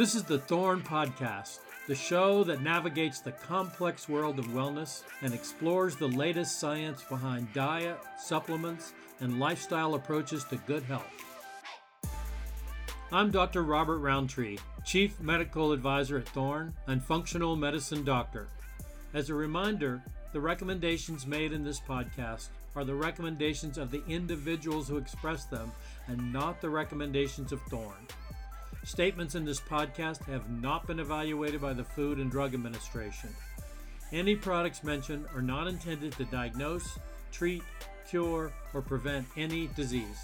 This 0.00 0.14
is 0.14 0.22
the 0.22 0.38
Thorne 0.38 0.80
Podcast, 0.80 1.58
the 1.86 1.94
show 1.94 2.42
that 2.44 2.62
navigates 2.62 3.20
the 3.20 3.32
complex 3.32 4.08
world 4.08 4.38
of 4.38 4.46
wellness 4.46 5.02
and 5.20 5.34
explores 5.34 5.94
the 5.94 6.08
latest 6.08 6.58
science 6.58 7.02
behind 7.02 7.52
diet, 7.52 7.98
supplements, 8.18 8.94
and 9.20 9.38
lifestyle 9.38 9.94
approaches 9.96 10.44
to 10.44 10.56
good 10.66 10.82
health. 10.84 11.04
I'm 13.12 13.30
Dr. 13.30 13.62
Robert 13.62 13.98
Rountree, 13.98 14.56
Chief 14.86 15.20
Medical 15.20 15.70
Advisor 15.72 16.16
at 16.16 16.28
Thorne 16.30 16.72
and 16.86 17.04
Functional 17.04 17.54
Medicine 17.54 18.02
Doctor. 18.02 18.48
As 19.12 19.28
a 19.28 19.34
reminder, 19.34 20.02
the 20.32 20.40
recommendations 20.40 21.26
made 21.26 21.52
in 21.52 21.62
this 21.62 21.78
podcast 21.78 22.48
are 22.74 22.84
the 22.84 22.94
recommendations 22.94 23.76
of 23.76 23.90
the 23.90 24.02
individuals 24.08 24.88
who 24.88 24.96
express 24.96 25.44
them 25.44 25.70
and 26.06 26.32
not 26.32 26.62
the 26.62 26.70
recommendations 26.70 27.52
of 27.52 27.60
Thorne. 27.68 28.06
Statements 28.84 29.34
in 29.34 29.44
this 29.44 29.60
podcast 29.60 30.24
have 30.24 30.48
not 30.48 30.86
been 30.86 31.00
evaluated 31.00 31.60
by 31.60 31.74
the 31.74 31.84
Food 31.84 32.18
and 32.18 32.30
Drug 32.30 32.54
Administration. 32.54 33.28
Any 34.10 34.34
products 34.34 34.82
mentioned 34.82 35.26
are 35.34 35.42
not 35.42 35.68
intended 35.68 36.12
to 36.12 36.24
diagnose, 36.24 36.98
treat, 37.30 37.62
cure, 38.08 38.50
or 38.72 38.80
prevent 38.80 39.26
any 39.36 39.66
disease. 39.76 40.18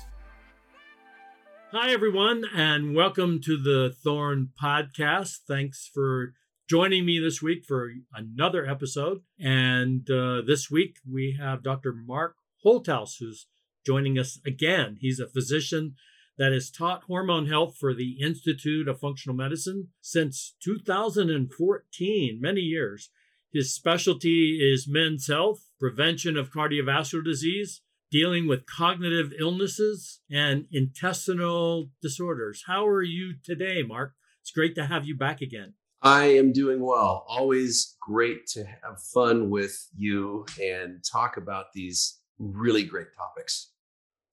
Hi, 1.70 1.92
everyone, 1.92 2.45
and 2.55 2.95
welcome 2.95 3.42
to 3.42 3.59
the 3.59 3.95
Thorne 4.02 4.48
Podcast. 4.60 5.41
Thanks 5.46 5.91
for 5.93 6.32
joining 6.66 7.04
me 7.04 7.18
this 7.18 7.43
week 7.43 7.65
for 7.66 7.93
another 8.15 8.66
episode. 8.66 9.20
And 9.38 10.10
uh, 10.10 10.41
this 10.46 10.70
week 10.70 10.96
we 11.09 11.37
have 11.38 11.62
Dr. 11.62 11.93
Mark 11.93 12.37
Holthaus, 12.65 13.18
who's 13.20 13.46
joining 13.84 14.18
us 14.18 14.41
again. 14.46 14.96
He's 14.99 15.21
a 15.21 15.29
physician 15.29 15.96
that 16.38 16.52
has 16.52 16.70
taught 16.70 17.04
hormone 17.04 17.46
health 17.46 17.76
for 17.79 17.95
the 17.95 18.18
Institute 18.20 18.88
of 18.88 19.01
Functional 19.01 19.37
Medicine 19.37 19.88
since 20.01 20.54
2014, 20.62 22.38
many 22.40 22.60
years. 22.60 23.10
His 23.52 23.74
specialty 23.74 24.59
is 24.60 24.87
men's 24.88 25.28
health, 25.28 25.70
prevention 25.80 26.37
of 26.37 26.51
cardiovascular 26.51 27.24
disease, 27.24 27.80
dealing 28.10 28.46
with 28.46 28.66
cognitive 28.66 29.32
illnesses, 29.38 30.20
and 30.30 30.66
intestinal 30.70 31.90
disorders. 32.02 32.65
How 32.66 32.87
are 32.87 33.02
you 33.02 33.34
today, 33.43 33.82
Mark? 33.82 34.12
It's 34.43 34.50
great 34.50 34.74
to 34.76 34.87
have 34.87 35.06
you 35.06 35.16
back 35.16 35.40
again. 35.40 35.74
I 36.02 36.26
am 36.26 36.52
doing 36.52 36.80
well. 36.80 37.24
Always 37.26 37.96
great 38.00 38.46
to 38.48 38.65
have 38.65 39.02
fun 39.12 39.50
with 39.50 39.88
you 39.96 40.46
and 40.62 41.02
talk 41.02 41.37
about 41.37 41.73
these 41.74 42.21
really 42.38 42.84
great 42.84 43.09
topics. 43.16 43.73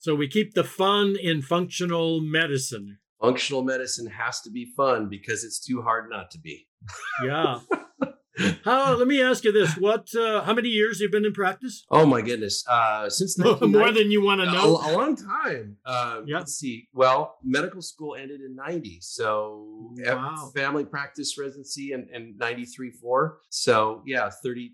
So 0.04 0.14
we 0.16 0.28
keep 0.28 0.54
the 0.54 0.66
fun 0.66 1.16
in 1.16 1.42
functional 1.42 2.20
medicine. 2.20 2.98
Functional 3.22 3.64
medicine 3.64 4.08
has 4.08 4.42
to 4.42 4.52
be 4.52 4.66
fun 4.76 5.08
because 5.08 5.46
it's 5.46 5.66
too 5.66 5.82
hard 5.82 6.10
not 6.10 6.30
to 6.32 6.40
be. 6.40 6.68
Yeah. 7.26 7.62
how? 8.66 8.96
Let 8.96 9.08
me 9.08 9.22
ask 9.22 9.46
you 9.46 9.54
this: 9.54 9.78
What? 9.78 10.14
Uh, 10.14 10.42
how 10.42 10.54
many 10.54 10.68
years 10.68 11.00
you've 11.00 11.14
been 11.14 11.24
in 11.24 11.32
practice? 11.32 11.86
Oh 11.90 12.06
my 12.06 12.22
goodness! 12.22 12.66
Uh, 12.68 13.10
since 13.10 13.40
more 13.62 13.94
than 13.94 14.12
you 14.12 14.22
want 14.22 14.42
to 14.42 14.52
know. 14.52 14.76
A, 14.76 14.92
a 14.92 14.98
long 14.98 15.16
time. 15.16 15.78
Uh, 15.86 16.20
Yeah. 16.26 16.40
Let's 16.40 16.56
see. 16.56 16.90
Well, 16.94 17.38
medical 17.42 17.82
school 17.82 18.16
ended 18.16 18.42
in 18.42 18.58
'90, 18.58 18.98
so 19.00 19.94
Wow. 20.00 20.52
family 20.54 20.84
practice 20.84 21.38
residency 21.40 21.94
in 21.94 22.36
'93 22.38 22.92
4. 22.92 23.38
So 23.52 24.02
yeah, 24.06 24.30
30 24.30 24.74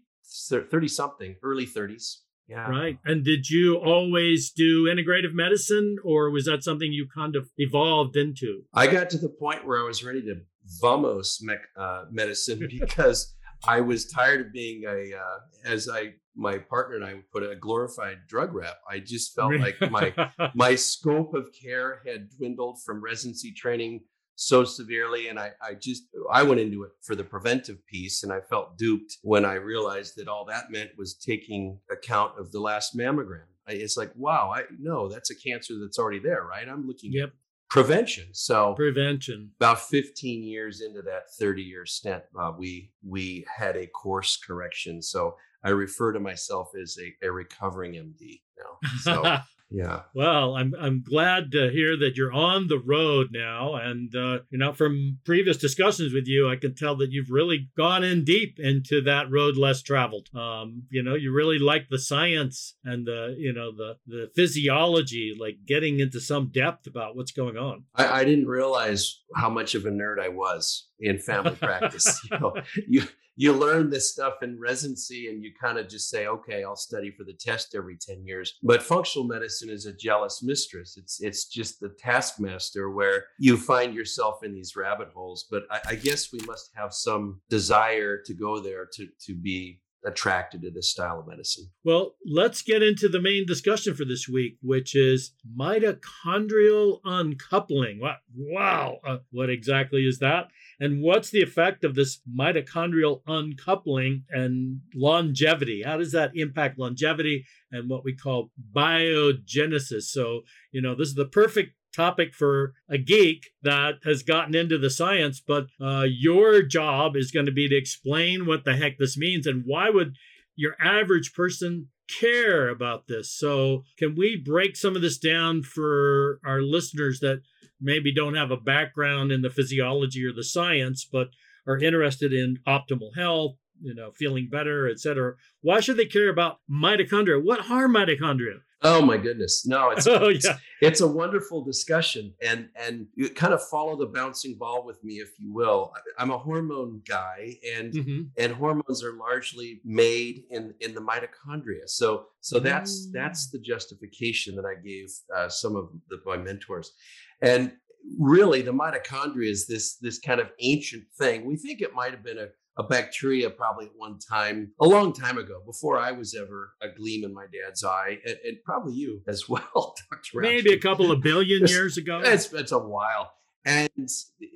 30 0.49 0.88
something, 0.88 1.36
early 1.43 1.67
30s. 1.67 2.21
Yeah. 2.50 2.67
Right. 2.67 2.97
And 3.05 3.23
did 3.23 3.47
you 3.50 3.75
always 3.78 4.52
do 4.52 4.86
integrative 4.86 5.33
medicine, 5.33 5.97
or 6.03 6.31
was 6.31 6.45
that 6.45 6.64
something 6.64 6.92
you 6.92 7.08
kind 7.14 7.36
of 7.36 7.47
evolved 7.58 8.16
into? 8.16 8.64
I 8.73 8.88
got 8.88 9.11
to 9.11 9.19
the 9.19 9.30
point 9.30 9.67
where 9.67 9.80
I 9.80 9.83
was 9.86 10.04
ready 10.04 10.21
to 10.23 10.36
vamos 10.82 11.39
mec- 11.43 11.60
uh, 11.77 12.05
medicine 12.11 12.67
because 12.80 13.36
I 13.67 13.82
was 13.82 14.08
tired 14.08 14.42
of 14.48 14.54
being 14.54 14.83
a, 14.87 15.15
uh, 15.15 15.39
as 15.64 15.87
I, 15.87 16.14
my 16.36 16.58
partner 16.58 16.95
and 16.95 17.05
I 17.05 17.14
would 17.15 17.30
put 17.32 17.43
it, 17.43 17.52
a 17.52 17.55
glorified 17.55 18.20
drug 18.27 18.55
rep. 18.55 18.77
I 18.89 18.99
just 18.99 19.36
felt 19.36 19.54
like 19.60 19.80
my 19.92 20.14
my 20.55 20.76
scope 20.76 21.33
of 21.33 21.49
care 21.61 22.02
had 22.08 22.30
dwindled 22.37 22.81
from 22.83 23.04
residency 23.04 23.52
training 23.52 24.02
so 24.42 24.64
severely 24.64 25.27
and 25.27 25.38
I, 25.38 25.52
I 25.61 25.73
just 25.73 26.04
i 26.32 26.44
went 26.44 26.61
into 26.61 26.83
it 26.83 26.92
for 27.02 27.14
the 27.14 27.26
preventive 27.26 27.86
piece 27.86 28.23
and 28.23 28.32
i 28.32 28.39
felt 28.39 28.77
duped 28.77 29.17
when 29.22 29.44
i 29.44 29.55
realized 29.55 30.14
that 30.16 30.30
all 30.30 30.45
that 30.45 30.72
meant 30.72 30.92
was 30.98 31.14
taking 31.14 31.77
account 31.92 32.39
of 32.39 32.52
the 32.54 32.60
last 32.61 32.95
mammogram. 32.98 33.49
I, 33.67 33.73
it's 33.73 33.98
like 33.98 34.11
wow 34.16 34.52
i 34.55 34.64
no 34.80 35.10
that's 35.10 35.30
a 35.30 35.36
cancer 35.36 35.73
that's 35.82 35.99
already 35.99 36.20
there 36.20 36.44
right? 36.49 36.67
I'm 36.70 36.88
looking 36.88 37.11
Yep. 37.11 37.30
at 37.30 37.33
prevention. 37.70 38.28
So 38.32 38.73
Prevention. 38.76 39.52
about 39.60 39.82
15 39.82 40.42
years 40.44 40.82
into 40.82 41.02
that 41.04 41.23
30 41.38 41.61
year 41.61 41.86
stint 41.86 42.23
uh, 42.39 42.52
we 42.58 42.92
we 43.05 43.45
had 43.58 43.76
a 43.76 43.88
course 43.88 44.38
correction. 44.38 45.02
So 45.02 45.36
i 45.66 45.70
refer 45.70 46.14
to 46.14 46.20
myself 46.22 46.72
as 46.82 46.98
a, 46.98 47.28
a 47.28 47.30
recovering 47.32 47.94
md 47.94 48.42
now. 48.58 48.89
So 49.02 49.38
yeah 49.69 50.02
well, 50.13 50.55
I'm 50.55 50.73
I'm 50.80 51.02
glad 51.02 51.52
to 51.53 51.69
hear 51.69 51.97
that 51.97 52.15
you're 52.15 52.33
on 52.33 52.67
the 52.67 52.80
road 52.80 53.30
now, 53.31 53.75
and 53.75 54.13
uh, 54.15 54.39
you 54.49 54.57
know 54.57 54.73
from 54.73 55.19
previous 55.25 55.57
discussions 55.57 56.13
with 56.13 56.27
you, 56.27 56.49
I 56.49 56.55
can 56.55 56.75
tell 56.75 56.95
that 56.97 57.11
you've 57.11 57.30
really 57.30 57.69
gone 57.77 58.03
in 58.03 58.23
deep 58.23 58.59
into 58.59 59.02
that 59.03 59.31
road 59.31 59.57
less 59.57 59.81
traveled. 59.81 60.30
Um, 60.35 60.83
you 60.89 61.03
know, 61.03 61.15
you 61.15 61.31
really 61.31 61.59
like 61.59 61.87
the 61.89 61.99
science 61.99 62.75
and 62.83 63.05
the 63.05 63.35
you 63.37 63.53
know 63.53 63.71
the 63.71 63.97
the 64.07 64.30
physiology, 64.35 65.35
like 65.39 65.57
getting 65.65 65.99
into 65.99 66.19
some 66.19 66.49
depth 66.53 66.87
about 66.87 67.15
what's 67.15 67.31
going 67.31 67.57
on. 67.57 67.86
I, 67.95 68.21
I 68.21 68.23
didn't 68.25 68.47
realize 68.47 69.21
how 69.36 69.49
much 69.49 69.75
of 69.75 69.86
a 69.86 69.89
nerd 69.89 70.19
I 70.19 70.30
was 70.30 70.87
in 70.99 71.19
family 71.19 71.55
practice. 71.61 72.19
You 72.30 72.39
know, 72.39 72.53
you 72.87 73.03
you 73.39 73.54
learn 73.54 73.89
this 73.89 74.11
stuff 74.11 74.44
in 74.44 74.60
residency, 74.60 75.30
and 75.30 75.42
you 75.42 75.54
kind 75.54 75.77
of 75.77 75.88
just 75.88 76.10
say, 76.10 76.27
"Okay, 76.27 76.61
I'll 76.66 76.76
study 76.76 77.10
for 77.10 77.23
the 77.23 77.32
test 77.32 77.73
every 77.73 77.95
ten 77.95 78.26
years." 78.26 78.60
But 78.61 78.83
functional 78.83 79.26
medicine 79.26 79.70
is 79.70 79.86
a 79.86 79.94
jealous 79.94 80.44
mistress. 80.44 80.98
It's 80.98 81.22
it's 81.22 81.45
just 81.45 81.80
the 81.80 81.88
taskmaster 81.88 82.89
where 82.89 83.28
you 83.39 83.55
find 83.55 83.95
yourself 83.95 84.44
in 84.44 84.54
these 84.54 84.76
rabbit 84.76 85.08
holes. 85.16 85.48
But 85.49 85.64
I, 85.72 85.80
I 85.92 85.95
guess 85.95 86.33
we 86.33 86.39
must 86.45 86.72
have 86.76 86.94
some 86.94 87.39
desire 87.49 88.22
to 88.26 88.33
go 88.33 88.60
there 88.60 88.86
to 88.95 89.08
to 89.28 89.36
be 89.36 89.80
attracted 90.05 90.61
to 90.64 90.72
this 90.72 90.92
style 90.92 91.20
of 91.20 91.28
medicine. 91.28 91.70
Well, 91.83 92.16
let's 92.26 92.61
get 92.61 92.83
into 92.83 93.08
the 93.08 93.22
main 93.22 93.45
discussion 93.45 93.95
for 93.95 94.05
this 94.05 94.28
week, 94.28 94.58
which 94.61 94.95
is 94.95 95.33
mitochondrial 95.58 96.99
uncoupling. 97.05 97.99
What? 97.99 98.17
Wow. 98.36 98.99
Uh, 99.08 99.17
what 99.32 99.49
exactly 99.49 100.02
is 100.02 100.20
that? 100.20 100.48
And 100.80 101.02
what's 101.02 101.30
the 101.30 101.42
effect 101.42 101.84
of 101.84 101.95
this 101.95 102.22
mitochondrial 102.34 103.22
uncoupling 103.28 104.23
and 104.30 104.80
longevity? 104.95 105.84
How 105.84 105.98
does 105.98 106.14
that 106.14 106.32
impact 106.36 106.80
longevity 106.80 107.45
and 107.72 107.90
what 107.90 108.06
we 108.06 108.16
call 108.16 108.52
biogenesis? 108.73 110.04
So, 110.04 110.42
you 110.72 110.82
know, 110.82 110.95
this 110.95 111.10
is 111.10 111.16
the 111.16 111.26
perfect 111.26 111.73
topic 111.94 112.34
for 112.34 112.73
a 112.90 112.98
geek 112.98 113.48
that 113.64 113.95
has 114.06 114.23
gotten 114.23 114.56
into 114.56 114.78
the 114.78 114.90
science, 114.90 115.42
but 115.45 115.67
uh, 115.82 116.06
your 116.08 116.62
job 116.62 117.16
is 117.16 117.32
going 117.32 117.48
to 117.48 117.52
be 117.52 117.67
to 117.67 117.76
explain 117.76 118.46
what 118.46 118.64
the 118.64 118.76
heck 118.76 118.98
this 118.98 119.17
means 119.17 119.48
and 119.48 119.64
why 119.66 119.90
would 119.90 120.16
your 120.56 120.76
average 120.80 121.34
person 121.34 121.88
care 122.20 122.70
about 122.70 123.08
this. 123.08 123.32
So, 123.32 123.84
can 123.98 124.16
we 124.16 124.36
break 124.36 124.76
some 124.76 124.96
of 124.96 125.02
this 125.02 125.17
down 125.17 125.64
for 125.64 126.40
our 126.46 126.61
listeners 126.61 127.20
that 127.20 127.42
maybe 127.82 128.13
don't 128.13 128.36
have 128.36 128.51
a 128.51 128.57
background 128.57 129.31
in 129.31 129.42
the 129.42 129.50
physiology 129.50 130.25
or 130.25 130.34
the 130.34 130.44
science, 130.44 131.06
but 131.12 131.30
are 131.68 131.78
interested 131.78 132.34
in 132.34 132.57
optimal 132.68 133.16
health, 133.16 133.56
you 133.81 133.94
know, 133.94 134.12
feeling 134.12 134.50
better, 134.51 134.88
etc. 134.90 135.34
Why 135.62 135.80
should 135.80 135.98
they 135.98 136.06
care 136.06 136.30
about 136.30 136.60
mitochondria? 136.69 137.44
What 137.44 137.70
are 137.70 137.88
mitochondria? 137.88 138.60
Oh 138.81 139.02
my 139.02 139.18
goodness! 139.18 139.66
No, 139.68 139.90
it's 139.94 140.08
Oh, 140.08 140.30
it's, 140.30 140.46
yeah. 140.46 140.58
it's 140.81 141.02
a 141.02 141.08
wonderful 141.08 141.66
discussion, 141.66 142.34
and 142.42 142.70
and 142.78 143.08
you 143.14 143.30
kind 143.30 143.54
of 143.54 143.62
follow 143.68 143.98
the 143.98 144.06
bouncing 144.06 144.56
ball 144.58 144.86
with 144.86 145.04
me, 145.04 145.16
if 145.16 145.32
you 145.38 145.54
will. 145.54 145.92
I'm 146.18 146.32
a 146.32 146.38
hormone 146.38 147.02
guy, 147.06 147.58
and 147.75 147.94
Mhm. 147.94 148.30
and 148.38 148.54
hormones 148.54 149.04
are 149.04 149.12
largely 149.18 149.82
made 149.84 150.44
in 150.50 150.74
in 150.80 150.94
the 150.96 151.02
mitochondria. 151.02 151.88
So 151.88 152.28
so 152.40 152.60
that's 152.62 153.08
Mm. 153.08 153.12
that's 153.12 153.50
the 153.52 153.60
justification 153.60 154.56
that 154.56 154.66
I 154.66 154.75
gave 154.82 155.10
uh, 155.36 155.50
some 155.50 155.75
of 155.75 155.90
the, 156.10 156.18
my 156.25 156.38
mentors, 156.38 156.94
and 157.41 157.74
really 158.18 158.62
the 158.62 158.74
mitochondria 158.74 159.50
is 159.50 159.68
this 159.68 159.97
this 159.97 160.19
kind 160.19 160.39
of 160.39 160.50
ancient 160.59 161.03
thing. 161.18 161.45
We 161.45 161.57
think 161.57 161.81
it 161.81 161.94
might 161.94 162.12
have 162.12 162.24
been 162.24 162.38
a 162.38 162.47
a 162.80 162.83
bacteria 162.83 163.50
probably 163.50 163.88
at 163.88 163.91
one 163.97 164.18
time, 164.18 164.71
a 164.80 164.88
long 164.88 165.12
time 165.12 165.38
ago, 165.38 165.62
before 165.65 166.00
I 166.00 166.13
was 166.13 166.33
ever 166.33 166.71
a 166.81 166.88
gleam 166.88 167.25
in 167.25 167.33
my 167.33 167.45
dad's 167.51 167.83
eye, 167.83 168.19
and, 168.25 168.38
and 168.45 168.57
probably 168.63 168.94
you 168.94 169.21
as 169.27 169.50
well, 169.50 169.95
Dr. 170.09 170.39
Maybe 170.39 170.71
a 170.71 170.80
couple 170.80 171.12
of 171.12 171.21
billion 171.21 171.68
years 171.68 171.97
ago. 171.97 172.21
It's, 172.24 172.51
it's 172.53 172.71
a 172.71 172.80
while. 172.80 173.33
And 173.65 174.09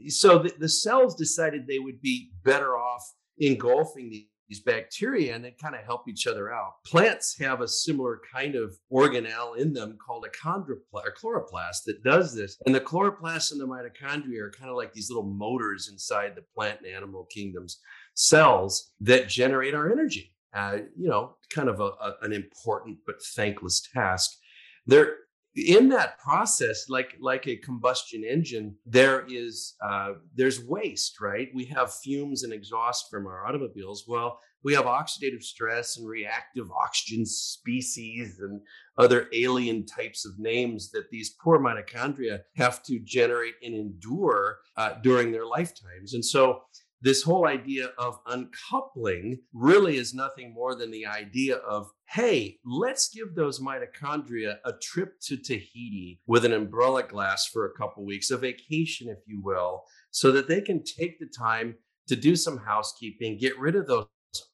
so 0.08 0.40
the, 0.40 0.54
the 0.58 0.70
cells 0.70 1.16
decided 1.16 1.68
they 1.68 1.80
would 1.80 2.02
be 2.02 2.32
better 2.46 2.78
off 2.78 3.04
engulfing 3.38 4.10
the, 4.10 4.26
these 4.48 4.62
bacteria 4.62 5.36
and 5.36 5.44
they 5.44 5.52
kind 5.52 5.76
of 5.76 5.84
help 5.84 6.08
each 6.08 6.28
other 6.28 6.54
out. 6.54 6.84
Plants 6.86 7.38
have 7.40 7.62
a 7.62 7.68
similar 7.68 8.22
kind 8.32 8.56
of 8.56 8.78
organelle 8.92 9.58
in 9.58 9.74
them 9.74 9.98
called 10.06 10.26
a 10.26 10.48
or 10.48 11.14
chloroplast 11.22 11.84
that 11.86 12.04
does 12.04 12.36
this. 12.36 12.58
And 12.66 12.76
the 12.76 12.82
chloroplast 12.82 13.52
and 13.52 13.62
the 13.62 13.68
mitochondria 13.68 14.42
are 14.42 14.52
kind 14.52 14.70
of 14.70 14.76
like 14.76 14.94
these 14.94 15.10
little 15.10 15.30
motors 15.30 15.90
inside 15.92 16.34
the 16.36 16.44
plant 16.56 16.80
and 16.84 16.94
animal 16.94 17.26
kingdoms 17.32 17.80
cells 18.16 18.92
that 19.02 19.28
generate 19.28 19.74
our 19.74 19.92
energy. 19.92 20.34
Uh, 20.54 20.80
you 20.96 21.10
know, 21.10 21.36
kind 21.50 21.68
of 21.68 21.80
a, 21.80 21.84
a, 21.84 22.16
an 22.22 22.32
important 22.32 22.98
but 23.08 23.16
thankless 23.36 23.82
task. 23.82 24.38
There, 24.86 25.16
in 25.56 25.90
that 25.90 26.18
process 26.18 26.86
like 26.90 27.16
like 27.20 27.48
a 27.48 27.56
combustion 27.58 28.24
engine 28.24 28.76
there 28.86 29.24
is 29.30 29.76
uh, 29.86 30.14
there's 30.36 30.64
waste 30.64 31.22
right? 31.22 31.50
We 31.54 31.66
have 31.66 31.94
fumes 31.94 32.44
and 32.44 32.52
exhaust 32.52 33.10
from 33.10 33.28
our 33.28 33.46
automobiles. 33.46 34.06
Well 34.08 34.40
we 34.64 34.74
have 34.74 34.86
oxidative 34.86 35.44
stress 35.44 35.98
and 35.98 36.08
reactive 36.08 36.72
oxygen 36.72 37.26
species 37.26 38.40
and 38.40 38.62
other 38.98 39.28
alien 39.34 39.86
types 39.86 40.26
of 40.26 40.40
names 40.40 40.90
that 40.92 41.10
these 41.12 41.36
poor 41.44 41.60
mitochondria 41.60 42.42
have 42.56 42.82
to 42.84 43.00
generate 43.00 43.56
and 43.62 43.76
endure 43.76 44.60
uh, 44.78 44.94
during 45.02 45.32
their 45.32 45.46
lifetimes. 45.46 46.14
And 46.14 46.24
so 46.24 46.62
this 47.04 47.22
whole 47.22 47.46
idea 47.46 47.90
of 47.98 48.18
uncoupling 48.28 49.38
really 49.54 49.98
is 49.98 50.14
nothing 50.14 50.54
more 50.54 50.74
than 50.74 50.90
the 50.90 51.06
idea 51.06 51.58
of 51.58 51.92
hey, 52.10 52.60
let's 52.64 53.10
give 53.10 53.36
those 53.36 53.60
mitochondria 53.60 54.58
a 54.66 54.72
trip 54.82 55.20
to 55.20 55.36
Tahiti 55.36 56.22
with 56.28 56.46
an 56.46 56.54
umbrella 56.54 57.04
glass 57.04 57.48
for 57.48 57.66
a 57.66 57.74
couple 57.78 58.06
weeks, 58.06 58.30
a 58.32 58.38
vacation, 58.38 59.10
if 59.10 59.18
you 59.26 59.42
will, 59.44 59.84
so 60.12 60.32
that 60.32 60.48
they 60.48 60.62
can 60.62 60.84
take 60.84 61.20
the 61.20 61.26
time 61.26 61.76
to 62.08 62.16
do 62.16 62.36
some 62.36 62.58
housekeeping, 62.58 63.38
get 63.38 63.58
rid 63.60 63.76
of 63.76 63.88
those 63.88 64.06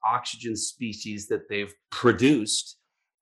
oxygen 0.06 0.56
species 0.56 1.28
that 1.28 1.50
they've 1.50 1.74
produced 1.92 2.78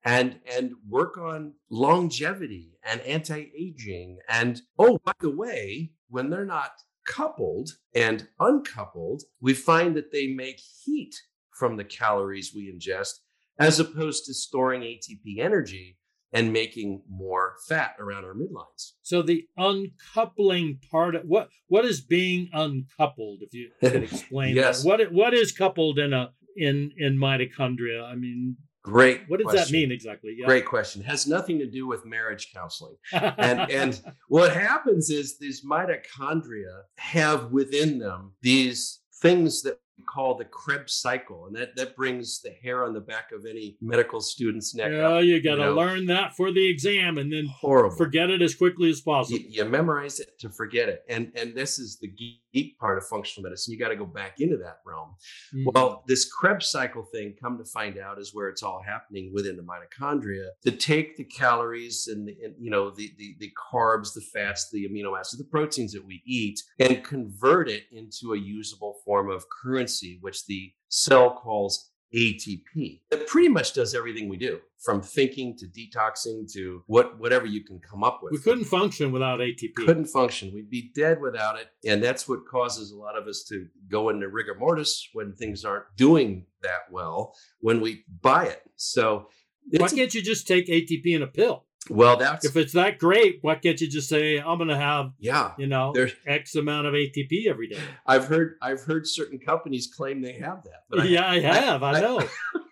and 0.05 0.39
and 0.55 0.71
work 0.87 1.17
on 1.17 1.53
longevity 1.69 2.77
and 2.85 3.01
anti-aging. 3.01 4.19
And 4.29 4.61
oh 4.79 4.99
by 5.03 5.13
the 5.19 5.35
way 5.35 5.91
when 6.09 6.29
they're 6.29 6.45
not 6.45 6.71
coupled 7.07 7.69
and 7.95 8.27
uncoupled 8.39 9.23
we 9.41 9.53
find 9.53 9.95
that 9.95 10.11
they 10.11 10.27
make 10.27 10.59
heat 10.85 11.15
from 11.57 11.77
the 11.77 11.83
calories 11.83 12.53
we 12.55 12.71
ingest 12.71 13.13
as 13.59 13.79
opposed 13.79 14.25
to 14.25 14.33
storing 14.33 14.81
ATP 14.81 15.39
energy 15.39 15.97
and 16.33 16.51
making 16.51 17.01
more 17.09 17.55
fat 17.67 17.95
around 17.99 18.25
our 18.25 18.33
midlines. 18.33 18.91
So 19.01 19.21
the 19.21 19.45
uncoupling 19.57 20.79
part 20.91 21.15
of 21.15 21.23
what 21.23 21.49
what 21.67 21.85
is 21.85 22.01
being 22.01 22.49
uncoupled 22.53 23.39
if 23.41 23.53
you 23.53 23.71
could 23.79 24.03
explain 24.03 24.55
yes. 24.55 24.83
that. 24.83 24.87
What 24.87 25.11
what 25.11 25.33
is 25.33 25.51
coupled 25.51 25.99
in 25.99 26.13
a 26.13 26.31
in 26.55 26.91
in 26.97 27.17
mitochondria? 27.17 28.03
I 28.03 28.15
mean 28.15 28.57
Great. 28.87 29.23
What 29.27 29.39
does 29.39 29.49
question. 29.49 29.65
that 29.65 29.71
mean 29.71 29.91
exactly? 29.91 30.33
Yeah. 30.39 30.45
Great 30.45 30.65
question. 30.65 31.03
Has 31.03 31.27
nothing 31.27 31.59
to 31.59 31.65
do 31.65 31.87
with 31.87 32.05
marriage 32.05 32.53
counseling. 32.53 32.95
and 33.11 33.69
and 33.69 34.01
what 34.29 34.53
happens 34.53 35.09
is 35.09 35.37
these 35.37 35.65
mitochondria 35.65 36.83
have 36.97 37.51
within 37.51 37.99
them 37.99 38.31
these 38.41 39.01
things 39.21 39.61
that 39.63 39.77
call 40.05 40.35
the 40.35 40.45
Krebs 40.45 40.93
cycle, 40.93 41.45
and 41.47 41.55
that 41.55 41.75
that 41.75 41.95
brings 41.95 42.41
the 42.41 42.51
hair 42.63 42.83
on 42.83 42.93
the 42.93 43.01
back 43.01 43.31
of 43.31 43.45
any 43.45 43.77
medical 43.81 44.21
student's 44.21 44.75
neck. 44.75 44.91
Yeah, 44.91 45.19
you 45.19 45.41
got 45.41 45.55
to 45.55 45.61
you 45.61 45.67
know. 45.67 45.75
learn 45.75 46.05
that 46.07 46.35
for 46.35 46.51
the 46.51 46.67
exam, 46.69 47.17
and 47.17 47.31
then 47.31 47.47
horrible. 47.47 47.95
forget 47.95 48.29
it 48.29 48.41
as 48.41 48.55
quickly 48.55 48.89
as 48.89 49.01
possible. 49.01 49.39
You, 49.39 49.45
you, 49.49 49.65
memorize 49.65 50.19
it 50.19 50.39
to 50.39 50.49
forget 50.49 50.89
it, 50.89 51.03
and 51.09 51.31
and 51.35 51.55
this 51.55 51.79
is 51.79 51.97
the 51.99 52.07
geek 52.07 52.79
part 52.79 52.97
of 52.97 53.07
functional 53.07 53.43
medicine. 53.43 53.73
You 53.73 53.79
got 53.79 53.89
to 53.89 53.95
go 53.95 54.05
back 54.05 54.39
into 54.39 54.57
that 54.57 54.79
realm. 54.85 55.15
Mm-hmm. 55.53 55.69
Well, 55.73 56.03
this 56.07 56.31
Krebs 56.31 56.67
cycle 56.67 57.03
thing, 57.03 57.35
come 57.41 57.57
to 57.57 57.65
find 57.65 57.97
out, 57.97 58.19
is 58.19 58.33
where 58.33 58.49
it's 58.49 58.63
all 58.63 58.81
happening 58.85 59.31
within 59.33 59.57
the 59.57 59.63
mitochondria. 59.63 60.49
To 60.63 60.71
take 60.71 61.17
the 61.17 61.25
calories 61.25 62.07
and, 62.07 62.27
the, 62.27 62.35
and 62.43 62.55
you 62.59 62.69
know 62.69 62.91
the, 62.91 63.11
the 63.17 63.35
the 63.39 63.51
carbs, 63.73 64.13
the 64.13 64.21
fats, 64.21 64.69
the 64.71 64.87
amino 64.87 65.19
acids, 65.19 65.37
the 65.37 65.49
proteins 65.49 65.93
that 65.93 66.05
we 66.05 66.21
eat, 66.25 66.61
and 66.79 67.03
convert 67.03 67.69
it 67.69 67.83
into 67.91 68.33
a 68.33 68.37
usable 68.37 68.95
form 69.05 69.29
of 69.29 69.45
currency 69.49 69.86
which 70.21 70.45
the 70.45 70.73
cell 70.89 71.31
calls 71.31 71.91
ATP. 72.15 73.01
It 73.11 73.27
pretty 73.27 73.49
much 73.49 73.73
does 73.73 73.93
everything 73.93 74.29
we 74.29 74.37
do, 74.37 74.59
from 74.83 75.01
thinking 75.01 75.57
to 75.57 75.65
detoxing 75.65 76.51
to 76.53 76.83
what 76.87 77.19
whatever 77.19 77.45
you 77.45 77.63
can 77.63 77.79
come 77.79 78.03
up 78.03 78.19
with. 78.21 78.31
We 78.31 78.39
couldn't 78.39 78.65
function 78.65 79.11
without 79.11 79.39
ATP. 79.39 79.73
We 79.77 79.85
couldn't 79.85 80.05
function. 80.05 80.51
We'd 80.53 80.69
be 80.69 80.91
dead 80.95 81.19
without 81.19 81.59
it, 81.59 81.67
and 81.85 82.01
that's 82.01 82.27
what 82.27 82.47
causes 82.49 82.91
a 82.91 82.95
lot 82.95 83.17
of 83.17 83.27
us 83.27 83.43
to 83.49 83.67
go 83.89 84.09
into 84.09 84.29
rigor 84.29 84.55
mortis 84.57 85.09
when 85.13 85.33
things 85.33 85.65
aren't 85.65 85.85
doing 85.95 86.45
that 86.61 86.91
well 86.91 87.33
when 87.59 87.81
we 87.81 88.05
buy 88.21 88.45
it. 88.45 88.61
So 88.77 89.27
why 89.71 89.89
can't 89.89 90.13
you 90.13 90.21
just 90.21 90.47
take 90.47 90.67
ATP 90.67 91.05
in 91.07 91.21
a 91.23 91.27
pill? 91.27 91.65
Well, 91.89 92.17
that's 92.17 92.45
if 92.45 92.55
it's 92.55 92.73
that 92.73 92.99
great, 92.99 93.39
why 93.41 93.55
can't 93.55 93.79
you 93.79 93.89
just 93.89 94.09
say 94.09 94.37
I'm 94.37 94.57
going 94.57 94.69
to 94.69 94.77
have 94.77 95.11
yeah, 95.19 95.53
you 95.57 95.67
know, 95.67 95.91
there's 95.93 96.13
X 96.25 96.55
amount 96.55 96.87
of 96.87 96.93
ATP 96.93 97.47
every 97.47 97.67
day? 97.67 97.79
I've 98.05 98.25
heard 98.25 98.55
I've 98.61 98.81
heard 98.81 99.07
certain 99.07 99.39
companies 99.39 99.87
claim 99.87 100.21
they 100.21 100.33
have 100.33 100.63
that. 100.63 100.83
But 100.89 101.09
yeah, 101.09 101.25
I, 101.25 101.35
I 101.35 101.39
have. 101.39 101.83
I, 101.83 101.93
I 101.93 102.01
know. 102.01 102.23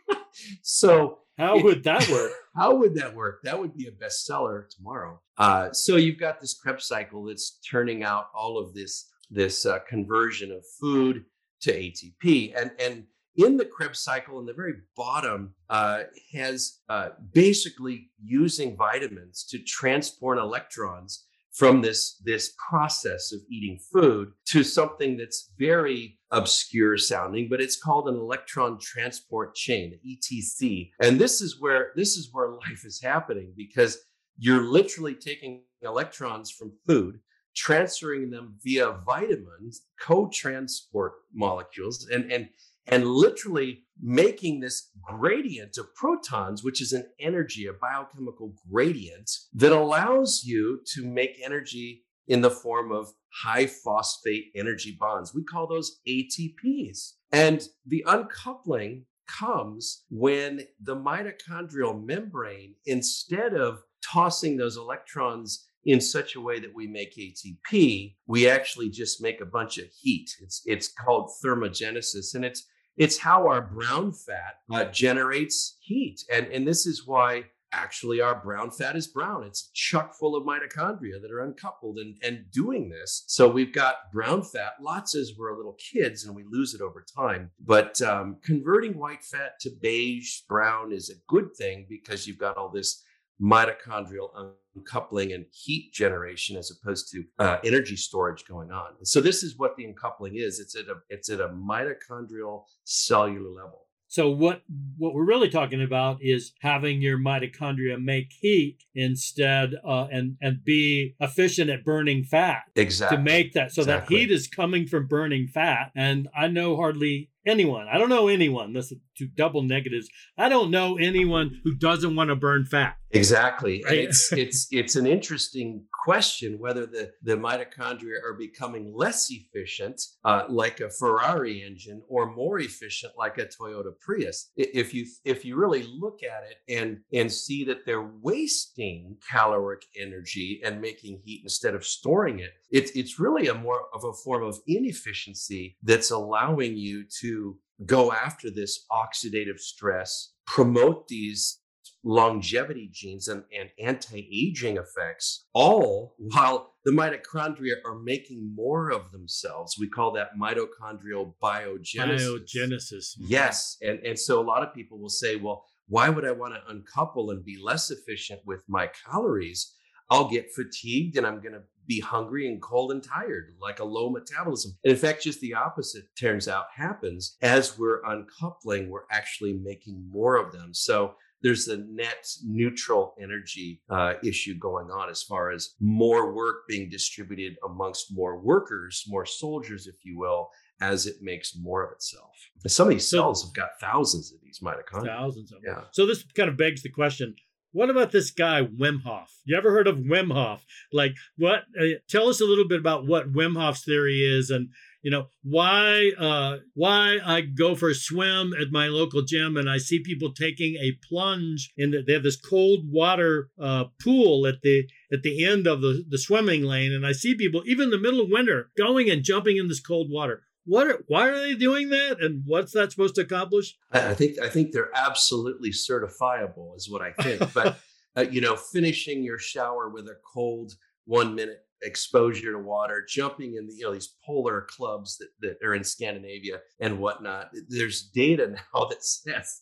so 0.61 1.19
how 1.37 1.57
it, 1.57 1.63
would 1.63 1.83
that 1.83 2.07
work? 2.09 2.31
How 2.55 2.73
would 2.73 2.95
that 2.95 3.13
work? 3.13 3.41
That 3.43 3.59
would 3.59 3.75
be 3.75 3.87
a 3.87 3.91
bestseller 3.91 4.69
tomorrow. 4.69 5.19
Uh, 5.37 5.73
so 5.73 5.97
you've 5.97 6.17
got 6.17 6.39
this 6.39 6.53
Krebs 6.53 6.87
cycle 6.87 7.25
that's 7.25 7.59
turning 7.69 8.01
out 8.01 8.27
all 8.33 8.57
of 8.57 8.73
this 8.73 9.09
this 9.29 9.65
uh, 9.65 9.79
conversion 9.79 10.53
of 10.53 10.63
food 10.79 11.25
to 11.61 11.73
ATP, 11.73 12.53
and 12.57 12.71
and 12.79 13.03
in 13.37 13.57
the 13.57 13.65
Krebs 13.65 13.99
cycle, 13.99 14.39
in 14.39 14.45
the 14.45 14.53
very 14.53 14.75
bottom, 14.95 15.53
uh, 15.69 16.03
has 16.33 16.79
uh, 16.89 17.09
basically 17.33 18.09
using 18.23 18.75
vitamins 18.75 19.43
to 19.49 19.59
transport 19.59 20.37
electrons 20.37 21.25
from 21.51 21.81
this, 21.81 22.21
this 22.25 22.53
process 22.69 23.31
of 23.31 23.39
eating 23.49 23.79
food 23.93 24.31
to 24.45 24.63
something 24.63 25.15
that's 25.15 25.51
very 25.57 26.19
obscure 26.31 26.97
sounding, 26.97 27.47
but 27.49 27.61
it's 27.61 27.81
called 27.81 28.09
an 28.09 28.15
electron 28.15 28.77
transport 28.77 29.55
chain, 29.55 29.97
ETC. 30.05 30.91
And 30.99 31.17
this 31.17 31.39
is 31.41 31.61
where 31.61 31.91
this 31.95 32.17
is 32.17 32.29
where 32.33 32.51
life 32.51 32.83
is 32.83 33.01
happening 33.01 33.53
because 33.55 33.97
you're 34.37 34.63
literally 34.63 35.15
taking 35.15 35.63
electrons 35.81 36.51
from 36.51 36.73
food 36.85 37.19
transferring 37.55 38.29
them 38.29 38.55
via 38.63 38.91
vitamins, 39.05 39.83
co-transport 39.99 41.13
molecules, 41.33 42.07
and 42.11 42.31
and 42.31 42.49
and 42.87 43.07
literally 43.07 43.83
making 44.01 44.59
this 44.59 44.89
gradient 45.01 45.77
of 45.77 45.93
protons, 45.95 46.63
which 46.63 46.81
is 46.81 46.93
an 46.93 47.05
energy, 47.19 47.65
a 47.65 47.73
biochemical 47.73 48.53
gradient 48.71 49.31
that 49.53 49.71
allows 49.71 50.43
you 50.45 50.81
to 50.93 51.05
make 51.05 51.39
energy 51.43 52.03
in 52.27 52.41
the 52.41 52.49
form 52.49 52.91
of 52.91 53.13
high 53.43 53.67
phosphate 53.67 54.45
energy 54.55 54.95
bonds. 54.99 55.33
We 55.33 55.43
call 55.43 55.67
those 55.67 55.99
ATPs. 56.07 57.13
And 57.31 57.67
the 57.85 58.03
uncoupling 58.07 59.05
comes 59.27 60.03
when 60.09 60.61
the 60.81 60.95
mitochondrial 60.95 62.03
membrane, 62.03 62.75
instead 62.85 63.53
of 63.53 63.79
tossing 64.03 64.57
those 64.57 64.77
electrons 64.77 65.65
in 65.83 66.01
such 66.01 66.35
a 66.35 66.41
way 66.41 66.59
that 66.59 66.73
we 66.73 66.87
make 66.87 67.15
ATP, 67.15 68.15
we 68.27 68.49
actually 68.49 68.89
just 68.89 69.21
make 69.21 69.41
a 69.41 69.45
bunch 69.45 69.77
of 69.77 69.85
heat. 70.01 70.29
It's 70.41 70.61
it's 70.65 70.91
called 70.91 71.29
thermogenesis, 71.43 72.33
and 72.33 72.43
it's 72.43 72.65
it's 72.97 73.17
how 73.17 73.47
our 73.47 73.61
brown 73.61 74.11
fat 74.11 74.59
uh, 74.73 74.85
generates 74.85 75.77
heat. 75.81 76.23
And, 76.31 76.47
and 76.47 76.67
this 76.67 76.85
is 76.85 77.05
why 77.05 77.45
actually 77.75 78.21
our 78.21 78.35
brown 78.35 78.71
fat 78.71 78.95
is 78.95 79.07
brown. 79.07 79.43
It's 79.43 79.69
chuck 79.73 80.15
full 80.15 80.35
of 80.35 80.45
mitochondria 80.45 81.21
that 81.21 81.31
are 81.31 81.41
uncoupled 81.41 81.97
and, 81.97 82.15
and 82.23 82.49
doing 82.51 82.89
this. 82.89 83.25
So 83.27 83.49
we've 83.49 83.73
got 83.73 84.11
brown 84.13 84.43
fat, 84.43 84.73
lots 84.81 85.15
as 85.15 85.33
we're 85.37 85.55
little 85.55 85.77
kids 85.91 86.23
and 86.23 86.35
we 86.35 86.43
lose 86.49 86.73
it 86.73 86.81
over 86.81 87.05
time. 87.15 87.51
But 87.59 88.01
um, 88.01 88.37
converting 88.43 88.97
white 88.97 89.23
fat 89.23 89.59
to 89.61 89.71
beige 89.81 90.41
brown 90.47 90.91
is 90.93 91.09
a 91.09 91.19
good 91.27 91.53
thing 91.57 91.85
because 91.89 92.25
you've 92.25 92.37
got 92.37 92.57
all 92.57 92.69
this 92.69 93.03
mitochondrial 93.41 94.29
uncoupling 94.75 95.31
and 95.33 95.45
heat 95.51 95.91
generation 95.93 96.57
as 96.57 96.71
opposed 96.71 97.11
to 97.11 97.23
uh, 97.39 97.57
energy 97.63 97.95
storage 97.95 98.45
going 98.47 98.71
on. 98.71 98.91
so 99.03 99.21
this 99.21 99.43
is 99.43 99.57
what 99.57 99.75
the 99.75 99.85
uncoupling 99.85 100.35
is. 100.35 100.59
It's 100.59 100.75
at 100.75 100.85
a 100.85 100.95
it's 101.09 101.29
at 101.29 101.39
a 101.39 101.49
mitochondrial 101.49 102.63
cellular 102.83 103.49
level. 103.49 103.85
So 104.07 104.29
what 104.29 104.61
what 104.97 105.13
we're 105.13 105.25
really 105.25 105.49
talking 105.49 105.83
about 105.83 106.19
is 106.21 106.53
having 106.61 107.01
your 107.01 107.17
mitochondria 107.17 108.01
make 108.01 108.31
heat 108.39 108.77
instead 108.93 109.73
uh, 109.85 110.07
and 110.11 110.37
and 110.41 110.63
be 110.63 111.15
efficient 111.19 111.69
at 111.69 111.83
burning 111.83 112.23
fat. 112.23 112.63
Exactly. 112.75 113.17
To 113.17 113.23
make 113.23 113.53
that 113.53 113.73
so 113.73 113.81
exactly. 113.81 114.15
that 114.15 114.21
heat 114.21 114.31
is 114.31 114.47
coming 114.47 114.87
from 114.87 115.07
burning 115.07 115.47
fat. 115.47 115.91
And 115.95 116.29
I 116.37 116.47
know 116.47 116.75
hardly 116.77 117.31
anyone. 117.45 117.87
I 117.91 117.97
don't 117.97 118.09
know 118.09 118.27
anyone. 118.27 118.73
This 118.73 118.91
is 118.91 118.99
two 119.17 119.27
double 119.27 119.63
negatives. 119.63 120.07
I 120.37 120.49
don't 120.49 120.71
know 120.71 120.97
anyone 120.97 121.59
who 121.63 121.75
doesn't 121.75 122.15
want 122.15 122.29
to 122.29 122.35
burn 122.35 122.65
fat. 122.65 122.95
Exactly. 123.15 123.83
Right? 123.85 123.99
it's 123.99 124.31
it's 124.33 124.67
it's 124.71 124.95
an 124.95 125.07
interesting 125.07 125.83
question 126.03 126.59
whether 126.59 126.85
the, 126.85 127.11
the 127.23 127.35
mitochondria 127.35 128.21
are 128.23 128.33
becoming 128.33 128.93
less 128.93 129.29
efficient, 129.29 130.01
uh, 130.23 130.43
like 130.49 130.79
a 130.79 130.89
Ferrari 130.89 131.63
engine, 131.63 132.01
or 132.07 132.33
more 132.33 132.59
efficient, 132.59 133.13
like 133.17 133.37
a 133.37 133.45
Toyota 133.45 133.91
Prius. 133.99 134.51
If 134.55 134.93
you 134.93 135.05
if 135.23 135.45
you 135.45 135.55
really 135.55 135.83
look 135.83 136.19
at 136.23 136.43
it 136.43 136.77
and 136.77 136.99
and 137.13 137.31
see 137.31 137.63
that 137.65 137.85
they're 137.85 138.11
wasting 138.21 139.17
caloric 139.31 139.83
energy 139.99 140.61
and 140.63 140.81
making 140.81 141.21
heat 141.23 141.41
instead 141.43 141.75
of 141.75 141.85
storing 141.85 142.39
it, 142.39 142.51
it's 142.69 142.91
it's 142.91 143.19
really 143.19 143.47
a 143.47 143.53
more 143.53 143.81
of 143.93 144.03
a 144.03 144.13
form 144.13 144.43
of 144.43 144.59
inefficiency 144.67 145.77
that's 145.83 146.11
allowing 146.11 146.77
you 146.77 147.05
to 147.21 147.57
go 147.85 148.11
after 148.11 148.49
this 148.49 148.85
oxidative 148.91 149.59
stress, 149.59 150.31
promote 150.45 151.07
these 151.07 151.59
longevity 152.05 152.87
genes 152.93 153.27
and, 153.27 153.43
and 153.57 153.69
anti-aging 153.79 154.77
effects, 154.77 155.47
all 155.53 156.15
while 156.19 156.75
the 156.85 156.91
mitochondria 156.91 157.73
are 157.83 157.97
making 157.97 158.53
more 158.55 158.91
of 158.91 159.11
themselves. 159.11 159.75
We 159.79 159.89
call 159.89 160.11
that 160.13 160.29
mitochondrial 160.39 161.33
biogenesis. 161.43 162.45
Biogenesis. 162.55 163.15
Yes. 163.17 163.77
And, 163.81 163.99
and 164.05 164.17
so 164.17 164.39
a 164.39 164.45
lot 164.45 164.61
of 164.61 164.73
people 164.73 164.99
will 164.99 165.09
say, 165.09 165.35
well, 165.35 165.65
why 165.87 166.09
would 166.09 166.25
I 166.25 166.31
want 166.31 166.53
to 166.53 166.61
uncouple 166.71 167.31
and 167.31 167.43
be 167.43 167.57
less 167.61 167.89
efficient 167.89 168.41
with 168.45 168.63
my 168.67 168.89
calories? 169.09 169.73
I'll 170.11 170.29
get 170.29 170.53
fatigued 170.53 171.17
and 171.17 171.25
I'm 171.25 171.41
going 171.41 171.53
to 171.53 171.63
be 171.87 171.99
hungry 171.99 172.47
and 172.47 172.61
cold 172.61 172.91
and 172.91 173.03
tired, 173.03 173.55
like 173.59 173.79
a 173.79 173.83
low 173.83 174.11
metabolism. 174.11 174.77
And 174.83 174.93
in 174.93 174.99
fact, 174.99 175.23
just 175.23 175.39
the 175.39 175.55
opposite 175.55 176.05
turns 176.19 176.47
out 176.47 176.65
happens. 176.75 177.35
As 177.41 177.77
we're 177.79 178.03
uncoupling, 178.05 178.89
we're 178.89 179.07
actually 179.11 179.53
making 179.53 180.07
more 180.11 180.35
of 180.35 180.51
them. 180.51 180.73
So 180.73 181.15
there's 181.45 181.67
a 181.67 181.77
net 181.77 182.27
neutral 182.43 183.13
energy 183.21 183.79
uh, 183.91 184.13
issue 184.23 184.55
going 184.55 184.89
on 184.89 185.11
as 185.11 185.21
far 185.21 185.51
as 185.51 185.75
more 185.79 186.33
work 186.33 186.67
being 186.67 186.89
distributed 186.89 187.55
amongst 187.63 188.07
more 188.11 188.39
workers, 188.39 189.03
more 189.07 189.27
soldiers, 189.27 189.85
if 189.85 189.93
you 190.03 190.17
will, 190.17 190.49
as 190.81 191.05
it 191.05 191.17
makes 191.21 191.55
more 191.55 191.85
of 191.85 191.91
itself. 191.91 192.31
And 192.63 192.71
some 192.71 192.87
of 192.87 192.93
these 192.93 193.07
cells 193.07 193.43
have 193.43 193.53
got 193.53 193.79
thousands 193.79 194.33
of 194.33 194.39
these 194.41 194.59
mitochondria. 194.59 195.05
Thousands 195.05 195.51
of 195.51 195.61
them. 195.61 195.75
Yeah. 195.77 195.83
So 195.91 196.07
this 196.07 196.23
kind 196.35 196.49
of 196.49 196.57
begs 196.57 196.81
the 196.81 196.89
question 196.89 197.35
what 197.73 197.89
about 197.89 198.13
this 198.13 198.31
guy 198.31 198.61
Wim 198.63 199.01
Hof? 199.03 199.29
You 199.43 199.57
ever 199.57 199.69
heard 199.69 199.87
of 199.87 199.97
Wim 199.97 200.31
Hof? 200.31 200.65
Like, 200.93 201.13
what? 201.37 201.63
Uh, 201.77 201.99
tell 202.09 202.29
us 202.29 202.39
a 202.39 202.45
little 202.45 202.65
bit 202.65 202.79
about 202.79 203.05
what 203.05 203.33
Wim 203.33 203.57
Hof's 203.57 203.83
theory 203.83 204.21
is, 204.21 204.49
and 204.49 204.69
you 205.05 205.11
know 205.11 205.27
why 205.43 206.13
uh, 206.17 206.57
why 206.73 207.19
I 207.23 207.41
go 207.41 207.75
for 207.75 207.89
a 207.89 207.93
swim 207.93 208.53
at 208.59 208.71
my 208.71 208.87
local 208.87 209.21
gym 209.21 209.55
and 209.55 209.69
I 209.69 209.77
see 209.77 209.99
people 209.99 210.33
taking 210.33 210.77
a 210.77 210.97
plunge 211.07 211.71
in 211.77 211.91
the, 211.91 212.01
they 212.05 212.13
have 212.13 212.23
this 212.23 212.41
cold 212.41 212.79
water 212.89 213.51
uh, 213.61 213.83
pool 214.01 214.47
at 214.47 214.63
the 214.63 214.87
at 215.13 215.21
the 215.21 215.45
end 215.45 215.67
of 215.67 215.81
the, 215.81 216.03
the 216.09 216.17
swimming 216.17 216.63
lane 216.63 216.91
and 216.91 217.05
I 217.05 217.11
see 217.11 217.35
people 217.35 217.61
even 217.67 217.83
in 217.83 217.89
the 217.91 217.99
middle 217.99 218.19
of 218.19 218.31
winter 218.31 218.71
going 218.75 219.07
and 219.11 219.23
jumping 219.23 219.57
in 219.57 219.67
this 219.67 219.79
cold 219.79 220.07
water. 220.09 220.41
What 220.65 220.87
are, 220.87 221.03
why 221.07 221.29
are 221.29 221.39
they 221.39 221.53
doing 221.53 221.89
that 221.89 222.17
and 222.19 222.41
what's 222.47 222.71
that 222.71 222.91
supposed 222.91 223.13
to 223.15 223.21
accomplish? 223.21 223.77
I 223.91 224.15
think 224.15 224.41
I 224.41 224.49
think 224.49 224.71
they're 224.71 224.89
absolutely 224.95 225.69
certifiable 225.69 226.75
is 226.75 226.89
what 226.89 227.03
I 227.03 227.11
think. 227.11 227.53
But 227.53 227.77
uh, 228.17 228.21
you 228.21 228.41
know, 228.41 228.55
finishing 228.55 229.23
your 229.23 229.37
shower 229.37 229.87
with 229.87 230.07
a 230.07 230.17
cold 230.33 230.73
one 231.05 231.35
minute 231.35 231.64
exposure 231.85 232.51
to 232.51 232.59
water, 232.59 233.05
jumping 233.07 233.55
in 233.55 233.67
the, 233.67 233.73
you 233.73 233.83
know, 233.83 233.93
these 233.93 234.15
polar 234.25 234.67
clubs 234.69 235.17
that, 235.17 235.29
that 235.41 235.65
are 235.65 235.75
in 235.75 235.83
Scandinavia 235.83 236.59
and 236.79 236.99
whatnot. 236.99 237.51
There's 237.69 238.09
data 238.13 238.47
now 238.73 238.85
that 238.85 239.03
says 239.03 239.61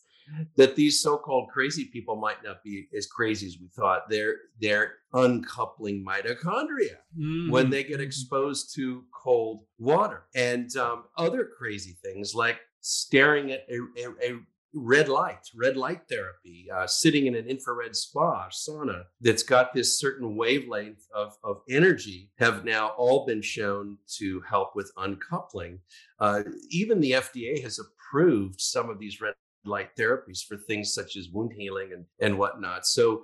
that 0.56 0.74
these 0.74 1.00
so-called 1.00 1.50
crazy 1.50 1.84
people 1.86 2.16
might 2.16 2.42
not 2.42 2.62
be 2.64 2.88
as 2.96 3.06
crazy 3.06 3.46
as 3.46 3.58
we 3.60 3.68
thought. 3.68 4.08
They're 4.08 4.36
they're 4.60 4.94
uncoupling 5.12 6.04
mitochondria 6.04 6.96
mm-hmm. 7.18 7.50
when 7.50 7.70
they 7.70 7.84
get 7.84 8.00
exposed 8.00 8.74
to 8.76 9.04
cold 9.12 9.64
water 9.78 10.24
and 10.34 10.74
um, 10.76 11.04
other 11.16 11.48
crazy 11.58 11.96
things 12.02 12.34
like 12.34 12.58
staring 12.80 13.50
at 13.52 13.66
a, 13.70 13.78
a, 14.02 14.32
a 14.32 14.38
red 14.74 15.08
light, 15.08 15.48
red 15.54 15.76
light 15.76 16.02
therapy, 16.08 16.66
uh, 16.74 16.86
sitting 16.86 17.26
in 17.26 17.34
an 17.34 17.46
infrared 17.46 17.94
spa, 17.94 18.48
sauna 18.48 19.04
that's 19.20 19.42
got 19.42 19.72
this 19.72 19.98
certain 19.98 20.36
wavelength 20.36 21.06
of, 21.14 21.36
of 21.44 21.62
energy 21.68 22.30
have 22.38 22.64
now 22.64 22.88
all 22.96 23.24
been 23.24 23.42
shown 23.42 23.96
to 24.18 24.40
help 24.42 24.74
with 24.74 24.90
uncoupling. 24.96 25.78
Uh, 26.18 26.42
even 26.70 27.00
the 27.00 27.12
FDA 27.12 27.62
has 27.62 27.78
approved 27.78 28.60
some 28.60 28.90
of 28.90 28.98
these 28.98 29.20
red 29.20 29.34
light 29.64 29.96
therapies 29.96 30.44
for 30.44 30.56
things 30.56 30.92
such 30.92 31.16
as 31.16 31.30
wound 31.30 31.52
healing 31.56 31.92
and, 31.92 32.04
and 32.20 32.38
whatnot. 32.38 32.86
So 32.86 33.22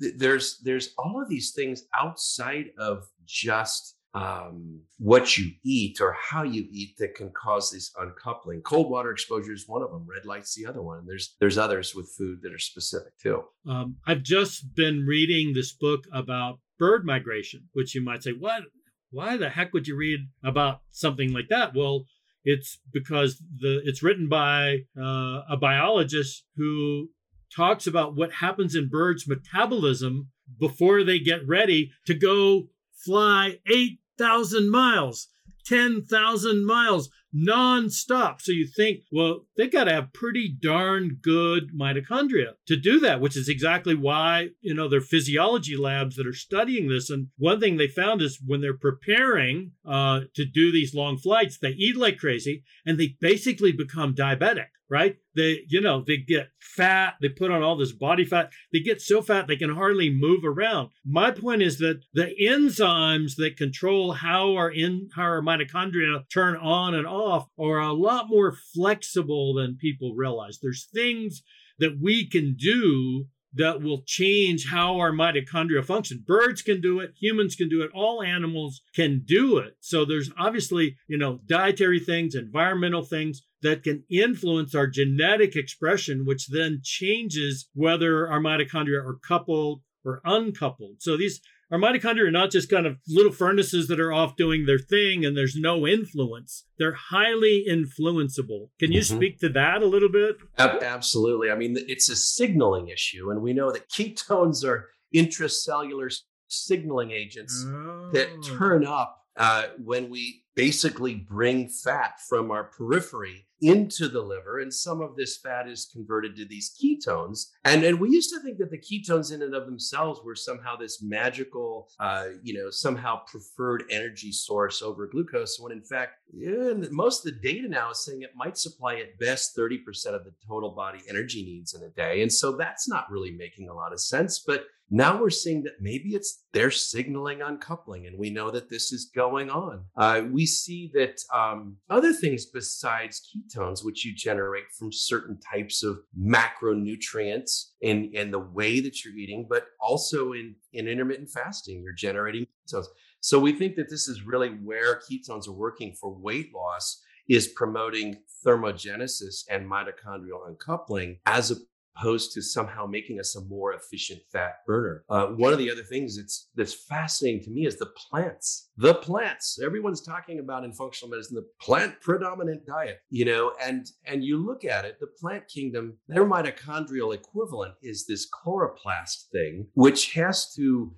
th- 0.00 0.14
there's 0.16 0.58
there's 0.64 0.94
all 0.98 1.20
of 1.22 1.28
these 1.28 1.52
things 1.52 1.84
outside 1.94 2.70
of 2.78 3.06
just 3.24 3.95
um, 4.16 4.80
what 4.98 5.36
you 5.36 5.50
eat 5.62 6.00
or 6.00 6.16
how 6.18 6.42
you 6.42 6.66
eat 6.70 6.96
that 6.98 7.14
can 7.14 7.30
cause 7.30 7.70
this 7.70 7.92
uncoupling. 8.00 8.62
Cold 8.62 8.90
water 8.90 9.10
exposure 9.10 9.52
is 9.52 9.64
one 9.66 9.82
of 9.82 9.90
them. 9.90 10.06
Red 10.08 10.24
light's 10.24 10.54
the 10.54 10.66
other 10.66 10.80
one. 10.80 11.00
And 11.00 11.08
there's 11.08 11.36
there's 11.38 11.58
others 11.58 11.94
with 11.94 12.10
food 12.16 12.40
that 12.42 12.52
are 12.52 12.58
specific 12.58 13.12
too. 13.22 13.42
Um, 13.68 13.96
I've 14.06 14.22
just 14.22 14.74
been 14.74 15.04
reading 15.06 15.52
this 15.52 15.74
book 15.74 16.04
about 16.12 16.60
bird 16.78 17.04
migration, 17.04 17.68
which 17.74 17.94
you 17.94 18.02
might 18.02 18.22
say, 18.22 18.32
what? 18.32 18.62
Why 19.10 19.36
the 19.36 19.50
heck 19.50 19.74
would 19.74 19.86
you 19.86 19.96
read 19.96 20.20
about 20.42 20.80
something 20.90 21.32
like 21.32 21.48
that? 21.50 21.74
Well, 21.74 22.06
it's 22.42 22.78
because 22.92 23.42
the 23.58 23.82
it's 23.84 24.02
written 24.02 24.28
by 24.30 24.84
uh, 24.98 25.42
a 25.48 25.58
biologist 25.60 26.44
who 26.56 27.10
talks 27.54 27.86
about 27.86 28.16
what 28.16 28.32
happens 28.32 28.74
in 28.74 28.88
birds' 28.88 29.28
metabolism 29.28 30.30
before 30.58 31.04
they 31.04 31.18
get 31.18 31.46
ready 31.46 31.90
to 32.06 32.14
go 32.14 32.68
fly 33.04 33.58
eight 33.70 34.00
thousand 34.18 34.70
miles, 34.70 35.28
ten 35.64 36.04
thousand 36.04 36.64
miles 36.66 37.10
nonstop. 37.34 38.40
So 38.40 38.52
you 38.52 38.66
think, 38.66 39.00
well, 39.12 39.46
they 39.56 39.68
got 39.68 39.84
to 39.84 39.92
have 39.92 40.12
pretty 40.12 40.48
darn 40.48 41.18
good 41.20 41.70
mitochondria 41.78 42.52
to 42.66 42.76
do 42.76 43.00
that, 43.00 43.20
which 43.20 43.36
is 43.36 43.48
exactly 43.48 43.94
why, 43.94 44.50
you 44.60 44.74
know, 44.74 44.88
there 44.88 44.98
are 44.98 45.02
physiology 45.02 45.76
labs 45.76 46.16
that 46.16 46.26
are 46.26 46.32
studying 46.32 46.88
this. 46.88 47.10
And 47.10 47.28
one 47.36 47.60
thing 47.60 47.76
they 47.76 47.88
found 47.88 48.22
is 48.22 48.40
when 48.44 48.60
they're 48.60 48.76
preparing 48.76 49.72
uh, 49.84 50.20
to 50.34 50.44
do 50.44 50.72
these 50.72 50.94
long 50.94 51.18
flights, 51.18 51.58
they 51.58 51.70
eat 51.70 51.96
like 51.96 52.18
crazy 52.18 52.64
and 52.84 52.98
they 52.98 53.16
basically 53.20 53.72
become 53.72 54.14
diabetic 54.14 54.66
right? 54.88 55.16
They, 55.34 55.62
you 55.68 55.80
know, 55.80 56.02
they 56.06 56.16
get 56.16 56.48
fat, 56.60 57.14
they 57.20 57.28
put 57.28 57.50
on 57.50 57.62
all 57.62 57.76
this 57.76 57.92
body 57.92 58.24
fat, 58.24 58.50
they 58.72 58.80
get 58.80 59.00
so 59.00 59.20
fat 59.20 59.46
they 59.46 59.56
can 59.56 59.74
hardly 59.74 60.10
move 60.10 60.44
around. 60.44 60.90
My 61.04 61.30
point 61.30 61.62
is 61.62 61.78
that 61.78 62.02
the 62.14 62.32
enzymes 62.40 63.36
that 63.36 63.56
control 63.56 64.12
how 64.12 64.54
our 64.54 64.70
in 64.70 65.08
how 65.14 65.22
our 65.22 65.42
mitochondria 65.42 66.24
turn 66.32 66.56
on 66.56 66.94
and 66.94 67.06
off 67.16 67.48
are 67.58 67.80
a 67.80 67.92
lot 67.92 68.26
more 68.28 68.56
flexible 68.74 69.54
than 69.54 69.78
people 69.80 70.14
realize. 70.14 70.58
There's 70.60 70.88
things 70.94 71.42
that 71.78 71.98
we 72.00 72.28
can 72.28 72.56
do 72.58 73.26
that 73.54 73.82
will 73.82 74.02
change 74.06 74.68
how 74.68 74.98
our 74.98 75.12
mitochondria 75.12 75.84
function. 75.84 76.22
Birds 76.26 76.60
can 76.60 76.80
do 76.80 77.00
it, 77.00 77.12
humans 77.18 77.56
can 77.56 77.70
do 77.70 77.82
it, 77.82 77.90
all 77.94 78.22
animals 78.22 78.82
can 78.94 79.22
do 79.24 79.56
it. 79.56 79.76
So 79.80 80.04
there's 80.04 80.30
obviously, 80.38 80.96
you 81.08 81.16
know, 81.16 81.40
dietary 81.46 82.00
things, 82.00 82.34
environmental 82.34 83.02
things 83.02 83.42
that 83.62 83.82
can 83.82 84.04
influence 84.10 84.74
our 84.74 84.86
genetic 84.86 85.56
expression, 85.56 86.26
which 86.26 86.48
then 86.48 86.80
changes 86.82 87.70
whether 87.74 88.28
our 88.28 88.40
mitochondria 88.40 89.02
are 89.02 89.18
coupled 89.26 89.80
or 90.04 90.20
uncoupled. 90.24 90.96
So 91.00 91.16
these 91.16 91.40
our 91.70 91.78
mitochondria 91.78 92.28
are 92.28 92.30
not 92.30 92.50
just 92.50 92.70
kind 92.70 92.86
of 92.86 92.98
little 93.08 93.32
furnaces 93.32 93.88
that 93.88 93.98
are 93.98 94.12
off 94.12 94.36
doing 94.36 94.66
their 94.66 94.78
thing 94.78 95.24
and 95.24 95.36
there's 95.36 95.56
no 95.56 95.86
influence. 95.86 96.64
They're 96.78 96.96
highly 97.10 97.64
influenceable. 97.68 98.68
Can 98.78 98.92
you 98.92 99.00
mm-hmm. 99.00 99.16
speak 99.16 99.40
to 99.40 99.48
that 99.50 99.82
a 99.82 99.86
little 99.86 100.10
bit? 100.10 100.36
Absolutely. 100.58 101.50
I 101.50 101.56
mean, 101.56 101.76
it's 101.88 102.08
a 102.08 102.16
signaling 102.16 102.88
issue, 102.88 103.30
and 103.30 103.42
we 103.42 103.52
know 103.52 103.72
that 103.72 103.88
ketones 103.90 104.64
are 104.64 104.88
intracellular 105.14 106.14
signaling 106.48 107.10
agents 107.10 107.64
oh. 107.66 108.10
that 108.12 108.28
turn 108.44 108.86
up 108.86 109.24
uh, 109.36 109.64
when 109.82 110.10
we 110.10 110.42
basically 110.56 111.14
bring 111.14 111.68
fat 111.68 112.18
from 112.28 112.50
our 112.50 112.64
periphery 112.64 113.46
into 113.62 114.08
the 114.08 114.20
liver 114.20 114.58
and 114.58 114.72
some 114.72 115.00
of 115.00 115.16
this 115.16 115.38
fat 115.38 115.66
is 115.66 115.88
converted 115.90 116.36
to 116.36 116.44
these 116.44 116.76
ketones 116.78 117.52
and 117.64 117.84
and 117.84 117.98
we 117.98 118.10
used 118.10 118.28
to 118.30 118.38
think 118.40 118.58
that 118.58 118.70
the 118.70 118.78
ketones 118.78 119.32
in 119.32 119.40
and 119.40 119.54
of 119.54 119.64
themselves 119.64 120.20
were 120.22 120.34
somehow 120.34 120.76
this 120.76 121.02
magical 121.02 121.88
uh, 121.98 122.26
you 122.42 122.52
know 122.52 122.68
somehow 122.68 123.18
preferred 123.26 123.84
energy 123.90 124.30
source 124.30 124.82
over 124.82 125.06
glucose 125.06 125.58
when 125.58 125.72
in 125.72 125.82
fact 125.82 126.16
yeah, 126.34 126.74
most 126.90 127.24
of 127.24 127.32
the 127.32 127.40
data 127.40 127.66
now 127.66 127.90
is 127.90 128.04
saying 128.04 128.20
it 128.20 128.36
might 128.36 128.58
supply 128.58 128.96
at 128.96 129.18
best 129.18 129.56
30% 129.56 129.78
of 130.08 130.24
the 130.24 130.32
total 130.46 130.70
body 130.70 130.98
energy 131.08 131.42
needs 131.42 131.72
in 131.72 131.82
a 131.82 131.88
day 131.90 132.20
and 132.20 132.32
so 132.32 132.52
that's 132.52 132.88
not 132.88 133.10
really 133.10 133.30
making 133.30 133.70
a 133.70 133.74
lot 133.74 133.92
of 133.92 134.00
sense 134.00 134.38
but 134.38 134.66
now 134.90 135.20
we're 135.20 135.30
seeing 135.30 135.64
that 135.64 135.80
maybe 135.80 136.10
it's 136.10 136.44
they're 136.52 136.70
signaling 136.70 137.42
uncoupling, 137.42 138.06
and 138.06 138.18
we 138.18 138.30
know 138.30 138.50
that 138.50 138.70
this 138.70 138.92
is 138.92 139.10
going 139.14 139.50
on. 139.50 139.84
Uh, 139.96 140.22
we 140.30 140.45
see 140.46 140.90
that 140.94 141.20
um, 141.32 141.76
other 141.90 142.12
things 142.12 142.46
besides 142.46 143.28
ketones, 143.28 143.84
which 143.84 144.04
you 144.04 144.14
generate 144.14 144.70
from 144.78 144.92
certain 144.92 145.38
types 145.40 145.82
of 145.82 145.98
macronutrients 146.18 147.70
in, 147.80 148.10
in 148.14 148.30
the 148.30 148.38
way 148.38 148.80
that 148.80 149.04
you're 149.04 149.14
eating, 149.14 149.46
but 149.48 149.66
also 149.80 150.32
in, 150.32 150.54
in 150.72 150.88
intermittent 150.88 151.30
fasting, 151.30 151.82
you're 151.82 151.92
generating 151.92 152.46
ketones. 152.68 152.86
So 153.20 153.38
we 153.38 153.52
think 153.52 153.76
that 153.76 153.90
this 153.90 154.08
is 154.08 154.22
really 154.22 154.50
where 154.50 155.00
ketones 155.10 155.48
are 155.48 155.52
working 155.52 155.94
for 155.94 156.12
weight 156.12 156.52
loss 156.54 157.02
is 157.28 157.48
promoting 157.48 158.18
thermogenesis 158.46 159.44
and 159.50 159.68
mitochondrial 159.68 160.46
uncoupling 160.46 161.18
as 161.26 161.50
opposed 161.96 162.32
to 162.32 162.42
somehow 162.42 162.86
making 162.86 163.20
us 163.20 163.36
a 163.36 163.44
more 163.44 163.72
efficient 163.72 164.20
fat 164.32 164.54
burner. 164.66 165.04
Uh, 165.08 165.26
one 165.26 165.52
of 165.52 165.58
the 165.58 165.70
other 165.70 165.82
things 165.82 166.16
that's 166.16 166.48
that's 166.54 166.74
fascinating 166.74 167.42
to 167.42 167.50
me 167.50 167.66
is 167.66 167.76
the 167.76 167.90
plants. 168.10 168.70
The 168.76 168.94
plants. 168.94 169.58
Everyone's 169.64 170.02
talking 170.02 170.38
about 170.38 170.64
in 170.64 170.72
functional 170.72 171.10
medicine 171.10 171.36
the 171.36 171.46
plant 171.60 172.00
predominant 172.00 172.66
diet. 172.66 172.98
You 173.10 173.24
know, 173.24 173.52
and 173.62 173.86
and 174.06 174.24
you 174.24 174.44
look 174.44 174.64
at 174.64 174.84
it, 174.84 174.98
the 175.00 175.06
plant 175.06 175.48
kingdom, 175.48 175.98
their 176.08 176.24
mitochondrial 176.24 177.14
equivalent 177.14 177.74
is 177.82 178.06
this 178.06 178.28
chloroplast 178.30 179.28
thing, 179.32 179.68
which 179.74 180.12
has 180.14 180.52
to 180.54 180.92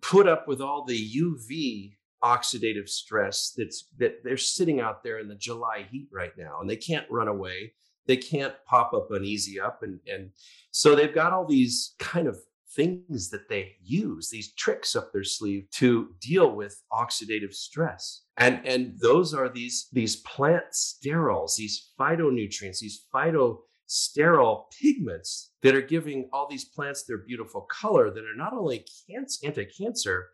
put 0.00 0.26
up 0.26 0.48
with 0.48 0.60
all 0.60 0.84
the 0.84 0.98
UV 0.98 1.92
oxidative 2.24 2.88
stress 2.88 3.52
that's 3.56 3.88
that 3.98 4.16
they're 4.24 4.36
sitting 4.36 4.80
out 4.80 5.04
there 5.04 5.18
in 5.18 5.28
the 5.28 5.34
July 5.34 5.86
heat 5.90 6.08
right 6.12 6.32
now 6.38 6.58
and 6.60 6.68
they 6.68 6.76
can't 6.76 7.06
run 7.10 7.28
away 7.28 7.72
they 8.06 8.16
can't 8.16 8.54
pop 8.66 8.92
up 8.94 9.10
an 9.10 9.24
easy 9.24 9.60
up 9.60 9.82
and 9.82 10.00
and 10.06 10.30
so 10.70 10.94
they've 10.94 11.14
got 11.14 11.32
all 11.32 11.46
these 11.46 11.94
kind 11.98 12.26
of 12.26 12.36
things 12.76 13.30
that 13.30 13.48
they 13.48 13.72
use 13.82 14.28
these 14.28 14.52
tricks 14.52 14.94
up 14.94 15.12
their 15.12 15.24
sleeve 15.24 15.66
to 15.72 16.10
deal 16.20 16.54
with 16.54 16.82
oxidative 16.92 17.54
stress. 17.54 18.22
And 18.36 18.60
and 18.66 18.98
those 19.00 19.32
are 19.32 19.48
these 19.48 19.88
these 19.92 20.16
plant 20.16 20.64
sterols 20.72 21.56
these 21.56 21.92
phytonutrients 21.98 22.80
these 22.80 23.06
phyto 23.12 23.58
sterile 23.86 24.68
pigments 24.80 25.52
that 25.62 25.74
are 25.74 25.80
giving 25.80 26.28
all 26.32 26.46
these 26.48 26.64
plants 26.66 27.04
their 27.04 27.18
beautiful 27.18 27.62
color 27.62 28.10
that 28.10 28.24
are 28.24 28.36
not 28.36 28.52
only 28.52 28.84
cancer, 29.08 29.46
anti-cancer 29.46 30.26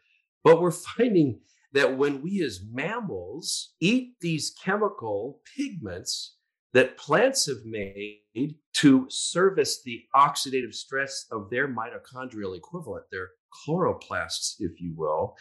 but 0.43 0.61
we're 0.61 0.71
finding 0.97 1.39
that 1.73 1.97
when 1.97 2.21
we 2.23 2.43
as 2.43 2.61
mammals 2.71 3.75
eat 3.81 4.15
these 4.21 4.55
chemical 4.63 5.41
pigments 5.57 6.37
that 6.73 6.97
plants 6.97 7.47
have 7.47 7.65
made 7.65 8.57
to 8.75 9.07
service 9.11 9.83
the 9.83 10.03
oxidative 10.15 10.75
stress 10.75 11.27
of 11.31 11.51
their 11.51 11.69
mitochondrial 11.69 12.57
equivalent, 12.57 13.05
their 13.11 13.29
chloroplasts, 13.67 14.55
if 14.59 14.81
you 14.81 14.95
will, 14.97 15.37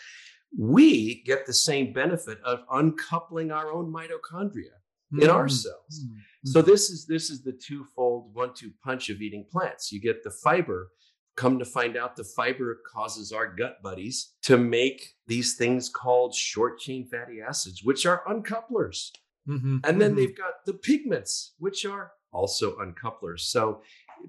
we 0.57 1.23
get 1.23 1.45
the 1.45 1.53
same 1.53 1.93
benefit 1.93 2.39
of 2.43 2.59
uncoupling 2.71 3.51
our 3.51 3.71
own 3.71 3.91
mitochondria 3.91 4.75
in 5.19 5.29
our 5.29 5.45
mm-hmm. 5.45 5.49
cells. 5.49 6.05
Mm-hmm. 6.05 6.17
So 6.45 6.61
this 6.61 6.89
is 6.89 7.05
this 7.05 7.29
is 7.29 7.43
the 7.43 7.53
twofold 7.53 8.33
one-two 8.33 8.71
punch 8.83 9.09
of 9.09 9.21
eating 9.21 9.45
plants. 9.51 9.91
You 9.91 10.01
get 10.01 10.23
the 10.23 10.31
fiber. 10.31 10.89
Come 11.37 11.59
to 11.59 11.65
find 11.65 11.95
out, 11.95 12.17
the 12.17 12.25
fiber 12.25 12.81
causes 12.93 13.31
our 13.31 13.47
gut 13.55 13.81
buddies 13.81 14.33
to 14.43 14.57
make 14.57 15.13
these 15.27 15.55
things 15.55 15.87
called 15.87 16.35
short 16.35 16.77
chain 16.77 17.07
fatty 17.09 17.39
acids, 17.41 17.81
which 17.83 18.05
are 18.05 18.21
uncouplers. 18.27 19.13
Mm-hmm. 19.47 19.77
And 19.83 20.01
then 20.01 20.11
mm-hmm. 20.11 20.15
they've 20.17 20.37
got 20.37 20.65
the 20.65 20.73
pigments, 20.73 21.53
which 21.59 21.85
are 21.85 22.11
also 22.31 22.77
uncouplers. 22.77 23.41
So 23.41 23.81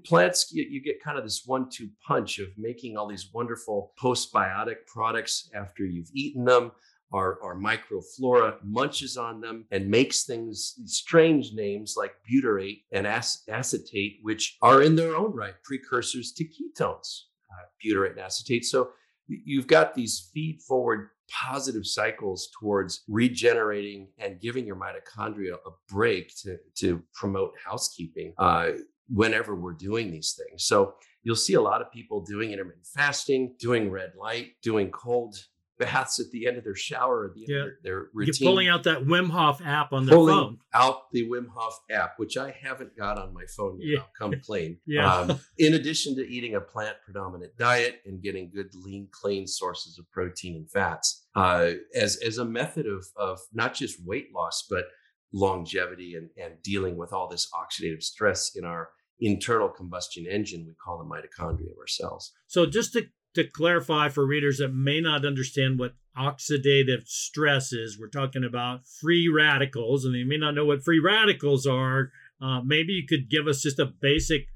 plants, 0.03 0.51
you, 0.51 0.65
you 0.69 0.81
get 0.81 1.03
kind 1.03 1.17
of 1.17 1.23
this 1.23 1.43
one 1.45 1.69
two 1.69 1.89
punch 2.05 2.39
of 2.39 2.47
making 2.57 2.97
all 2.97 3.07
these 3.07 3.29
wonderful 3.33 3.93
postbiotic 4.01 4.85
products 4.87 5.49
after 5.55 5.85
you've 5.85 6.11
eaten 6.13 6.45
them. 6.45 6.71
Our, 7.13 7.37
our 7.43 7.55
microflora 7.55 8.55
munches 8.63 9.17
on 9.17 9.39
them 9.39 9.65
and 9.69 9.87
makes 9.87 10.23
things 10.23 10.73
strange 10.85 11.53
names 11.53 11.93
like 11.95 12.15
butyrate 12.27 12.85
and 12.91 13.05
acetate, 13.05 14.17
which 14.23 14.57
are 14.63 14.81
in 14.81 14.95
their 14.95 15.15
own 15.15 15.31
right 15.35 15.53
precursors 15.63 16.31
to 16.31 16.43
ketones, 16.43 17.25
uh, 17.51 17.65
butyrate 17.85 18.13
and 18.13 18.19
acetate. 18.19 18.65
So 18.65 18.89
you've 19.27 19.67
got 19.67 19.95
these 19.95 20.29
feed 20.33 20.61
forward 20.61 21.09
positive 21.29 21.85
cycles 21.85 22.49
towards 22.59 23.03
regenerating 23.07 24.09
and 24.19 24.39
giving 24.39 24.65
your 24.65 24.75
mitochondria 24.75 25.53
a 25.53 25.69
break 25.89 26.31
to, 26.43 26.57
to 26.75 27.01
promote 27.13 27.53
housekeeping 27.65 28.33
uh, 28.37 28.71
whenever 29.07 29.55
we're 29.55 29.73
doing 29.73 30.11
these 30.11 30.37
things. 30.37 30.65
So 30.65 30.95
you'll 31.23 31.35
see 31.35 31.53
a 31.53 31.61
lot 31.61 31.81
of 31.81 31.91
people 31.91 32.21
doing 32.21 32.51
intermittent 32.51 32.85
fasting, 32.85 33.55
doing 33.59 33.89
red 33.89 34.11
light, 34.19 34.51
doing 34.61 34.91
cold 34.91 35.35
baths 35.83 36.19
at 36.19 36.31
the 36.31 36.47
end 36.47 36.57
of 36.57 36.63
their 36.63 36.75
shower 36.75 37.25
at 37.25 37.33
the 37.33 37.41
end 37.41 37.49
yeah. 37.49 37.55
of 37.55 37.65
their, 37.65 37.77
their 37.83 38.05
routine. 38.13 38.33
You're 38.39 38.51
pulling 38.51 38.67
out 38.69 38.83
that 38.83 39.05
Wim 39.05 39.29
Hof 39.29 39.61
app 39.63 39.93
on 39.93 40.05
their 40.05 40.15
pulling 40.15 40.35
phone. 40.35 40.57
out 40.73 41.11
the 41.11 41.27
Wim 41.29 41.47
Hof 41.53 41.79
app, 41.91 42.13
which 42.17 42.37
I 42.37 42.51
haven't 42.51 42.97
got 42.97 43.17
on 43.17 43.33
my 43.33 43.45
phone 43.55 43.79
yet. 43.79 43.87
Yeah. 43.87 43.99
I'll 43.99 44.11
come 44.17 44.39
clean. 44.41 44.77
yeah. 44.85 45.13
Um, 45.13 45.39
in 45.57 45.73
addition 45.73 46.15
to 46.15 46.27
eating 46.27 46.55
a 46.55 46.61
plant 46.61 46.97
predominant 47.03 47.57
diet 47.57 48.01
and 48.05 48.21
getting 48.21 48.49
good, 48.53 48.73
lean, 48.75 49.07
clean 49.11 49.47
sources 49.47 49.97
of 49.97 50.09
protein 50.11 50.55
and 50.55 50.69
fats, 50.69 51.25
uh, 51.35 51.71
as 51.95 52.17
as 52.17 52.37
a 52.37 52.45
method 52.45 52.85
of 52.87 53.05
of 53.15 53.39
not 53.53 53.73
just 53.73 54.05
weight 54.05 54.27
loss 54.33 54.65
but 54.69 54.85
longevity 55.33 56.15
and 56.15 56.29
and 56.41 56.61
dealing 56.61 56.95
with 56.95 57.11
all 57.11 57.27
this 57.27 57.49
oxidative 57.53 58.03
stress 58.03 58.51
in 58.55 58.63
our 58.63 58.89
internal 59.19 59.69
combustion 59.69 60.25
engine 60.29 60.65
we 60.67 60.73
call 60.83 60.97
the 60.97 61.05
mitochondria 61.05 61.71
of 61.71 61.77
our 61.79 61.87
cells. 61.87 62.31
So 62.47 62.65
just 62.65 62.93
to 62.93 63.03
to 63.35 63.47
clarify 63.47 64.09
for 64.09 64.25
readers 64.25 64.57
that 64.57 64.73
may 64.73 65.01
not 65.01 65.25
understand 65.25 65.79
what 65.79 65.95
oxidative 66.17 67.07
stress 67.07 67.73
is, 67.73 67.97
we're 67.99 68.07
talking 68.07 68.43
about 68.43 68.87
free 68.87 69.27
radicals, 69.27 70.05
and 70.05 70.13
they 70.13 70.23
may 70.23 70.37
not 70.37 70.55
know 70.55 70.65
what 70.65 70.83
free 70.83 70.99
radicals 70.99 71.65
are. 71.65 72.11
Uh, 72.41 72.61
maybe 72.61 72.93
you 72.93 73.05
could 73.07 73.29
give 73.29 73.47
us 73.47 73.61
just 73.61 73.79
a 73.79 73.85
basic 73.85 74.47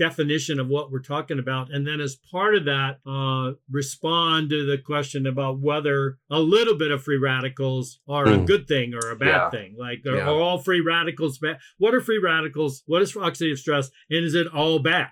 definition 0.00 0.58
of 0.58 0.66
what 0.66 0.90
we're 0.90 0.98
talking 0.98 1.38
about. 1.38 1.70
And 1.70 1.86
then, 1.86 2.00
as 2.00 2.16
part 2.30 2.54
of 2.54 2.64
that, 2.64 3.00
uh, 3.06 3.52
respond 3.70 4.48
to 4.50 4.64
the 4.64 4.78
question 4.78 5.26
about 5.26 5.60
whether 5.60 6.18
a 6.30 6.40
little 6.40 6.76
bit 6.76 6.90
of 6.90 7.04
free 7.04 7.18
radicals 7.18 8.00
are 8.08 8.24
mm. 8.24 8.34
a 8.34 8.38
hmm. 8.38 8.44
good 8.46 8.66
thing 8.66 8.94
or 8.94 9.10
a 9.10 9.16
bad 9.16 9.26
yeah. 9.26 9.50
thing. 9.50 9.76
Like, 9.78 10.00
are, 10.06 10.16
yeah. 10.16 10.24
are, 10.24 10.40
all 10.40 10.58
free 10.58 10.80
radicals 10.80 11.38
bad? 11.38 11.58
What 11.78 11.94
are 11.94 12.00
free 12.00 12.18
radicals? 12.18 12.82
What 12.86 13.02
is 13.02 13.12
oxidative 13.12 13.58
stress? 13.58 13.90
And 14.08 14.24
is 14.24 14.34
it 14.34 14.46
all 14.46 14.78
bad? 14.78 15.08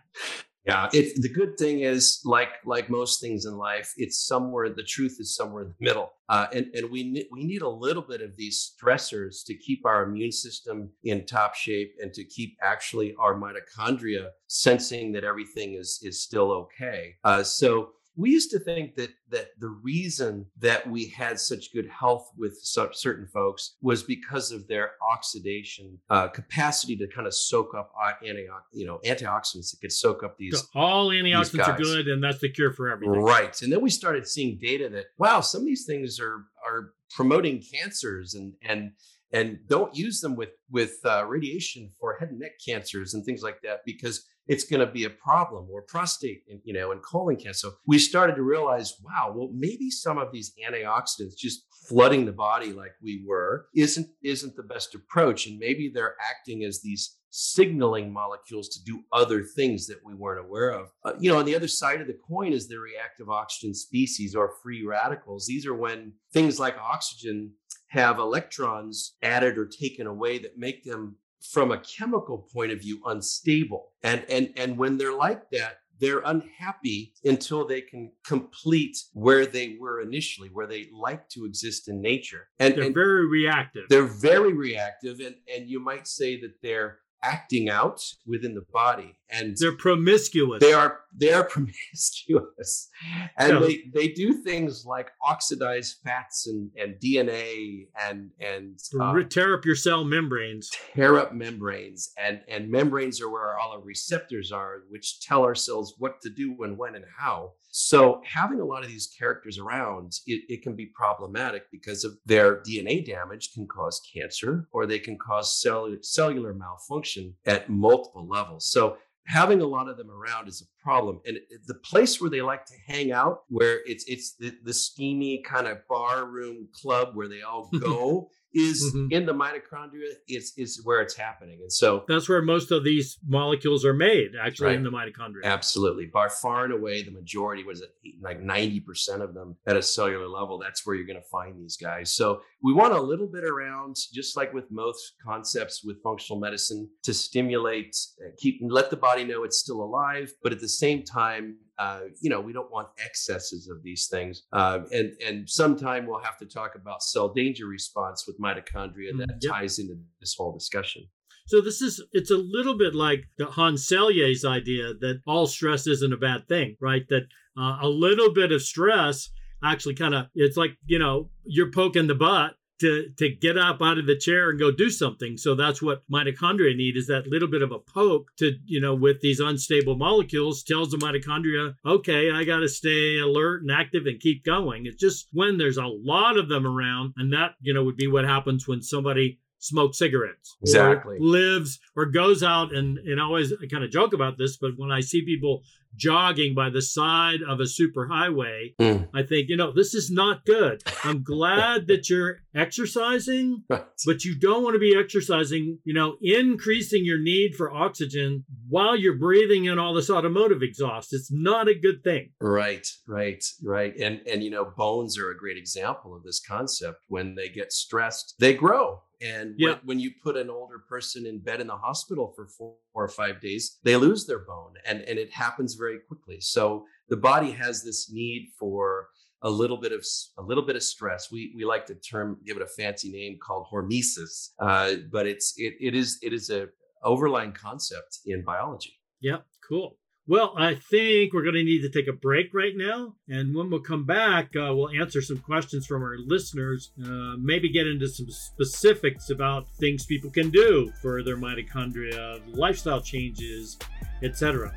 Yeah, 0.69 0.91
it, 0.93 1.23
the 1.23 1.31
good 1.31 1.57
thing 1.57 1.81
is, 1.81 2.21
like 2.27 2.51
like 2.67 2.91
most 2.91 3.23
things 3.23 3.47
in 3.47 3.57
life, 3.57 3.95
it's 3.97 4.19
somewhere. 4.19 4.69
The 4.69 4.83
truth 4.83 5.17
is 5.19 5.35
somewhere 5.35 5.63
in 5.63 5.69
the 5.69 5.75
middle, 5.81 6.13
uh, 6.29 6.49
and 6.53 6.67
and 6.75 6.91
we 6.91 7.27
we 7.33 7.45
need 7.45 7.63
a 7.63 7.69
little 7.69 8.03
bit 8.03 8.21
of 8.21 8.37
these 8.37 8.75
stressors 8.77 9.43
to 9.47 9.55
keep 9.55 9.87
our 9.87 10.03
immune 10.03 10.31
system 10.31 10.91
in 11.05 11.25
top 11.25 11.55
shape 11.55 11.95
and 12.03 12.13
to 12.13 12.23
keep 12.23 12.59
actually 12.63 13.15
our 13.19 13.35
mitochondria 13.35 14.29
sensing 14.49 15.11
that 15.13 15.25
everything 15.25 15.73
is 15.73 16.01
is 16.03 16.21
still 16.23 16.53
okay. 16.53 17.15
Uh, 17.25 17.43
so 17.43 17.93
we 18.19 18.31
used 18.31 18.51
to 18.51 18.59
think 18.59 18.97
that 18.97 19.11
that 19.31 19.51
the 19.61 19.69
reason 19.69 20.45
that 20.59 20.89
we 20.91 21.07
had 21.07 21.39
such 21.39 21.73
good 21.73 21.89
health 21.89 22.31
with 22.37 22.59
certain 22.61 23.27
folks 23.27 23.77
was 23.81 24.03
because 24.03 24.51
of 24.51 24.67
their 24.67 24.93
oxidation 25.13 25.97
uh, 26.11 26.27
capacity 26.27 26.97
to 26.97 27.07
kind 27.07 27.29
of 27.29 27.35
soak 27.35 27.75
up 27.77 27.93
anti 28.27 28.47
you 28.73 28.85
know 28.85 28.99
antioxidants 29.07 29.71
that 29.71 29.79
could 29.81 29.93
soak 29.93 30.25
up 30.25 30.37
these. 30.37 30.59
So 30.59 30.67
all 30.75 31.11
antioxidants 31.11 31.69
are 31.69 31.79
good, 31.79 32.09
and 32.09 32.23
that's 32.23 32.41
the 32.41 32.51
cure 32.51 32.73
for 32.73 32.91
everything. 32.91 33.23
Right, 33.23 33.61
and 33.63 33.73
then 33.73 33.81
we 33.81 33.91
started 33.91 34.27
seeing 34.27 34.59
data 34.61 34.89
that 34.91 35.07
wow, 35.17 35.41
some 35.41 35.61
of 35.61 35.67
these 35.67 35.87
things 35.87 36.19
are 36.19 36.45
are 36.67 36.93
promoting 37.11 37.63
cancers 37.63 38.35
and 38.35 38.53
and 38.63 38.93
and 39.33 39.59
don't 39.69 39.95
use 39.97 40.21
them 40.21 40.35
with 40.35 40.51
with 40.71 40.99
uh, 41.05 41.25
radiation 41.25 41.91
for 42.01 42.17
head 42.19 42.31
and 42.31 42.41
neck 42.41 42.59
cancers 42.67 43.15
and 43.15 43.25
things 43.25 43.43
like 43.43 43.61
that 43.63 43.81
because 43.87 44.27
it's 44.49 44.65
going 44.65 44.81
to 44.81 44.93
be 44.93 45.05
a 45.05 45.11
problem 45.11 45.69
or 45.71 45.83
prostate 45.83 46.43
and 46.49 46.61
you 46.65 46.73
know 46.73 46.91
and 46.91 47.03
colon 47.03 47.37
cancer. 47.37 47.69
So 47.69 47.73
we 47.87 47.99
started 47.99 48.35
to 48.37 48.43
realize 48.43 48.95
wow 49.05 49.33
well 49.35 49.51
maybe 49.55 49.91
some 49.91 50.19
of 50.19 50.33
these 50.33 50.53
antioxidants 50.67 51.37
just 51.37 51.67
flooding 51.89 52.25
the 52.25 52.33
body 52.33 52.73
like 52.73 52.93
we 53.03 53.23
were 53.27 53.67
isn't 53.77 54.09
isn't 54.25 54.57
the 54.57 54.63
best 54.63 54.95
approach. 54.95 55.47
And 55.47 55.59
maybe 55.59 55.91
they're 55.93 56.17
acting 56.29 56.65
as 56.65 56.81
these 56.83 57.17
signaling 57.31 58.11
molecules 58.11 58.71
to 58.71 58.83
do 58.85 59.03
other 59.13 59.43
things 59.43 59.87
that 59.87 59.99
we 60.03 60.15
weren't 60.15 60.45
aware 60.45 60.71
of. 60.71 60.89
Uh, 61.05 61.13
you 61.21 61.31
know 61.31 61.39
on 61.39 61.45
the 61.45 61.55
other 61.55 61.69
side 61.69 62.01
of 62.01 62.07
the 62.07 62.19
coin 62.27 62.53
is 62.53 62.69
the 62.69 62.79
reactive 62.79 63.29
oxygen 63.29 63.75
species 63.75 64.35
or 64.35 64.55
free 64.63 64.85
radicals. 64.85 65.47
These 65.47 65.67
are 65.67 65.75
when 65.75 66.13
things 66.33 66.59
like 66.59 66.77
oxygen 66.79 67.53
have 67.91 68.19
electrons 68.19 69.17
added 69.23 69.57
or 69.57 69.67
taken 69.67 70.07
away 70.07 70.39
that 70.39 70.59
make 70.59 70.85
them 70.85 71.17
from 71.41 71.73
a 71.73 71.79
chemical 71.79 72.49
point 72.53 72.73
of 72.73 72.81
view 72.81 73.01
unstable. 73.07 73.93
And 74.03 74.25
and 74.29 74.53
and 74.57 74.77
when 74.77 74.99
they're 74.99 75.17
like 75.17 75.51
that 75.51 75.79
they're 76.01 76.23
unhappy 76.27 77.13
until 77.25 77.67
they 77.67 77.81
can 77.81 78.13
complete 78.25 78.97
where 79.15 79.47
they 79.47 79.77
were 79.81 80.01
initially 80.01 80.49
where 80.53 80.67
they 80.67 80.89
like 80.93 81.29
to 81.31 81.45
exist 81.45 81.89
in 81.89 82.01
nature. 82.01 82.49
And 82.59 82.75
they're 82.75 82.85
and 82.85 82.95
very 82.95 83.27
reactive. 83.27 83.85
they're 83.89 84.05
very 84.05 84.53
reactive 84.53 85.21
and 85.21 85.35
and 85.55 85.69
you 85.69 85.81
might 85.81 86.07
say 86.07 86.41
that 86.41 86.55
they're 86.63 87.01
acting 87.23 87.69
out 87.69 88.03
within 88.27 88.55
the 88.55 88.65
body 88.73 89.19
and 89.31 89.57
they're 89.59 89.77
promiscuous. 89.77 90.61
They 90.61 90.73
are 90.73 91.01
they 91.15 91.33
are 91.33 91.45
promiscuous, 91.49 92.89
and 93.37 93.53
yeah. 93.53 93.59
they 93.61 93.83
they 93.93 94.09
do 94.09 94.33
things 94.33 94.85
like 94.87 95.11
oxidize 95.25 95.97
fats 96.05 96.47
and 96.47 96.71
and 96.77 96.95
DNA 97.01 97.89
and 98.01 98.31
and 98.41 98.79
uh, 99.01 99.23
tear 99.25 99.55
up 99.55 99.65
your 99.65 99.77
cell 99.77 100.05
membranes, 100.05 100.71
tear 100.95 101.19
up 101.19 101.35
membranes, 101.35 102.13
and 102.19 102.41
and 102.49 102.71
membranes 102.71 103.21
are 103.21 103.31
where 103.31 103.59
all 103.59 103.73
our 103.73 103.83
receptors 103.83 104.53
are, 104.53 104.83
which 104.89 105.21
tell 105.21 105.43
our 105.43 105.55
cells 105.55 105.95
what 105.99 106.21
to 106.23 106.31
do 106.31 106.57
and 106.63 106.79
when 106.79 106.95
and 106.95 107.05
how. 107.19 107.53
So 107.71 108.23
having 108.25 108.61
a 108.61 108.65
lot 108.65 108.83
of 108.83 108.89
these 108.89 109.15
characters 109.19 109.59
around, 109.59 110.13
it, 110.27 110.43
it 110.49 110.63
can 110.63 110.75
be 110.75 110.87
problematic 110.87 111.65
because 111.71 112.03
of 112.03 112.17
their 112.25 112.63
DNA 112.63 113.07
damage 113.07 113.53
can 113.53 113.67
cause 113.67 114.01
cancer 114.15 114.67
or 114.73 114.87
they 114.87 114.99
can 114.99 115.19
cause 115.19 115.61
cell, 115.61 115.95
cellular 116.01 116.55
malfunction 116.55 117.08
at 117.47 117.69
multiple 117.69 118.27
levels. 118.27 118.71
So 118.71 118.97
having 119.27 119.61
a 119.61 119.67
lot 119.67 119.89
of 119.89 119.97
them 119.97 120.11
around 120.11 120.49
is 120.49 120.63
a 120.63 120.78
problem. 120.89 121.21
And 121.27 121.39
the 121.67 121.75
place 121.75 122.19
where 122.19 122.31
they 122.31 122.41
like 122.41 122.65
to 122.67 122.75
hang 122.87 123.13
out, 123.13 123.43
where 123.49 123.81
it's 123.85 124.05
it's 124.07 124.35
the, 124.37 124.55
the 124.65 124.73
steamy 124.73 125.43
kind 125.47 125.67
of 125.67 125.87
bar 125.87 126.27
room 126.27 126.69
club 126.73 127.11
where 127.15 127.29
they 127.29 127.43
all 127.43 127.69
go, 127.81 128.31
is 128.55 128.83
mm-hmm. 128.95 129.13
in 129.13 129.27
the 129.27 129.35
mitochondria 129.35 130.11
is 130.27 130.55
is 130.57 130.81
where 130.85 131.03
it's 131.03 131.15
happening 131.15 131.59
and 131.61 131.73
so 131.73 132.05
that's 132.09 132.29
where 132.29 132.41
most 132.41 132.71
of 132.71 132.83
these 132.83 133.19
molecules 133.27 133.85
are 133.85 133.93
made 133.93 134.31
actually 134.41 134.69
right. 134.69 134.77
in 134.77 134.83
the 134.83 134.91
mitochondria 134.91 135.45
absolutely 135.45 136.07
by 136.07 136.29
far 136.29 136.65
and 136.65 136.73
away 136.73 137.03
the 137.03 137.11
majority 137.11 137.63
was 137.63 137.83
like 138.23 138.41
90% 138.41 139.21
of 139.21 139.35
them 139.35 139.57
at 139.67 139.77
a 139.77 139.83
cellular 139.83 140.29
level 140.29 140.59
that's 140.59 140.87
where 140.87 140.97
you're 140.97 141.07
going 141.07 141.21
to 141.21 141.29
find 141.31 141.61
these 141.61 141.77
guys 141.77 142.15
so 142.15 142.41
we 142.63 142.73
want 142.73 142.95
a 142.95 143.01
little 143.01 143.27
bit 143.27 143.45
around 143.45 143.97
just 144.15 144.37
like 144.37 144.53
with 144.55 144.71
most 144.71 145.15
concepts 145.23 145.85
with 145.85 146.03
functional 146.03 146.41
medicine 146.41 146.89
to 147.03 147.13
stimulate 147.13 147.95
uh, 148.25 148.31
keep 148.39 148.61
let 148.63 148.89
the 148.89 148.97
body 148.97 149.25
know 149.25 149.45
it's 149.45 149.59
still 149.59 149.83
alive 149.83 150.33
but 150.43 150.53
at 150.53 150.61
the 150.61 150.69
same 150.79 151.03
time 151.03 151.57
uh, 151.79 152.01
you 152.21 152.29
know, 152.29 152.41
we 152.41 152.53
don't 152.53 152.71
want 152.73 152.89
excesses 153.05 153.69
of 153.69 153.83
these 153.85 154.09
things. 154.09 154.43
Uh, 154.53 154.81
and 154.93 155.13
and 155.25 155.49
sometime 155.49 156.07
we'll 156.07 156.21
have 156.21 156.37
to 156.39 156.47
talk 156.47 156.75
about 156.75 157.03
cell 157.03 157.29
danger 157.29 157.67
response 157.67 158.25
with 158.27 158.41
mitochondria 158.41 159.17
that 159.17 159.29
mm, 159.29 159.39
yep. 159.41 159.53
ties 159.53 159.79
into 159.79 159.95
this 160.21 160.35
whole 160.37 160.53
discussion. 160.53 161.07
So 161.47 161.61
this 161.61 161.81
is 161.81 162.03
it's 162.13 162.33
a 162.33 162.37
little 162.37 162.77
bit 162.77 162.95
like 162.95 163.25
the 163.39 163.47
Hans 163.47 163.89
Selye's 163.89 164.45
idea 164.45 164.93
that 165.01 165.21
all 165.27 165.47
stress 165.47 165.87
isn't 165.87 166.13
a 166.13 166.17
bad 166.17 166.49
thing, 166.49 166.77
right? 166.81 167.09
That 167.09 167.29
uh, 167.57 167.79
a 167.81 167.89
little 167.89 168.35
bit 168.35 168.51
of 168.51 168.61
stress 168.61 169.31
actually 169.63 169.95
kind 169.95 170.15
of 170.15 170.27
it's 170.35 170.57
like 170.57 170.77
you 170.87 170.99
know 170.99 171.31
you're 171.45 171.71
poking 171.71 172.09
the 172.09 172.15
butt 172.15 172.55
to 172.81 173.09
to 173.17 173.29
get 173.29 173.59
up 173.59 173.83
out 173.83 173.99
of 173.99 174.07
the 174.07 174.17
chair 174.17 174.51
and 174.51 174.59
go 174.59 174.71
do 174.71 174.91
something. 174.91 175.37
So 175.37 175.55
that's 175.55 175.83
what 175.83 176.03
mitochondria 176.11 176.77
need 176.77 176.97
is 176.97 177.07
that 177.09 177.27
little 177.27 177.49
bit 177.49 177.63
of 177.63 177.73
a 177.73 177.79
poke 177.79 178.31
to 178.39 178.53
you 178.67 178.81
know 178.81 178.95
with 178.95 179.21
these 179.21 179.41
unstable 179.41 179.97
molecules 179.97 180.63
tells 180.63 180.91
the 180.91 180.97
mitochondria, 180.97 181.75
okay, 181.85 182.31
I 182.31 182.45
got 182.45 182.61
to 182.61 182.69
stay 182.69 183.19
alert 183.19 183.63
and 183.63 183.71
active 183.71 184.07
and 184.07 184.21
keep 184.21 184.45
going. 184.45 184.87
It's 184.87 185.01
just 185.01 185.29
when 185.33 185.59
there's 185.59 185.79
a 185.79 185.87
lot 185.87 186.37
of 186.37 186.49
them 186.49 186.67
around, 186.67 187.15
and 187.17 187.33
that 187.33 187.55
you 187.61 187.75
know 187.75 187.85
would 187.85 187.97
be 187.97 188.09
what 188.09 188.25
happens 188.25 188.67
when 188.67 188.83
somebody 188.83 189.39
smokes 189.61 189.99
cigarettes 189.99 190.57
exactly 190.63 191.17
or 191.17 191.21
lives 191.21 191.81
or 191.97 192.07
goes 192.07 192.45
out 192.45 192.73
and 192.73 192.99
and 192.99 193.21
I 193.21 193.25
always 193.25 193.53
kind 193.71 193.83
of 193.83 193.91
joke 193.91 194.13
about 194.13 194.39
this 194.39 194.57
but 194.57 194.71
when 194.77 194.93
i 194.93 195.01
see 195.01 195.25
people 195.25 195.63
jogging 195.99 196.55
by 196.55 196.71
the 196.71 196.81
side 196.81 197.41
of 197.47 197.61
a 197.61 197.65
superhighway, 197.65 198.75
mm. 198.81 199.09
I 199.13 199.23
think, 199.23 199.49
you 199.49 199.57
know, 199.57 199.73
this 199.73 199.95
is 199.95 200.11
not 200.11 200.45
good. 200.45 200.83
I'm 201.05 201.23
glad 201.23 201.89
that 201.89 202.09
you're 202.09 202.39
exercising, 202.55 203.65
right. 203.71 203.85
but 204.07 204.25
you 204.25 204.39
don't 204.39 204.63
want 204.63 204.75
to 204.75 204.79
be 204.79 204.97
exercising, 204.97 205.79
you 205.85 205.93
know, 205.93 206.17
increasing 206.23 207.05
your 207.05 207.21
need 207.21 207.55
for 207.55 207.73
oxygen 207.73 208.45
while 208.69 208.97
you're 208.97 209.19
breathing 209.19 209.67
in 209.67 209.79
all 209.79 209.93
this 209.93 210.11
automotive 210.11 210.63
exhaust. 210.63 211.13
It's 211.13 211.31
not 211.31 211.69
a 211.69 211.75
good 211.75 212.03
thing. 212.03 212.31
Right, 212.41 212.87
right, 213.07 213.45
right. 213.63 213.95
And 213.97 214.21
and 214.31 214.43
you 214.43 214.51
know, 214.51 214.73
bones 214.77 215.19
are 215.19 215.31
a 215.31 215.37
great 215.37 215.59
example 215.59 216.15
of 216.15 216.23
this 216.23 216.41
concept. 216.41 216.99
When 217.09 217.35
they 217.35 217.49
get 217.49 217.73
stressed, 217.73 218.37
they 218.39 218.55
grow. 218.55 219.03
And 219.21 219.55
yeah. 219.59 219.71
when, 219.71 219.79
when, 219.85 219.99
you 219.99 220.13
put 220.23 220.37
an 220.37 220.49
older 220.49 220.79
person 220.79 221.27
in 221.27 221.41
bed 221.41 221.61
in 221.61 221.67
the 221.67 221.77
hospital 221.77 222.33
for 222.37 222.47
four 222.47 222.75
or 222.95 223.09
five 223.09 223.41
days, 223.41 223.79
they 223.83 223.97
lose 223.97 224.27
their 224.27 224.39
bone 224.39 224.75
and, 224.87 225.01
and 225.03 225.19
it 225.19 225.33
happens 225.33 225.75
very 225.75 225.88
quickly. 225.97 226.41
So 226.41 226.85
the 227.09 227.17
body 227.17 227.53
has 227.53 227.83
this 227.83 228.11
need 228.13 228.51
for 228.59 229.09
a 229.43 229.51
little 229.51 229.77
bit 229.77 229.93
of 229.93 230.05
a 230.37 230.43
little 230.43 230.65
bit 230.65 230.77
of 230.77 230.83
stress. 230.83 231.31
We 231.31 231.53
we 231.57 231.65
like 231.65 231.87
to 231.87 231.95
term 231.95 232.39
give 232.45 232.57
it 232.57 232.63
a 232.63 232.67
fancy 232.67 233.11
name 233.11 233.39
called 233.41 233.67
hormesis, 233.73 234.51
uh, 234.59 234.95
but 235.11 235.27
it's 235.27 235.55
it 235.57 235.75
it 235.81 235.95
is 235.95 236.19
it 236.23 236.33
is 236.33 236.51
a 236.51 236.69
overlying 237.03 237.53
concept 237.53 238.19
in 238.27 238.45
biology. 238.45 238.99
Yep, 239.21 239.47
cool. 239.67 239.97
Well, 240.27 240.53
I 240.59 240.75
think 240.75 241.33
we're 241.33 241.43
going 241.43 241.55
to 241.55 241.65
need 241.65 241.81
to 241.81 241.89
take 241.89 242.07
a 242.07 242.13
break 242.13 242.53
right 242.53 242.75
now. 242.77 243.15
And 243.31 243.57
when 243.57 243.71
we'll 243.71 243.81
come 243.81 244.05
back, 244.05 244.55
uh, 244.55 244.75
we'll 244.75 244.91
answer 244.91 245.23
some 245.23 245.39
questions 245.39 245.87
from 245.87 246.03
our 246.03 246.17
listeners, 246.19 246.93
uh, 247.03 247.37
maybe 247.39 247.73
get 247.73 247.87
into 247.87 248.07
some 248.09 248.27
specifics 248.29 249.31
about 249.31 249.67
things 249.81 250.05
people 250.05 250.31
can 250.31 250.51
do 250.51 250.93
for 251.01 251.23
their 251.23 251.39
mitochondria, 251.39 252.43
lifestyle 252.55 253.01
changes, 253.01 253.79
etc. 254.23 254.75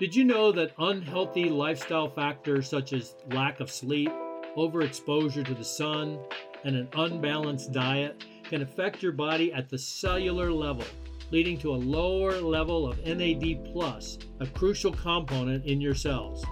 Did 0.00 0.16
you 0.16 0.24
know 0.24 0.50
that 0.52 0.72
unhealthy 0.78 1.50
lifestyle 1.50 2.08
factors 2.08 2.66
such 2.66 2.94
as 2.94 3.16
lack 3.32 3.60
of 3.60 3.70
sleep, 3.70 4.10
overexposure 4.56 5.44
to 5.44 5.52
the 5.52 5.62
sun, 5.62 6.18
and 6.64 6.74
an 6.74 6.88
unbalanced 6.94 7.72
diet 7.72 8.24
can 8.44 8.62
affect 8.62 9.02
your 9.02 9.12
body 9.12 9.52
at 9.52 9.68
the 9.68 9.76
cellular 9.76 10.50
level, 10.50 10.86
leading 11.30 11.58
to 11.58 11.74
a 11.74 11.76
lower 11.76 12.40
level 12.40 12.88
of 12.88 12.98
NAD, 13.04 13.62
plus, 13.74 14.16
a 14.40 14.46
crucial 14.46 14.90
component 14.90 15.66
in 15.66 15.82
your 15.82 15.94
cells. 15.94 16.42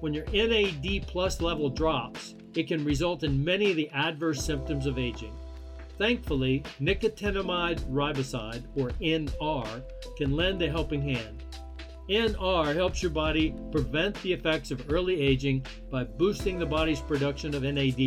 When 0.00 0.12
your 0.12 0.26
NAD 0.32 1.06
plus 1.06 1.40
level 1.40 1.70
drops, 1.70 2.34
it 2.56 2.66
can 2.66 2.84
result 2.84 3.22
in 3.22 3.44
many 3.44 3.70
of 3.70 3.76
the 3.76 3.90
adverse 3.90 4.44
symptoms 4.44 4.86
of 4.86 4.98
aging. 4.98 5.38
Thankfully, 5.98 6.64
nicotinamide 6.80 7.78
riboside, 7.88 8.64
or 8.74 8.90
NR, 9.00 9.84
can 10.16 10.34
lend 10.34 10.62
a 10.62 10.68
helping 10.68 11.00
hand. 11.00 11.43
NR 12.08 12.74
helps 12.74 13.02
your 13.02 13.10
body 13.10 13.54
prevent 13.72 14.20
the 14.22 14.32
effects 14.32 14.70
of 14.70 14.92
early 14.92 15.20
aging 15.20 15.64
by 15.90 16.04
boosting 16.04 16.58
the 16.58 16.66
body's 16.66 17.00
production 17.00 17.54
of 17.54 17.62
NAD. 17.62 17.98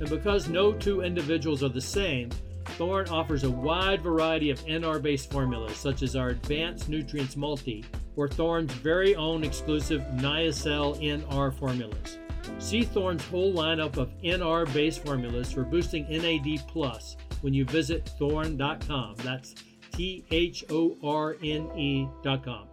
And 0.00 0.10
because 0.10 0.48
no 0.48 0.72
two 0.72 1.00
individuals 1.00 1.62
are 1.62 1.70
the 1.70 1.80
same, 1.80 2.30
Thorne 2.76 3.08
offers 3.08 3.44
a 3.44 3.50
wide 3.50 4.02
variety 4.02 4.50
of 4.50 4.60
NR 4.66 5.00
based 5.00 5.32
formulas, 5.32 5.76
such 5.76 6.02
as 6.02 6.14
our 6.14 6.28
Advanced 6.28 6.88
Nutrients 6.88 7.36
Multi 7.36 7.84
or 8.14 8.28
Thorne's 8.28 8.72
very 8.74 9.14
own 9.16 9.42
exclusive 9.42 10.02
NiaCel 10.14 11.02
NR 11.02 11.58
formulas. 11.58 12.18
See 12.58 12.82
Thorne's 12.82 13.24
whole 13.24 13.54
lineup 13.54 13.96
of 13.96 14.10
NR 14.22 14.72
based 14.72 15.04
formulas 15.04 15.52
for 15.52 15.64
boosting 15.64 16.06
NAD 16.10 16.66
Plus 16.68 17.16
when 17.40 17.54
you 17.54 17.64
visit 17.64 18.10
thorne.com. 18.18 19.14
That's 19.18 19.54
T 19.92 20.24
H 20.30 20.64
O 20.70 20.96
R 21.02 21.36
N 21.42 21.70
E.com. 21.76 22.67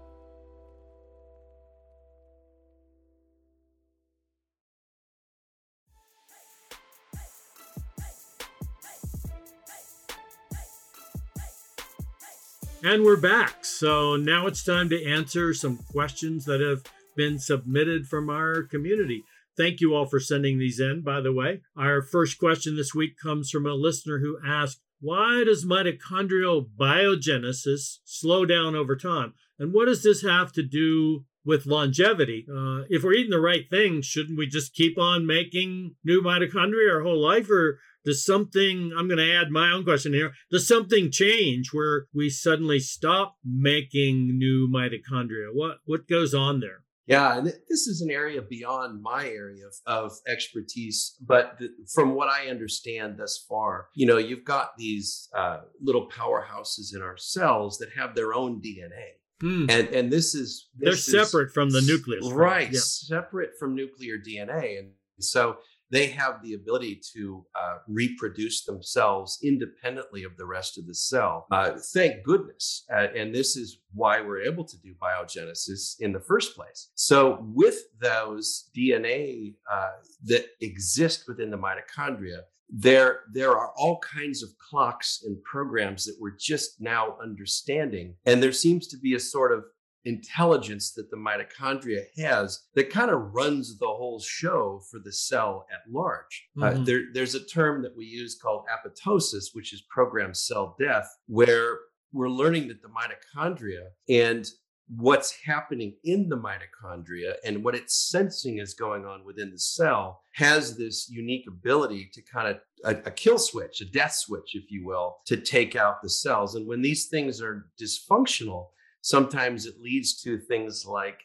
And 12.86 13.04
we're 13.04 13.18
back. 13.18 13.66
So 13.66 14.16
now 14.16 14.46
it's 14.46 14.64
time 14.64 14.90
to 14.90 15.04
answer 15.04 15.56
some 15.56 15.78
questions 15.92 16.46
that 16.46 16.62
have 16.62 16.84
been 17.16 17.40
submitted 17.40 18.08
from 18.08 18.30
our 18.30 18.62
community. 18.62 19.24
Thank 19.58 19.82
you 19.82 19.96
all 19.96 20.06
for 20.06 20.20
sending 20.20 20.60
these 20.60 20.80
in, 20.80 21.02
by 21.02 21.20
the 21.20 21.34
way. 21.34 21.62
Our 21.76 22.04
first 22.04 22.38
question 22.38 22.76
this 22.76 22.94
week 22.94 23.18
comes 23.18 23.50
from 23.50 23.66
a 23.66 23.74
listener 23.74 24.20
who 24.20 24.38
asked, 24.46 24.82
Why 25.02 25.44
does 25.44 25.66
mitochondrial 25.66 26.68
biogenesis 26.80 28.02
slow 28.04 28.46
down 28.46 28.76
over 28.76 28.96
time? 28.96 29.34
And 29.58 29.74
what 29.74 29.86
does 29.86 30.04
this 30.04 30.22
have 30.22 30.52
to 30.52 30.62
do 30.62 31.26
with 31.46 31.68
longevity. 31.68 32.46
Uh, 32.50 32.86
if 32.90 33.04
we're 33.04 33.14
eating 33.14 33.30
the 33.30 33.40
right 33.40 33.70
things, 33.70 34.06
shouldn't 34.06 34.38
we 34.38 34.48
just 34.48 34.74
keep 34.74 34.98
on 34.98 35.28
making 35.28 35.96
new 36.04 36.22
mitochondria 36.22 36.92
our 36.92 37.04
whole 37.04 37.22
life? 37.22 37.50
Or 37.50 37.80
does 38.06 38.26
something, 38.26 38.92
I'm 38.98 39.08
going 39.08 39.18
to 39.18 39.34
add 39.34 39.50
my 39.50 39.72
own 39.72 39.84
question 39.84 40.14
here, 40.14 40.32
does 40.52 40.68
something 40.68 41.12
change 41.12 41.70
where 41.74 42.06
we 42.14 42.30
suddenly 42.30 42.80
stop 42.80 43.36
making 43.44 44.38
new 44.38 44.68
mitochondria? 44.68 45.50
What, 45.54 45.78
what 45.86 46.08
goes 46.08 46.34
on 46.34 46.60
there? 46.60 46.86
Yeah, 47.08 47.38
and 47.38 47.46
this 47.46 47.86
is 47.88 48.02
an 48.02 48.10
area 48.10 48.42
beyond 48.42 49.02
my 49.02 49.28
area 49.28 49.66
of, 49.68 49.74
of 49.86 50.12
expertise. 50.28 51.16
But 51.22 51.58
the, 51.60 51.70
from 51.94 52.16
what 52.16 52.30
I 52.30 52.48
understand 52.48 53.18
thus 53.20 53.46
far, 53.48 53.88
you 53.94 54.08
know, 54.08 54.18
you've 54.18 54.44
got 54.44 54.76
these 54.78 55.30
uh, 55.38 55.60
little 55.80 56.10
powerhouses 56.10 56.96
in 56.96 57.04
our 57.04 57.18
cells 57.18 57.78
that 57.78 57.90
have 57.96 58.16
their 58.16 58.34
own 58.34 58.60
DNA. 58.60 59.20
Mm. 59.44 59.70
And 59.70 59.90
and 59.90 60.12
this 60.12 60.34
is 60.34 60.70
this 60.78 61.06
they're 61.06 61.26
separate 61.26 61.48
is, 61.48 61.54
from 61.54 61.70
the 61.70 61.82
nucleus, 61.82 62.26
right? 62.32 62.72
Yeah. 62.72 62.80
Separate 62.82 63.52
from 63.60 63.76
nuclear 63.76 64.18
DNA, 64.18 64.80
and 64.80 64.92
so 65.20 65.58
they 65.92 66.08
have 66.08 66.42
the 66.44 66.54
ability 66.54 67.02
to 67.14 67.46
uh, 67.56 67.76
reproduce 67.88 68.66
themselves 68.66 69.40
independently 69.44 70.24
of 70.24 70.36
the 70.38 70.46
rest 70.46 70.78
of 70.78 70.88
the 70.88 70.94
cell. 70.94 71.46
Uh, 71.52 71.72
thank 71.94 72.24
goodness. 72.24 72.86
Uh, 72.92 73.08
and 73.16 73.34
this 73.34 73.56
is 73.56 73.80
why 73.94 74.22
we're 74.22 74.42
able 74.42 74.64
to 74.64 74.78
do 74.80 74.94
biogenesis 75.02 75.96
in 76.00 76.12
the 76.12 76.20
first 76.20 76.56
place. 76.56 76.90
So, 76.96 77.40
with 77.54 77.80
those 78.02 78.70
DNA 78.76 79.56
uh, 79.72 79.92
that 80.26 80.46
exist 80.62 81.26
within 81.28 81.50
the 81.50 81.58
mitochondria, 81.58 82.40
there, 82.70 83.22
there 83.32 83.52
are 83.52 83.72
all 83.78 84.00
kinds 84.00 84.44
of 84.44 84.50
clocks 84.58 85.24
and 85.26 85.42
programs 85.44 86.04
that 86.06 86.18
we're 86.20 86.36
just 86.40 86.82
now 86.82 87.16
understanding. 87.22 88.16
And 88.26 88.42
there 88.42 88.52
seems 88.52 88.88
to 88.88 88.98
be 88.98 89.14
a 89.14 89.20
sort 89.20 89.52
of 89.52 89.64
intelligence 90.06 90.94
that 90.94 91.10
the 91.10 91.18
mitochondria 91.18 92.04
has 92.18 92.64
that 92.76 92.90
kind 92.90 93.12
of 93.12 93.34
runs 93.34 93.78
the 93.78 93.88
whole 93.88 94.20
show 94.20 94.82
for 94.90 95.00
the 95.00 95.12
cell 95.12 95.66
at 95.74 95.92
large. 95.92 96.48
Uh, 96.58 96.66
mm-hmm. 96.66 96.82
Uh, 96.82 96.86
there, 96.86 97.02
there's 97.14 97.36
a 97.36 97.46
term 97.46 97.82
that 97.82 97.96
we 97.96 98.06
use 98.06 98.38
called 98.42 98.66
apoptosis, 98.68 99.48
which 99.54 99.74
is 99.74 99.84
programmed 99.90 100.38
cell 100.38 100.76
death, 100.80 101.08
where 101.28 101.80
we're 102.14 102.30
learning 102.30 102.68
that 102.68 102.82
the 102.82 102.88
mitochondria 102.88 103.88
and 104.08 104.48
what's 104.88 105.36
happening 105.44 105.96
in 106.04 106.30
the 106.30 106.38
mitochondria 106.38 107.34
and 107.44 107.64
what 107.64 107.76
it's 107.76 108.10
sensing 108.10 108.60
is 108.60 108.76
going 108.76 109.04
on 109.04 109.26
within 109.26 109.52
the 109.52 109.58
cell 109.58 110.22
has 110.34 110.78
this 110.78 111.10
unique 111.10 111.46
ability 111.48 112.10
to 112.14 112.22
kind 112.22 112.48
of 112.48 112.58
a, 112.84 113.08
a, 113.08 113.12
kill 113.12 113.40
switch, 113.40 113.82
a 113.82 113.86
death 113.86 114.14
switch, 114.14 114.54
if 114.54 114.70
you 114.70 114.86
will, 114.86 115.18
to 115.26 115.38
take 115.38 115.76
out 115.76 116.04
the 116.04 116.10
cells. 116.10 116.54
And 116.54 116.68
when 116.68 116.84
these 116.84 117.08
things 117.08 117.42
are 117.42 117.68
dysfunctional, 117.82 118.68
sometimes 119.06 119.68
it 119.68 119.80
leads 119.80 120.20
to 120.20 120.40
things 120.40 120.84
like 120.84 121.20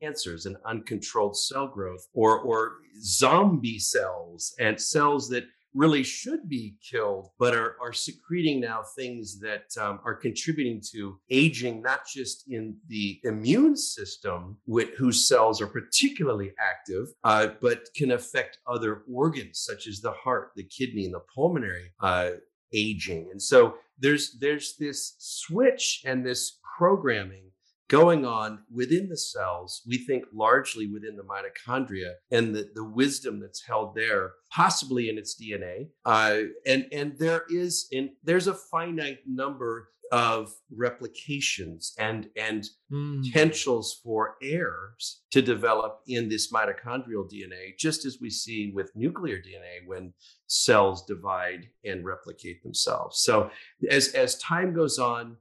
cancers 0.00 0.46
and 0.46 0.56
uncontrolled 0.66 1.36
cell 1.36 1.68
growth 1.68 2.08
or, 2.14 2.40
or 2.40 2.78
zombie 3.00 3.78
cells 3.78 4.52
and 4.58 4.80
cells 4.80 5.28
that 5.28 5.44
really 5.72 6.02
should 6.02 6.48
be 6.48 6.74
killed, 6.82 7.28
but 7.38 7.54
are, 7.54 7.76
are 7.80 7.92
secreting 7.92 8.60
now 8.60 8.82
things 8.96 9.38
that 9.38 9.66
um, 9.80 10.00
are 10.04 10.16
contributing 10.16 10.82
to 10.92 11.16
aging, 11.30 11.80
not 11.80 12.00
just 12.12 12.44
in 12.50 12.76
the 12.88 13.20
immune 13.22 13.76
system, 13.76 14.58
with, 14.66 14.90
whose 14.98 15.26
cells 15.26 15.62
are 15.62 15.68
particularly 15.68 16.52
active, 16.58 17.06
uh, 17.22 17.46
but 17.60 17.86
can 17.94 18.10
affect 18.10 18.58
other 18.66 19.04
organs 19.10 19.60
such 19.60 19.86
as 19.86 20.00
the 20.00 20.12
heart, 20.12 20.50
the 20.56 20.64
kidney, 20.64 21.04
and 21.04 21.14
the 21.14 21.22
pulmonary 21.32 21.92
uh, 22.00 22.30
aging. 22.74 23.28
And 23.30 23.40
so 23.40 23.76
there's 23.98 24.36
there's 24.40 24.76
this 24.78 25.14
switch 25.18 26.02
and 26.04 26.26
this 26.26 26.58
programming 26.78 27.52
going 27.92 28.24
on 28.24 28.60
within 28.72 29.06
the 29.10 29.16
cells, 29.16 29.82
we 29.86 29.98
think 29.98 30.24
largely 30.32 30.86
within 30.86 31.14
the 31.14 31.22
mitochondria 31.22 32.12
and 32.30 32.54
the, 32.54 32.70
the 32.74 32.82
wisdom 32.82 33.38
that's 33.38 33.62
held 33.66 33.94
there, 33.94 34.32
possibly 34.50 35.10
in 35.10 35.18
its 35.18 35.38
DNA. 35.38 35.88
Uh, 36.06 36.38
and, 36.66 36.86
and 36.90 37.18
there 37.18 37.42
is 37.50 37.88
in 37.92 38.10
there's 38.24 38.46
a 38.46 38.54
finite 38.54 39.18
number 39.26 39.90
of 40.12 40.52
replications 40.76 41.94
and 41.98 42.28
and 42.36 42.68
mm. 42.92 43.24
potentials 43.24 43.98
for 44.04 44.36
errors 44.42 45.22
to 45.30 45.40
develop 45.40 46.00
in 46.06 46.28
this 46.28 46.52
mitochondrial 46.52 47.26
DNA, 47.32 47.76
just 47.78 48.04
as 48.04 48.18
we 48.20 48.28
see 48.28 48.72
with 48.74 48.94
nuclear 48.94 49.38
DNA 49.38 49.86
when 49.86 50.12
cells 50.46 51.04
divide 51.06 51.66
and 51.84 52.04
replicate 52.04 52.62
themselves. 52.62 53.22
So 53.22 53.50
as 53.90 54.08
as 54.08 54.38
time 54.38 54.74
goes 54.74 54.98
on, 54.98 55.38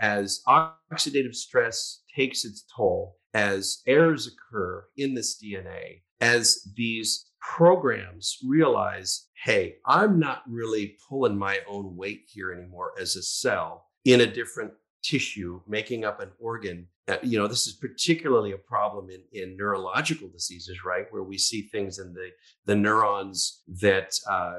as 0.00 0.42
oxidative 0.48 1.34
stress 1.34 2.02
takes 2.14 2.44
its 2.44 2.64
toll, 2.74 3.18
as 3.34 3.82
errors 3.86 4.26
occur 4.26 4.84
in 4.96 5.14
this 5.14 5.40
DNA, 5.40 6.00
as 6.20 6.66
these 6.74 7.26
programs 7.40 8.38
realize, 8.46 9.28
hey, 9.44 9.76
I'm 9.86 10.18
not 10.18 10.42
really 10.48 10.96
pulling 11.08 11.38
my 11.38 11.60
own 11.68 11.96
weight 11.96 12.24
here 12.26 12.52
anymore 12.52 12.92
as 13.00 13.16
a 13.16 13.22
cell 13.22 13.86
in 14.04 14.22
a 14.22 14.26
different 14.26 14.72
tissue 15.02 15.60
making 15.66 16.04
up 16.04 16.20
an 16.20 16.30
organ. 16.38 16.86
Uh, 17.08 17.16
you 17.22 17.38
know, 17.38 17.46
this 17.46 17.66
is 17.66 17.74
particularly 17.74 18.52
a 18.52 18.58
problem 18.58 19.08
in, 19.10 19.22
in 19.32 19.56
neurological 19.56 20.28
diseases, 20.28 20.84
right? 20.84 21.06
Where 21.10 21.22
we 21.22 21.38
see 21.38 21.62
things 21.62 21.98
in 21.98 22.12
the, 22.12 22.28
the 22.66 22.76
neurons 22.76 23.62
that, 23.80 24.12
uh, 24.28 24.58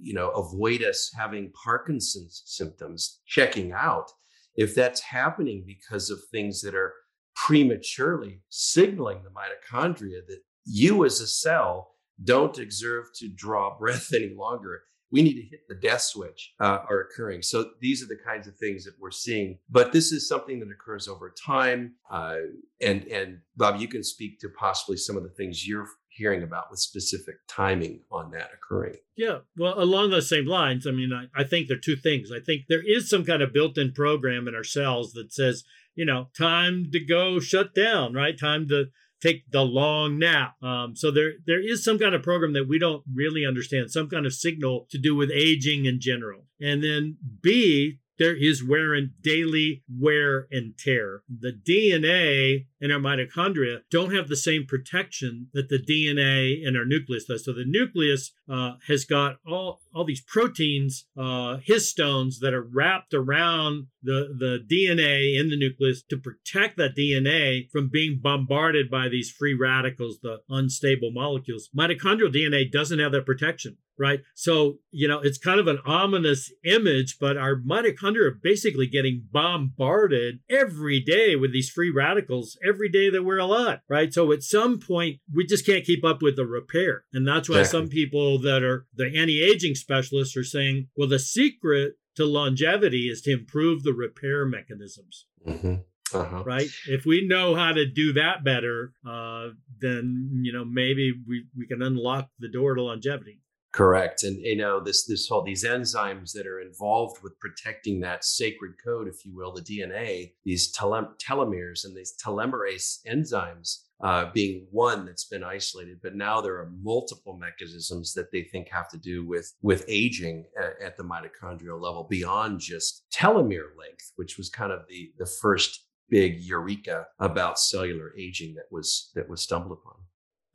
you 0.00 0.12
know, 0.12 0.30
avoid 0.30 0.82
us 0.82 1.10
having 1.16 1.52
Parkinson's 1.52 2.42
symptoms 2.44 3.20
checking 3.26 3.72
out 3.72 4.10
if 4.56 4.74
that's 4.74 5.00
happening 5.00 5.64
because 5.66 6.10
of 6.10 6.18
things 6.30 6.62
that 6.62 6.74
are 6.74 6.92
prematurely 7.34 8.40
signaling 8.48 9.22
the 9.22 9.30
mitochondria 9.30 10.26
that 10.26 10.40
you 10.64 11.04
as 11.04 11.20
a 11.20 11.26
cell 11.26 11.92
don't 12.24 12.54
deserve 12.54 13.06
to 13.14 13.28
draw 13.28 13.76
breath 13.78 14.12
any 14.14 14.34
longer 14.34 14.82
we 15.10 15.22
need 15.22 15.34
to 15.34 15.48
hit 15.48 15.60
the 15.68 15.74
death 15.74 16.00
switch 16.00 16.52
uh, 16.60 16.78
are 16.88 17.00
occurring. 17.00 17.42
So 17.42 17.70
these 17.80 18.02
are 18.02 18.06
the 18.06 18.18
kinds 18.26 18.46
of 18.46 18.56
things 18.56 18.84
that 18.84 18.94
we're 19.00 19.10
seeing. 19.10 19.58
But 19.70 19.92
this 19.92 20.12
is 20.12 20.28
something 20.28 20.58
that 20.60 20.68
occurs 20.70 21.08
over 21.08 21.32
time 21.46 21.94
uh, 22.10 22.36
and 22.80 23.04
and 23.04 23.38
bob 23.56 23.80
you 23.80 23.88
can 23.88 24.02
speak 24.02 24.40
to 24.40 24.48
possibly 24.48 24.96
some 24.96 25.16
of 25.16 25.22
the 25.22 25.30
things 25.30 25.66
you're 25.66 25.88
hearing 26.16 26.42
about 26.42 26.70
with 26.70 26.80
specific 26.80 27.36
timing 27.46 28.00
on 28.10 28.30
that 28.30 28.50
occurring. 28.54 28.96
Yeah, 29.16 29.38
well, 29.56 29.78
along 29.78 30.10
those 30.10 30.28
same 30.28 30.46
lines, 30.46 30.86
I 30.86 30.90
mean, 30.90 31.12
I, 31.12 31.26
I 31.38 31.44
think 31.44 31.68
there 31.68 31.76
are 31.76 31.80
two 31.80 31.96
things. 31.96 32.30
I 32.32 32.40
think 32.40 32.62
there 32.68 32.82
is 32.86 33.08
some 33.08 33.24
kind 33.24 33.42
of 33.42 33.52
built 33.52 33.78
in 33.78 33.92
program 33.92 34.48
in 34.48 34.54
our 34.54 34.64
cells 34.64 35.12
that 35.12 35.32
says, 35.32 35.64
you 35.94 36.04
know, 36.04 36.28
time 36.36 36.90
to 36.92 37.00
go 37.04 37.40
shut 37.40 37.74
down, 37.74 38.12
right? 38.14 38.38
Time 38.38 38.68
to 38.68 38.86
take 39.22 39.50
the 39.50 39.62
long 39.62 40.18
nap. 40.18 40.62
Um, 40.62 40.94
so 40.94 41.10
there 41.10 41.32
there 41.46 41.60
is 41.60 41.84
some 41.84 41.98
kind 41.98 42.14
of 42.14 42.22
program 42.22 42.52
that 42.52 42.68
we 42.68 42.78
don't 42.78 43.02
really 43.14 43.46
understand, 43.46 43.90
some 43.90 44.08
kind 44.08 44.26
of 44.26 44.34
signal 44.34 44.86
to 44.90 44.98
do 44.98 45.14
with 45.14 45.30
aging 45.30 45.86
in 45.86 46.00
general. 46.00 46.44
And 46.60 46.82
then 46.82 47.16
B, 47.42 47.98
there 48.18 48.36
is 48.36 48.64
wear 48.64 48.94
and 48.94 49.10
daily 49.22 49.82
wear 49.88 50.46
and 50.50 50.76
tear. 50.78 51.22
The 51.28 51.52
DNA 51.52 52.66
in 52.80 52.90
our 52.90 52.98
mitochondria 52.98 53.80
don't 53.90 54.14
have 54.14 54.28
the 54.28 54.36
same 54.36 54.66
protection 54.66 55.48
that 55.52 55.68
the 55.68 55.78
DNA 55.78 56.62
in 56.62 56.76
our 56.76 56.84
nucleus 56.84 57.24
does. 57.24 57.44
So 57.44 57.52
the 57.52 57.64
nucleus 57.66 58.32
uh, 58.50 58.74
has 58.86 59.04
got 59.04 59.36
all 59.46 59.80
all 59.94 60.04
these 60.04 60.20
proteins, 60.20 61.06
uh, 61.16 61.58
histones 61.66 62.38
that 62.40 62.54
are 62.54 62.62
wrapped 62.62 63.14
around 63.14 63.86
the 64.02 64.34
the 64.38 64.58
DNA 64.70 65.38
in 65.38 65.48
the 65.48 65.56
nucleus 65.58 66.02
to 66.10 66.16
protect 66.16 66.76
that 66.76 66.96
DNA 66.96 67.70
from 67.70 67.88
being 67.88 68.20
bombarded 68.22 68.90
by 68.90 69.08
these 69.08 69.30
free 69.30 69.54
radicals, 69.54 70.20
the 70.20 70.42
unstable 70.48 71.10
molecules. 71.10 71.70
Mitochondrial 71.76 72.34
DNA 72.34 72.70
doesn't 72.70 72.98
have 72.98 73.12
that 73.12 73.26
protection 73.26 73.78
right? 73.98 74.20
So, 74.34 74.78
you 74.90 75.08
know, 75.08 75.20
it's 75.20 75.38
kind 75.38 75.60
of 75.60 75.66
an 75.66 75.78
ominous 75.84 76.52
image, 76.64 77.18
but 77.18 77.36
our 77.36 77.56
mitochondria 77.56 78.26
are 78.26 78.40
basically 78.42 78.86
getting 78.86 79.26
bombarded 79.30 80.40
every 80.48 81.00
day 81.00 81.36
with 81.36 81.52
these 81.52 81.70
free 81.70 81.90
radicals 81.90 82.58
every 82.66 82.88
day 82.88 83.10
that 83.10 83.24
we're 83.24 83.38
alive, 83.38 83.80
right? 83.88 84.12
So 84.12 84.32
at 84.32 84.42
some 84.42 84.78
point, 84.78 85.20
we 85.32 85.46
just 85.46 85.66
can't 85.66 85.84
keep 85.84 86.04
up 86.04 86.22
with 86.22 86.36
the 86.36 86.46
repair. 86.46 87.04
And 87.12 87.26
that's 87.26 87.48
why 87.48 87.60
exactly. 87.60 87.80
some 87.80 87.88
people 87.88 88.38
that 88.40 88.62
are 88.62 88.86
the 88.94 89.06
anti 89.06 89.42
aging 89.42 89.74
specialists 89.74 90.36
are 90.36 90.44
saying, 90.44 90.88
well, 90.96 91.08
the 91.08 91.18
secret 91.18 91.94
to 92.16 92.24
longevity 92.24 93.08
is 93.08 93.20
to 93.22 93.32
improve 93.32 93.82
the 93.82 93.92
repair 93.92 94.46
mechanisms. 94.46 95.26
Mm-hmm. 95.46 95.74
Uh-huh. 96.14 96.44
Right. 96.44 96.68
If 96.86 97.04
we 97.04 97.26
know 97.26 97.56
how 97.56 97.72
to 97.72 97.84
do 97.84 98.12
that 98.12 98.44
better, 98.44 98.92
uh, 99.06 99.48
then 99.80 100.30
you 100.42 100.52
know 100.52 100.64
maybe 100.64 101.12
we, 101.26 101.46
we 101.56 101.66
can 101.66 101.82
unlock 101.82 102.30
the 102.38 102.48
door 102.48 102.74
to 102.74 102.82
longevity. 102.82 103.40
Correct, 103.76 104.22
and 104.22 104.38
you 104.40 104.56
know 104.56 104.80
this 104.80 105.04
this 105.04 105.28
whole 105.28 105.42
these 105.42 105.62
enzymes 105.62 106.32
that 106.32 106.46
are 106.46 106.60
involved 106.60 107.22
with 107.22 107.38
protecting 107.38 108.00
that 108.00 108.24
sacred 108.24 108.76
code, 108.82 109.06
if 109.06 109.26
you 109.26 109.36
will, 109.36 109.52
the 109.52 109.60
DNA, 109.60 110.32
these 110.46 110.72
tele- 110.72 111.12
telomeres 111.22 111.84
and 111.84 111.94
these 111.94 112.14
telomerase 112.16 113.00
enzymes 113.06 113.82
uh, 114.02 114.30
being 114.32 114.66
one 114.70 115.04
that's 115.04 115.26
been 115.26 115.44
isolated, 115.44 115.98
but 116.02 116.14
now 116.14 116.40
there 116.40 116.54
are 116.54 116.72
multiple 116.82 117.36
mechanisms 117.36 118.14
that 118.14 118.32
they 118.32 118.44
think 118.44 118.70
have 118.70 118.88
to 118.88 118.96
do 118.96 119.26
with 119.26 119.52
with 119.60 119.84
aging 119.88 120.46
at, 120.58 120.80
at 120.82 120.96
the 120.96 121.04
mitochondrial 121.04 121.78
level 121.78 122.06
beyond 122.08 122.58
just 122.58 123.04
telomere 123.14 123.76
length, 123.78 124.10
which 124.16 124.38
was 124.38 124.48
kind 124.48 124.72
of 124.72 124.86
the 124.88 125.12
the 125.18 125.26
first 125.26 125.84
big 126.08 126.40
eureka 126.40 127.04
about 127.18 127.58
cellular 127.58 128.14
aging 128.18 128.54
that 128.54 128.68
was 128.70 129.10
that 129.14 129.28
was 129.28 129.42
stumbled 129.42 129.78
upon. 129.78 129.96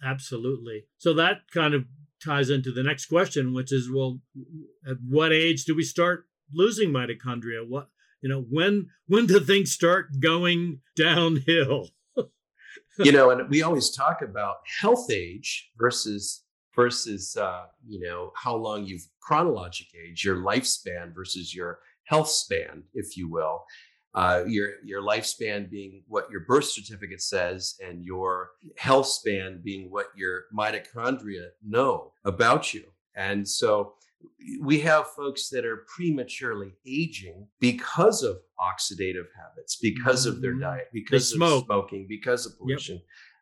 Absolutely. 0.04 0.86
So 0.98 1.14
that 1.14 1.42
kind 1.54 1.76
of 1.76 1.86
ties 2.24 2.50
into 2.50 2.72
the 2.72 2.84
next 2.84 3.08
question, 3.08 3.54
which 3.54 3.72
is, 3.72 3.90
well, 3.92 4.20
at 4.88 4.98
what 5.08 5.32
age 5.34 5.66
do 5.66 5.76
we 5.76 5.84
start 5.84 6.26
losing 6.54 6.92
mitochondria? 6.92 7.68
What 7.68 7.90
you 8.22 8.30
know, 8.30 8.46
when 8.50 8.90
when 9.08 9.26
do 9.26 9.40
things 9.40 9.72
start 9.72 10.20
going 10.20 10.82
downhill? 10.96 11.90
you 13.00 13.12
know, 13.12 13.32
and 13.32 13.50
we 13.50 13.64
always 13.64 13.90
talk 13.90 14.22
about 14.22 14.58
health 14.80 15.10
age 15.12 15.72
versus 15.78 16.44
versus 16.76 17.36
uh, 17.36 17.66
you 17.88 18.00
know 18.00 18.32
how 18.36 18.56
long 18.56 18.86
you've 18.86 19.08
chronologic 19.20 19.88
age, 19.96 20.24
your 20.24 20.38
lifespan 20.38 21.14
versus 21.14 21.54
your 21.54 21.80
health 22.06 22.30
span, 22.30 22.84
if 22.94 23.18
you 23.18 23.30
will. 23.30 23.64
Uh, 24.14 24.44
your 24.48 24.74
your 24.84 25.02
lifespan 25.02 25.70
being 25.70 26.04
what 26.08 26.30
your 26.30 26.42
birth 26.42 26.66
certificate 26.66 27.22
says, 27.22 27.76
and 27.86 28.04
your 28.04 28.52
health 28.78 29.08
span 29.08 29.62
being 29.64 29.90
what 29.90 30.08
your 30.16 30.44
mitochondria 30.54 31.50
know 31.66 32.14
about 32.26 32.74
you. 32.74 32.84
And 33.16 33.48
so 33.48 33.94
we 34.62 34.80
have 34.82 35.08
folks 35.08 35.50
that 35.50 35.66
are 35.66 35.86
prematurely 35.96 36.74
aging 36.86 37.48
because 37.60 38.22
of 38.24 38.38
oxidative 38.60 39.26
habits, 39.36 39.78
because 39.82 40.26
of 40.26 40.42
their 40.42 40.54
Mhm. 40.56 40.62
diet, 40.62 40.88
because 40.94 41.34
of 41.34 41.64
smoking, 41.66 42.06
because 42.08 42.46
of 42.46 42.58
pollution, 42.58 43.02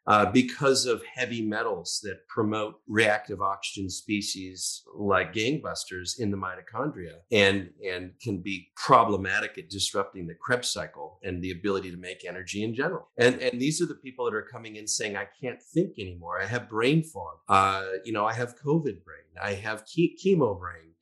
uh, 0.09 0.25
because 0.31 0.87
of 0.87 1.03
heavy 1.05 1.39
metals 1.39 1.99
that 2.01 2.27
promote 2.27 2.81
reactive 2.87 3.43
oxygen 3.43 3.87
species 3.87 4.81
like 4.97 5.31
gangbusters 5.33 6.19
in 6.19 6.31
the 6.31 6.37
mitochondria 6.37 7.13
and, 7.31 7.69
and 7.87 8.11
can 8.19 8.39
be 8.39 8.71
problematic 8.75 9.59
at 9.59 9.69
disrupting 9.69 10.25
the 10.25 10.33
Krebs 10.33 10.67
cycle 10.67 11.19
and 11.21 11.43
the 11.43 11.51
ability 11.51 11.91
to 11.91 11.97
make 11.97 12.25
energy 12.25 12.63
in 12.63 12.73
general. 12.73 13.07
And, 13.19 13.39
and 13.39 13.61
these 13.61 13.83
are 13.83 13.85
the 13.85 13.93
people 13.93 14.25
that 14.25 14.33
are 14.33 14.47
coming 14.51 14.77
in 14.77 14.87
saying, 14.87 15.15
I 15.15 15.27
can't 15.39 15.61
think 15.61 15.99
anymore. 15.99 16.41
I 16.41 16.47
have 16.47 16.67
brain 16.67 17.03
fog. 17.03 17.37
Uh, 17.47 17.83
you 18.03 18.11
know, 18.11 18.25
I 18.25 18.33
have 18.33 18.55
COVID 18.59 19.03
brain. 19.03 19.29
I 19.39 19.53
have 19.53 19.85
che- 19.85 20.17
chemo 20.19 20.59
brain. 20.59 20.93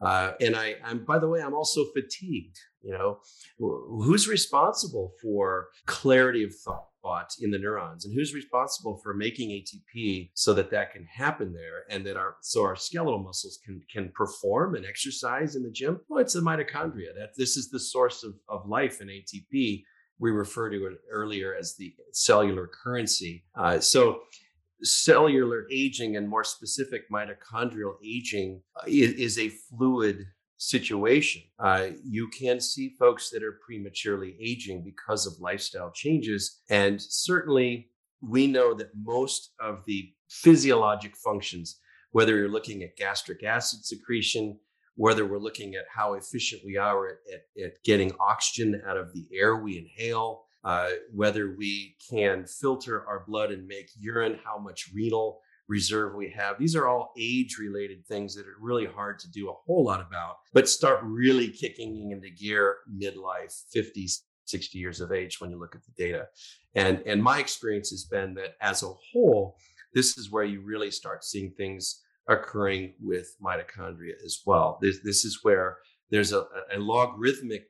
Uh, 0.00 0.32
and 0.40 0.56
I, 0.56 0.76
I'm, 0.82 1.04
by 1.04 1.18
the 1.18 1.28
way, 1.28 1.42
I'm 1.42 1.54
also 1.54 1.84
fatigued. 1.94 2.56
You 2.82 2.92
know, 2.92 3.18
who's 3.58 4.26
responsible 4.26 5.12
for 5.20 5.68
clarity 5.86 6.44
of 6.44 6.54
thought? 6.54 6.88
In 7.40 7.50
the 7.50 7.58
neurons 7.58 8.04
and 8.04 8.14
who's 8.14 8.34
responsible 8.34 8.98
for 9.02 9.14
making 9.14 9.50
ATP 9.50 10.30
so 10.34 10.54
that 10.54 10.70
that 10.70 10.92
can 10.92 11.04
happen 11.04 11.52
there 11.52 11.84
and 11.90 12.04
that 12.06 12.16
our 12.16 12.36
so 12.40 12.64
our 12.64 12.76
skeletal 12.76 13.22
muscles 13.22 13.58
can 13.64 13.80
can 13.92 14.10
perform 14.14 14.74
and 14.74 14.86
exercise 14.86 15.56
in 15.56 15.62
the 15.62 15.70
gym? 15.70 16.00
Well 16.08 16.20
it's 16.20 16.34
the 16.34 16.40
mitochondria. 16.40 17.14
That 17.16 17.32
this 17.36 17.56
is 17.56 17.70
the 17.70 17.80
source 17.80 18.24
of, 18.24 18.34
of 18.48 18.68
life 18.68 19.00
in 19.00 19.08
ATP 19.08 19.84
we 20.18 20.30
refer 20.30 20.70
to 20.70 20.86
it 20.86 21.00
earlier 21.10 21.54
as 21.54 21.76
the 21.76 21.92
cellular 22.12 22.68
currency. 22.68 23.44
Uh, 23.56 23.80
so 23.80 24.20
cellular 24.82 25.66
aging 25.70 26.16
and 26.16 26.28
more 26.28 26.44
specific 26.44 27.10
mitochondrial 27.10 27.94
aging 28.04 28.60
uh, 28.76 28.84
is, 28.86 29.12
is 29.14 29.38
a 29.38 29.48
fluid 29.48 30.26
situation. 30.56 31.42
Uh, 31.58 31.88
you 32.04 32.28
can 32.28 32.60
see 32.60 32.94
folks 32.98 33.30
that 33.30 33.42
are 33.42 33.58
prematurely 33.64 34.36
aging 34.40 34.82
because 34.84 35.26
of 35.26 35.40
lifestyle 35.40 35.90
changes. 35.92 36.60
And 36.70 37.00
certainly, 37.00 37.90
we 38.22 38.46
know 38.46 38.74
that 38.74 38.90
most 38.96 39.52
of 39.60 39.84
the 39.86 40.12
physiologic 40.28 41.16
functions, 41.16 41.78
whether 42.12 42.36
you're 42.36 42.48
looking 42.48 42.82
at 42.82 42.96
gastric 42.96 43.42
acid 43.42 43.84
secretion, 43.84 44.58
whether 44.96 45.26
we're 45.26 45.38
looking 45.38 45.74
at 45.74 45.84
how 45.94 46.14
efficient 46.14 46.62
we 46.64 46.76
are 46.76 47.08
at, 47.08 47.16
at, 47.32 47.64
at 47.64 47.84
getting 47.84 48.12
oxygen 48.20 48.80
out 48.86 48.96
of 48.96 49.12
the 49.12 49.26
air 49.32 49.56
we 49.56 49.78
inhale, 49.78 50.44
uh, 50.64 50.90
whether 51.12 51.54
we 51.58 51.96
can 52.10 52.46
filter 52.46 53.06
our 53.06 53.24
blood 53.26 53.50
and 53.50 53.66
make 53.66 53.90
urine, 53.98 54.38
how 54.44 54.56
much 54.58 54.90
renal 54.94 55.40
reserve 55.68 56.14
we 56.14 56.30
have. 56.30 56.58
These 56.58 56.76
are 56.76 56.86
all 56.86 57.12
age 57.18 57.56
related 57.58 58.06
things 58.06 58.34
that 58.34 58.46
are 58.46 58.56
really 58.60 58.86
hard 58.86 59.18
to 59.20 59.30
do 59.30 59.50
a 59.50 59.54
whole 59.66 59.84
lot 59.84 60.00
about, 60.00 60.36
but 60.52 60.68
start 60.68 61.00
really 61.02 61.48
kicking 61.48 62.10
into 62.10 62.30
gear 62.30 62.76
midlife, 62.92 63.64
50, 63.72 64.08
60 64.44 64.78
years 64.78 65.00
of 65.00 65.12
age 65.12 65.40
when 65.40 65.50
you 65.50 65.58
look 65.58 65.74
at 65.74 65.82
the 65.84 65.92
data. 65.96 66.26
And, 66.74 67.02
and 67.06 67.22
my 67.22 67.38
experience 67.38 67.90
has 67.90 68.04
been 68.04 68.34
that 68.34 68.54
as 68.60 68.82
a 68.82 68.92
whole, 69.12 69.56
this 69.94 70.18
is 70.18 70.30
where 70.30 70.44
you 70.44 70.60
really 70.60 70.90
start 70.90 71.24
seeing 71.24 71.52
things 71.52 72.02
occurring 72.28 72.94
with 73.00 73.36
mitochondria 73.42 74.14
as 74.24 74.40
well. 74.44 74.78
This, 74.80 74.98
this 75.04 75.24
is 75.24 75.40
where 75.42 75.78
there's 76.10 76.32
a, 76.32 76.46
a 76.74 76.78
logarithmic 76.78 77.64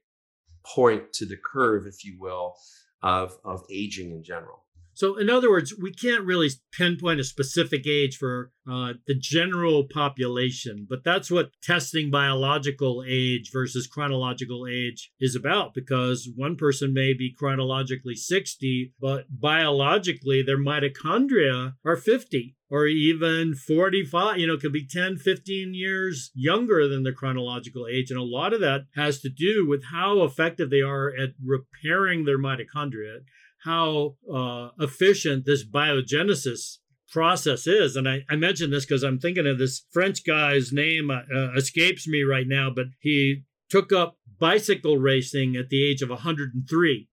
point 0.65 1.13
to 1.13 1.27
the 1.27 1.37
curve, 1.37 1.87
if 1.87 2.05
you 2.05 2.17
will, 2.19 2.55
of, 3.03 3.37
of 3.45 3.65
aging 3.71 4.13
in 4.13 4.25
general. 4.25 4.64
So, 4.95 5.17
in 5.17 5.29
other 5.29 5.51
words, 5.51 5.75
we 5.81 5.93
can't 5.93 6.25
really 6.25 6.51
pinpoint 6.73 7.21
a 7.21 7.25
specific 7.25 7.87
age 7.87 8.17
for 8.17 8.53
uh, 8.71 8.95
the 9.07 9.15
general 9.15 9.85
population, 9.85 10.87
but 10.89 11.05
that's 11.05 11.31
what 11.31 11.51
testing 11.63 12.11
biological 12.11 13.05
age 13.07 13.51
versus 13.53 13.87
chronological 13.87 14.67
age 14.71 15.13
is 15.21 15.35
about 15.35 15.75
because 15.75 16.31
one 16.35 16.57
person 16.57 16.95
may 16.95 17.13
be 17.13 17.35
chronologically 17.37 18.15
60, 18.15 18.95
but 19.01 19.27
biologically 19.29 20.43
their 20.43 20.59
mitochondria 20.59 21.75
are 21.85 21.97
50 21.97 22.57
or 22.71 22.87
even 22.87 23.55
45, 23.55 24.39
you 24.39 24.47
know, 24.47 24.57
could 24.57 24.73
be 24.73 24.87
10, 24.87 25.19
15 25.19 25.75
years 25.75 26.31
younger 26.35 26.89
than 26.89 27.03
the 27.03 27.13
chronological 27.13 27.87
age. 27.87 28.11
And 28.11 28.19
a 28.19 28.25
lot 28.25 28.53
of 28.53 28.61
that 28.61 28.87
has 28.97 29.21
to 29.21 29.29
do 29.29 29.67
with 29.69 29.85
how 29.93 30.23
effective 30.23 30.71
they 30.71 30.81
are 30.81 31.09
at 31.09 31.35
repairing 31.45 32.25
their 32.25 32.39
mitochondria 32.39 33.21
how 33.65 34.17
uh, 34.33 34.69
efficient 34.79 35.47
this 35.47 35.65
biogenesis 35.67 36.79
process 37.11 37.67
is. 37.67 37.97
And 37.97 38.09
I, 38.09 38.25
I 38.29 38.37
mentioned 38.37 38.73
this 38.73 38.85
because 38.85 39.03
I'm 39.03 39.19
thinking 39.19 39.47
of 39.47 39.59
this 39.59 39.87
French 39.93 40.25
guy's 40.27 40.73
name 40.73 41.11
uh, 41.11 41.21
uh, 41.35 41.55
escapes 41.55 42.07
me 42.09 42.23
right 42.23 42.47
now, 42.47 42.71
but 42.75 42.87
he 43.01 43.45
took 43.71 43.93
up 43.93 44.19
bicycle 44.39 44.99
racing 44.99 45.57
at 45.57 45.69
the 45.69 45.89
age 45.89 46.03
of 46.03 46.11
103. 46.11 47.09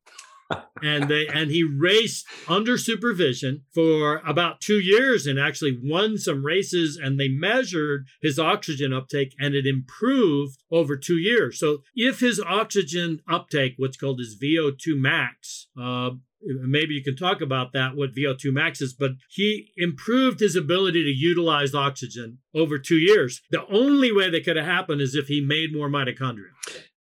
and 0.83 1.07
they 1.07 1.27
and 1.27 1.49
he 1.49 1.63
raced 1.63 2.25
under 2.47 2.77
supervision 2.77 3.63
for 3.73 4.17
about 4.27 4.59
two 4.59 4.79
years 4.79 5.25
and 5.25 5.39
actually 5.39 5.79
won 5.81 6.17
some 6.17 6.45
races 6.45 6.99
and 7.01 7.17
they 7.17 7.29
measured 7.29 8.05
his 8.21 8.37
oxygen 8.37 8.91
uptake 8.91 9.33
and 9.39 9.55
it 9.55 9.65
improved 9.65 10.61
over 10.69 10.97
two 10.97 11.17
years 11.17 11.57
so 11.57 11.77
if 11.95 12.19
his 12.19 12.41
oxygen 12.45 13.21
uptake 13.29 13.75
what's 13.77 13.95
called 13.95 14.19
his 14.19 14.37
vo2 14.37 14.99
max 14.99 15.67
uh, 15.81 16.09
maybe 16.43 16.93
you 16.93 17.03
can 17.03 17.15
talk 17.15 17.41
about 17.41 17.73
that 17.73 17.95
what 17.95 18.15
vo2 18.15 18.51
max 18.51 18.81
is 18.81 18.93
but 18.93 19.11
he 19.29 19.71
improved 19.77 20.39
his 20.39 20.55
ability 20.55 21.03
to 21.03 21.09
utilize 21.09 21.73
oxygen 21.73 22.39
over 22.55 22.77
two 22.77 22.97
years 22.97 23.41
the 23.51 23.65
only 23.67 24.11
way 24.11 24.29
that 24.29 24.43
could 24.43 24.57
have 24.57 24.65
happened 24.65 25.01
is 25.01 25.15
if 25.15 25.27
he 25.27 25.41
made 25.41 25.75
more 25.75 25.89
mitochondria 25.89 26.51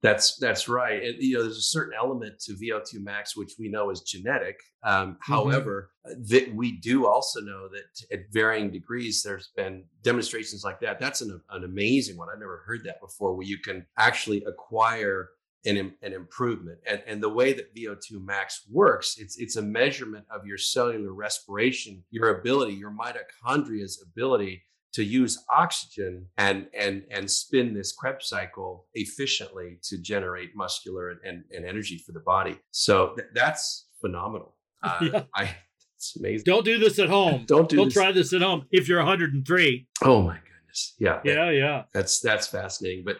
that's 0.01 0.37
that's 0.37 0.69
right. 0.69 1.03
And 1.03 1.15
you 1.19 1.35
know, 1.35 1.43
there's 1.43 1.57
a 1.57 1.61
certain 1.61 1.93
element 1.97 2.39
to 2.41 2.53
VO2 2.53 3.03
max 3.03 3.35
which 3.35 3.53
we 3.59 3.69
know 3.69 3.89
is 3.89 4.01
genetic. 4.01 4.57
Um, 4.83 4.93
mm-hmm. 4.93 5.33
However, 5.33 5.91
that 6.29 6.53
we 6.55 6.79
do 6.79 7.05
also 7.05 7.41
know 7.41 7.67
that 7.67 8.15
at 8.15 8.25
varying 8.31 8.71
degrees, 8.71 9.21
there's 9.23 9.51
been 9.57 9.83
demonstrations 10.01 10.63
like 10.63 10.79
that. 10.81 10.99
That's 10.99 11.21
an, 11.21 11.41
an 11.49 11.65
amazing 11.65 12.17
one. 12.17 12.29
I've 12.31 12.39
never 12.39 12.63
heard 12.65 12.81
that 12.85 13.01
before, 13.01 13.35
where 13.35 13.45
you 13.45 13.57
can 13.59 13.85
actually 13.97 14.43
acquire 14.47 15.29
an, 15.65 15.93
an 16.01 16.13
improvement. 16.13 16.79
And, 16.87 17.01
and 17.07 17.21
the 17.21 17.29
way 17.29 17.53
that 17.53 17.75
VO2 17.75 18.23
max 18.23 18.65
works, 18.71 19.17
it's 19.17 19.37
it's 19.37 19.55
a 19.55 19.61
measurement 19.61 20.25
of 20.33 20.45
your 20.45 20.57
cellular 20.57 21.13
respiration, 21.13 22.03
your 22.11 22.39
ability, 22.39 22.73
your 22.73 22.91
mitochondria's 22.91 24.03
ability 24.05 24.63
to 24.91 25.03
use 25.03 25.37
oxygen 25.55 26.25
and 26.37 26.67
and 26.77 27.03
and 27.11 27.29
spin 27.29 27.73
this 27.73 27.91
Krebs 27.91 28.27
cycle 28.27 28.87
efficiently 28.93 29.77
to 29.83 29.97
generate 29.99 30.55
muscular 30.55 31.09
and, 31.09 31.19
and, 31.23 31.43
and 31.55 31.65
energy 31.65 31.97
for 31.97 32.11
the 32.11 32.19
body. 32.21 32.59
So 32.71 33.13
th- 33.15 33.29
that's 33.33 33.87
phenomenal. 34.01 34.55
Uh, 34.81 34.97
yeah. 35.01 35.23
I 35.35 35.57
it's 35.97 36.15
amazing. 36.15 36.45
Don't 36.45 36.63
do 36.63 36.77
this 36.77 36.97
at 36.99 37.09
home. 37.09 37.43
Don't 37.47 37.67
do 37.67 37.75
Don't 37.75 37.87
this. 37.87 37.93
try 37.93 38.13
this 38.13 38.31
at 38.31 38.41
home 38.41 38.65
if 38.71 38.87
you're 38.87 38.99
103. 38.99 39.87
Oh 40.05 40.21
my 40.21 40.35
goodness. 40.35 40.95
Yeah. 40.97 41.19
Yeah, 41.25 41.47
that, 41.47 41.55
yeah. 41.55 41.83
That's 41.93 42.21
that's 42.21 42.47
fascinating. 42.47 43.03
But 43.03 43.17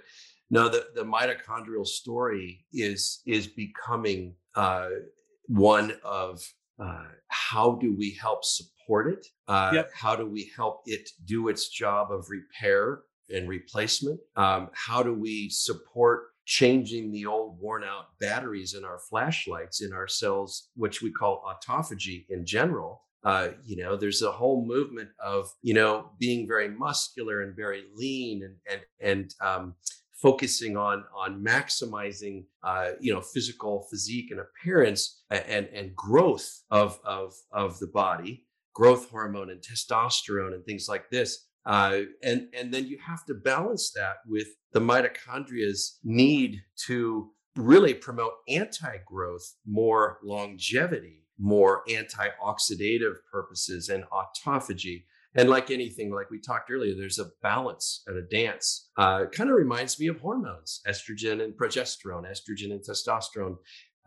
no, 0.50 0.70
the, 0.70 0.88
the 0.96 1.04
mitochondrial 1.04 1.86
story 1.86 2.66
is 2.74 3.22
is 3.26 3.48
becoming 3.48 4.36
uh, 4.56 4.90
one 5.48 5.94
of 6.04 6.42
uh, 6.82 7.06
how 7.28 7.74
do 7.76 7.96
we 7.96 8.18
help 8.20 8.44
support 8.44 9.14
it? 9.14 9.28
Uh, 9.48 9.72
Yep. 9.76 9.92
How 9.94 10.16
do 10.16 10.26
we 10.26 10.52
help 10.56 10.82
it 10.86 11.10
do 11.26 11.50
its 11.50 11.70
job 11.70 12.12
of 12.12 12.28
repair 12.30 13.02
and 13.30 13.48
replacement? 13.48 14.20
Um, 14.36 14.70
how 14.74 15.04
do 15.04 15.14
we 15.14 15.50
support 15.50 16.30
changing 16.46 17.12
the 17.12 17.28
old 17.28 17.60
worn 17.60 17.84
out 17.84 18.06
batteries 18.20 18.74
in 18.74 18.84
our 18.84 19.00
flashlights 19.10 19.82
in 19.82 19.94
our 19.94 20.08
cells, 20.08 20.70
which 20.76 21.02
we 21.02 21.12
call 21.12 21.44
autophagy 21.46 22.26
in 22.30 22.46
general? 22.46 23.04
Uh, 23.24 23.50
you 23.66 23.76
know, 23.76 23.98
there's 23.98 24.22
a 24.22 24.32
whole 24.32 24.66
movement 24.66 25.10
of 25.24 25.50
you 25.62 25.74
know 25.74 26.10
being 26.20 26.48
very 26.48 26.70
muscular 26.70 27.42
and 27.42 27.56
very 27.56 27.84
lean 27.94 28.42
and 28.44 28.56
and 28.72 28.82
and 29.02 29.36
um, 29.42 29.76
focusing 30.22 30.76
on 30.76 31.04
on 31.16 31.44
maximizing 31.44 32.44
uh, 32.64 32.92
you 33.00 33.14
know 33.14 33.22
physical 33.22 33.88
physique 33.90 34.32
and 34.32 34.40
appearance 34.40 35.24
and 35.30 35.68
and 35.68 35.96
growth 35.96 36.62
of 36.72 37.00
of 37.06 37.34
of 37.52 37.80
the 37.80 37.88
body 37.88 38.46
growth 38.74 39.10
hormone 39.10 39.50
and 39.50 39.62
testosterone 39.62 40.54
and 40.54 40.66
things 40.66 40.88
like 40.88 41.10
this 41.10 41.48
uh, 41.66 42.02
and 42.24 42.48
and 42.54 42.74
then 42.74 42.86
you 42.86 42.98
have 43.06 43.26
to 43.26 43.34
balance 43.34 43.92
that 43.92 44.18
with 44.28 44.48
the 44.74 44.80
mitochondria's 44.80 46.00
need 46.04 46.62
to 46.88 47.30
really 47.56 47.94
promote 47.94 48.34
anti-growth 48.48 49.56
more 49.66 50.20
longevity 50.24 51.26
more 51.40 51.84
antioxidative 51.90 53.16
purposes 53.32 53.88
and 53.88 54.04
autophagy 54.12 55.04
and 55.36 55.50
like 55.50 55.70
anything, 55.70 56.12
like 56.12 56.32
we 56.32 56.40
talked 56.40 56.72
earlier, 56.72 56.96
there's 56.96 57.20
a 57.20 57.30
balance 57.42 58.04
and 58.08 58.18
a 58.18 58.28
dance. 58.28 58.90
Uh, 58.98 59.26
kind 59.32 59.50
of 59.50 59.56
reminds 59.56 60.00
me 60.00 60.08
of 60.08 60.20
hormones, 60.20 60.82
estrogen 60.88 61.44
and 61.44 61.54
progesterone, 61.54 62.26
estrogen 62.26 62.72
and 62.72 62.82
testosterone. 62.82 63.58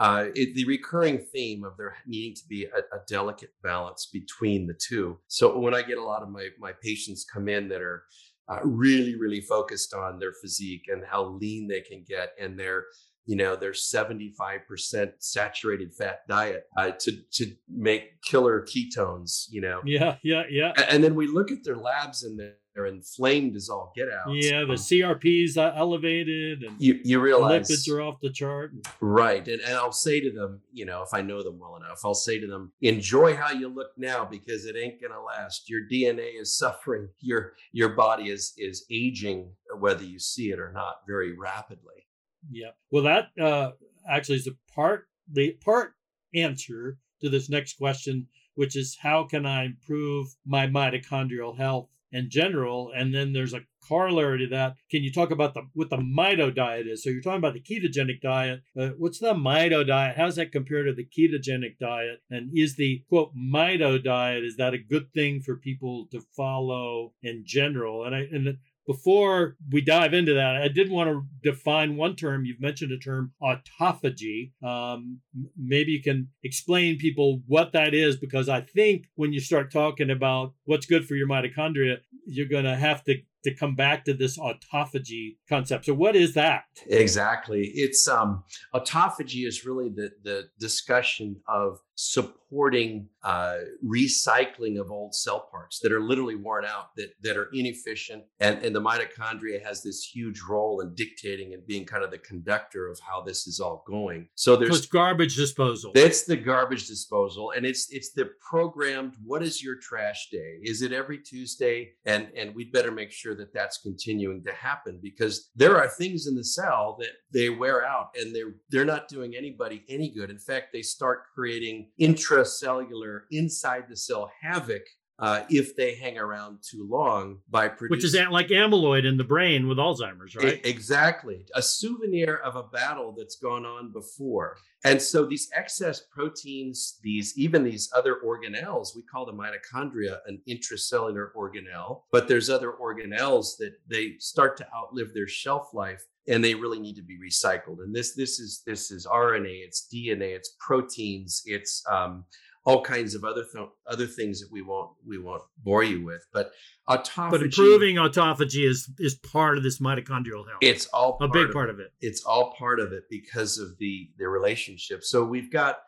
uh, 0.00 0.26
it, 0.34 0.54
the 0.54 0.64
recurring 0.64 1.24
theme 1.32 1.64
of 1.64 1.76
there 1.76 1.96
needing 2.06 2.34
to 2.34 2.42
be 2.48 2.64
a, 2.64 2.78
a, 2.78 3.00
delicate 3.08 3.50
balance 3.62 4.08
between 4.12 4.66
the 4.66 4.74
two. 4.74 5.16
So 5.28 5.58
when 5.58 5.74
I 5.74 5.82
get 5.82 5.98
a 5.98 6.02
lot 6.02 6.22
of 6.22 6.28
my 6.30 6.48
my 6.58 6.72
patients 6.82 7.24
come 7.24 7.48
in 7.48 7.68
that 7.68 7.82
are 7.82 8.04
uh, 8.48 8.58
really 8.64 9.16
really 9.16 9.40
focused 9.40 9.94
on 9.94 10.18
their 10.18 10.32
physique 10.32 10.86
and 10.88 11.04
how 11.04 11.24
lean 11.40 11.68
they 11.68 11.82
can 11.82 12.04
get 12.06 12.32
and 12.40 12.58
their 12.58 12.86
you 13.26 13.36
know 13.36 13.56
their 13.56 13.72
75% 13.72 15.12
saturated 15.18 15.94
fat 15.94 16.20
diet 16.28 16.64
uh, 16.76 16.90
to 17.00 17.12
to 17.32 17.52
make 17.68 18.22
killer 18.22 18.66
ketones 18.66 19.46
you 19.50 19.60
know? 19.60 19.80
Yeah 19.84 20.16
yeah 20.22 20.42
yeah. 20.50 20.72
And 20.88 21.02
then 21.02 21.14
we 21.14 21.26
look 21.26 21.50
at 21.50 21.64
their 21.64 21.76
labs 21.76 22.22
and 22.22 22.38
they're 22.38 22.86
inflamed 22.86 23.54
as 23.54 23.68
all 23.68 23.92
get 23.94 24.08
out 24.08 24.32
yeah 24.32 24.60
the 24.60 24.72
um, 24.72 24.76
crp's 24.76 25.58
elevated 25.58 26.62
and 26.62 26.74
you, 26.80 26.98
you 27.04 27.20
realize 27.20 27.68
lipids 27.68 27.92
are 27.92 28.00
off 28.00 28.14
the 28.22 28.32
chart 28.32 28.72
right 29.00 29.46
and, 29.46 29.60
and 29.60 29.76
i'll 29.76 29.92
say 29.92 30.20
to 30.20 30.32
them 30.32 30.58
you 30.72 30.86
know 30.86 31.02
if 31.02 31.12
i 31.12 31.20
know 31.20 31.42
them 31.42 31.58
well 31.58 31.76
enough 31.76 32.00
i'll 32.02 32.14
say 32.14 32.40
to 32.40 32.46
them 32.46 32.72
enjoy 32.80 33.36
how 33.36 33.50
you 33.50 33.68
look 33.68 33.88
now 33.98 34.24
because 34.24 34.64
it 34.64 34.76
ain't 34.76 35.00
gonna 35.00 35.20
last. 35.22 35.68
Your 35.68 35.82
dna 35.90 36.40
is 36.40 36.56
suffering. 36.62 37.08
Your 37.20 37.54
your 37.72 37.90
body 37.90 38.30
is 38.30 38.52
is 38.56 38.84
aging 38.90 39.52
whether 39.78 40.04
you 40.04 40.18
see 40.18 40.50
it 40.50 40.58
or 40.58 40.72
not 40.72 40.96
very 41.06 41.36
rapidly 41.36 42.06
yeah. 42.50 42.70
Well, 42.90 43.04
that 43.04 43.28
uh, 43.40 43.72
actually 44.08 44.38
is 44.38 44.48
a 44.48 44.72
part 44.74 45.08
the 45.30 45.52
part 45.64 45.94
answer 46.34 46.98
to 47.20 47.28
this 47.28 47.48
next 47.48 47.74
question, 47.74 48.26
which 48.54 48.76
is 48.76 48.98
how 49.00 49.24
can 49.24 49.46
I 49.46 49.64
improve 49.64 50.28
my 50.44 50.66
mitochondrial 50.66 51.56
health 51.56 51.88
in 52.10 52.28
general? 52.28 52.92
And 52.94 53.14
then 53.14 53.32
there's 53.32 53.54
a 53.54 53.62
corollary 53.86 54.38
to 54.38 54.46
that. 54.48 54.76
Can 54.90 55.02
you 55.02 55.12
talk 55.12 55.30
about 55.30 55.54
the 55.54 55.62
what 55.74 55.90
the 55.90 55.96
mito 55.96 56.54
diet 56.54 56.86
is? 56.86 57.02
So 57.02 57.10
you're 57.10 57.22
talking 57.22 57.38
about 57.38 57.54
the 57.54 57.60
ketogenic 57.60 58.20
diet. 58.20 58.62
Uh, 58.78 58.90
what's 58.98 59.18
the 59.18 59.34
mito 59.34 59.86
diet? 59.86 60.16
How 60.16 60.26
does 60.26 60.36
that 60.36 60.52
compare 60.52 60.84
to 60.84 60.92
the 60.92 61.06
ketogenic 61.06 61.78
diet? 61.78 62.20
And 62.30 62.50
is 62.54 62.76
the 62.76 63.04
quote 63.08 63.34
mito 63.36 64.02
diet 64.02 64.44
is 64.44 64.56
that 64.56 64.74
a 64.74 64.78
good 64.78 65.12
thing 65.12 65.40
for 65.40 65.56
people 65.56 66.06
to 66.12 66.20
follow 66.36 67.14
in 67.22 67.44
general? 67.46 68.04
And 68.04 68.14
I 68.14 68.20
and 68.30 68.58
before 68.86 69.56
we 69.70 69.80
dive 69.80 70.14
into 70.14 70.34
that, 70.34 70.56
I 70.56 70.68
did 70.68 70.90
want 70.90 71.08
to 71.10 71.24
define 71.42 71.96
one 71.96 72.16
term. 72.16 72.44
You've 72.44 72.60
mentioned 72.60 72.92
a 72.92 72.98
term, 72.98 73.32
autophagy. 73.42 74.52
Um, 74.62 75.20
maybe 75.56 75.92
you 75.92 76.02
can 76.02 76.28
explain 76.42 76.98
people 76.98 77.42
what 77.46 77.72
that 77.72 77.94
is, 77.94 78.16
because 78.16 78.48
I 78.48 78.62
think 78.62 79.06
when 79.14 79.32
you 79.32 79.40
start 79.40 79.72
talking 79.72 80.10
about 80.10 80.54
what's 80.64 80.86
good 80.86 81.06
for 81.06 81.14
your 81.14 81.28
mitochondria, 81.28 81.98
you're 82.26 82.48
going 82.48 82.64
to 82.64 82.76
have 82.76 83.04
to 83.04 83.16
to 83.44 83.54
come 83.54 83.74
back 83.74 84.04
to 84.04 84.14
this 84.14 84.38
autophagy 84.38 85.36
concept. 85.48 85.86
So 85.86 85.94
what 85.94 86.14
is 86.14 86.34
that? 86.34 86.64
Exactly. 86.86 87.72
It's 87.74 88.06
um 88.06 88.44
autophagy 88.74 89.46
is 89.46 89.64
really 89.64 89.88
the 89.88 90.12
the 90.22 90.48
discussion 90.58 91.36
of 91.48 91.80
supporting 92.02 93.08
uh, 93.22 93.58
recycling 93.84 94.80
of 94.80 94.90
old 94.90 95.14
cell 95.14 95.48
parts 95.50 95.78
that 95.80 95.92
are 95.92 96.00
literally 96.00 96.34
worn 96.34 96.64
out, 96.64 96.94
that 96.96 97.10
that 97.22 97.36
are 97.36 97.48
inefficient, 97.52 98.24
and 98.40 98.62
and 98.62 98.74
the 98.74 98.80
mitochondria 98.80 99.64
has 99.64 99.82
this 99.82 100.02
huge 100.02 100.40
role 100.48 100.80
in 100.80 100.94
dictating 100.94 101.54
and 101.54 101.64
being 101.66 101.84
kind 101.84 102.02
of 102.02 102.10
the 102.10 102.18
conductor 102.18 102.88
of 102.88 102.98
how 103.00 103.22
this 103.22 103.46
is 103.46 103.60
all 103.60 103.84
going. 103.86 104.28
So 104.34 104.56
there's 104.56 104.72
so 104.72 104.76
it's 104.78 104.86
garbage 104.86 105.36
disposal. 105.36 105.92
It's 105.94 106.24
the 106.24 106.36
garbage 106.36 106.88
disposal, 106.88 107.52
and 107.52 107.64
it's 107.64 107.90
it's 107.90 108.12
the 108.12 108.30
programmed. 108.40 109.14
What 109.24 109.42
is 109.42 109.62
your 109.62 109.76
trash 109.76 110.28
day? 110.30 110.58
Is 110.62 110.82
it 110.82 110.92
every 110.92 111.18
Tuesday? 111.18 111.92
And 112.04 112.28
and 112.36 112.54
we'd 112.54 112.72
better 112.72 112.90
make 112.90 113.12
sure 113.12 113.36
that 113.36 113.54
that's 113.54 113.78
continuing 113.78 114.42
to 114.44 114.52
happen 114.52 114.98
because 115.00 115.50
there 115.54 115.76
are 115.76 115.88
things 115.88 116.26
in 116.26 116.34
the 116.34 116.44
cell 116.44 116.96
that 116.98 117.12
they 117.32 117.48
wear 117.50 117.86
out 117.86 118.08
and 118.16 118.34
they're 118.34 118.54
they're 118.70 118.84
not 118.84 119.08
doing 119.08 119.34
anybody 119.36 119.84
any 119.88 120.10
good. 120.10 120.30
In 120.30 120.38
fact, 120.38 120.72
they 120.72 120.82
start 120.82 121.24
creating 121.34 121.91
intracellular 122.00 123.22
inside 123.30 123.84
the 123.88 123.96
cell 123.96 124.30
havoc 124.40 124.82
uh, 125.22 125.44
if 125.48 125.76
they 125.76 125.94
hang 125.94 126.18
around 126.18 126.58
too 126.68 126.84
long 126.90 127.38
by 127.48 127.68
producing. 127.68 127.96
Which 127.96 128.04
is 128.04 128.30
like 128.32 128.48
amyloid 128.48 129.06
in 129.06 129.16
the 129.16 129.24
brain 129.24 129.68
with 129.68 129.78
Alzheimer's, 129.78 130.34
right? 130.34 130.60
exactly. 130.64 131.46
A 131.54 131.62
souvenir 131.62 132.38
of 132.38 132.56
a 132.56 132.64
battle 132.64 133.14
that's 133.16 133.36
gone 133.36 133.64
on 133.64 133.92
before. 133.92 134.56
And 134.84 135.00
so 135.00 135.24
these 135.24 135.48
excess 135.54 136.00
proteins, 136.10 136.98
these 137.04 137.38
even 137.38 137.62
these 137.62 137.88
other 137.94 138.16
organelles, 138.26 138.96
we 138.96 139.02
call 139.02 139.24
the 139.24 139.32
mitochondria 139.32 140.18
an 140.26 140.42
intracellular 140.48 141.28
organelle, 141.36 142.02
but 142.10 142.26
there's 142.26 142.50
other 142.50 142.72
organelles 142.82 143.56
that 143.58 143.74
they 143.88 144.16
start 144.18 144.56
to 144.56 144.66
outlive 144.74 145.14
their 145.14 145.28
shelf 145.28 145.72
life 145.72 146.04
and 146.26 146.42
they 146.42 146.56
really 146.56 146.80
need 146.80 146.96
to 146.96 147.02
be 147.02 147.16
recycled. 147.16 147.78
And 147.84 147.94
this 147.94 148.16
this 148.16 148.40
is 148.40 148.62
this 148.66 148.90
is 148.90 149.06
RNA, 149.06 149.66
it's 149.66 149.86
DNA, 149.92 150.34
it's 150.34 150.56
proteins, 150.58 151.42
it's 151.46 151.84
um, 151.88 152.24
all 152.64 152.82
kinds 152.82 153.14
of 153.14 153.24
other 153.24 153.44
th- 153.52 153.68
other 153.86 154.06
things 154.06 154.40
that 154.40 154.50
we 154.52 154.62
won't 154.62 154.90
we 155.06 155.18
won't 155.18 155.42
bore 155.58 155.82
you 155.82 156.04
with. 156.04 156.24
But 156.32 156.52
autophagy. 156.88 157.30
But 157.30 157.42
improving 157.42 157.96
autophagy 157.96 158.68
is 158.68 158.90
is 158.98 159.16
part 159.16 159.56
of 159.56 159.64
this 159.64 159.80
mitochondrial 159.80 160.46
health. 160.46 160.58
It's 160.60 160.86
all 160.86 161.18
a 161.20 161.28
big 161.28 161.48
of 161.48 161.52
part 161.52 161.70
of 161.70 161.80
it. 161.80 161.92
It's 162.00 162.22
all 162.24 162.54
part 162.58 162.80
of 162.80 162.92
it 162.92 163.04
because 163.10 163.58
of 163.58 163.76
the 163.78 164.10
the 164.18 164.28
relationship. 164.28 165.02
So 165.02 165.24
we've 165.24 165.50
got, 165.50 165.78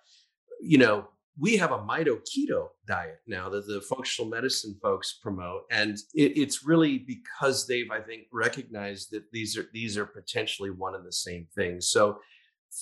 you 0.61 0.79
know, 0.79 1.09
we 1.39 1.57
have 1.57 1.73
a 1.73 1.79
mito 1.79 2.19
keto 2.21 2.69
diet 2.87 3.21
now 3.27 3.49
that 3.49 3.67
the 3.67 3.81
functional 3.81 4.31
medicine 4.31 4.77
folks 4.81 5.19
promote 5.21 5.63
and 5.71 5.99
it, 6.15 6.37
it's 6.39 6.65
really 6.65 6.99
because 6.99 7.67
they've 7.67 7.91
i 7.91 8.01
think 8.01 8.23
recognized 8.33 9.11
that 9.11 9.25
these 9.33 9.59
are 9.59 9.67
these 9.73 9.99
are 9.99 10.07
potentially 10.07 10.71
one 10.71 10.95
and 10.95 11.05
the 11.05 11.13
same 11.13 11.45
thing 11.53 11.81
so 11.81 12.19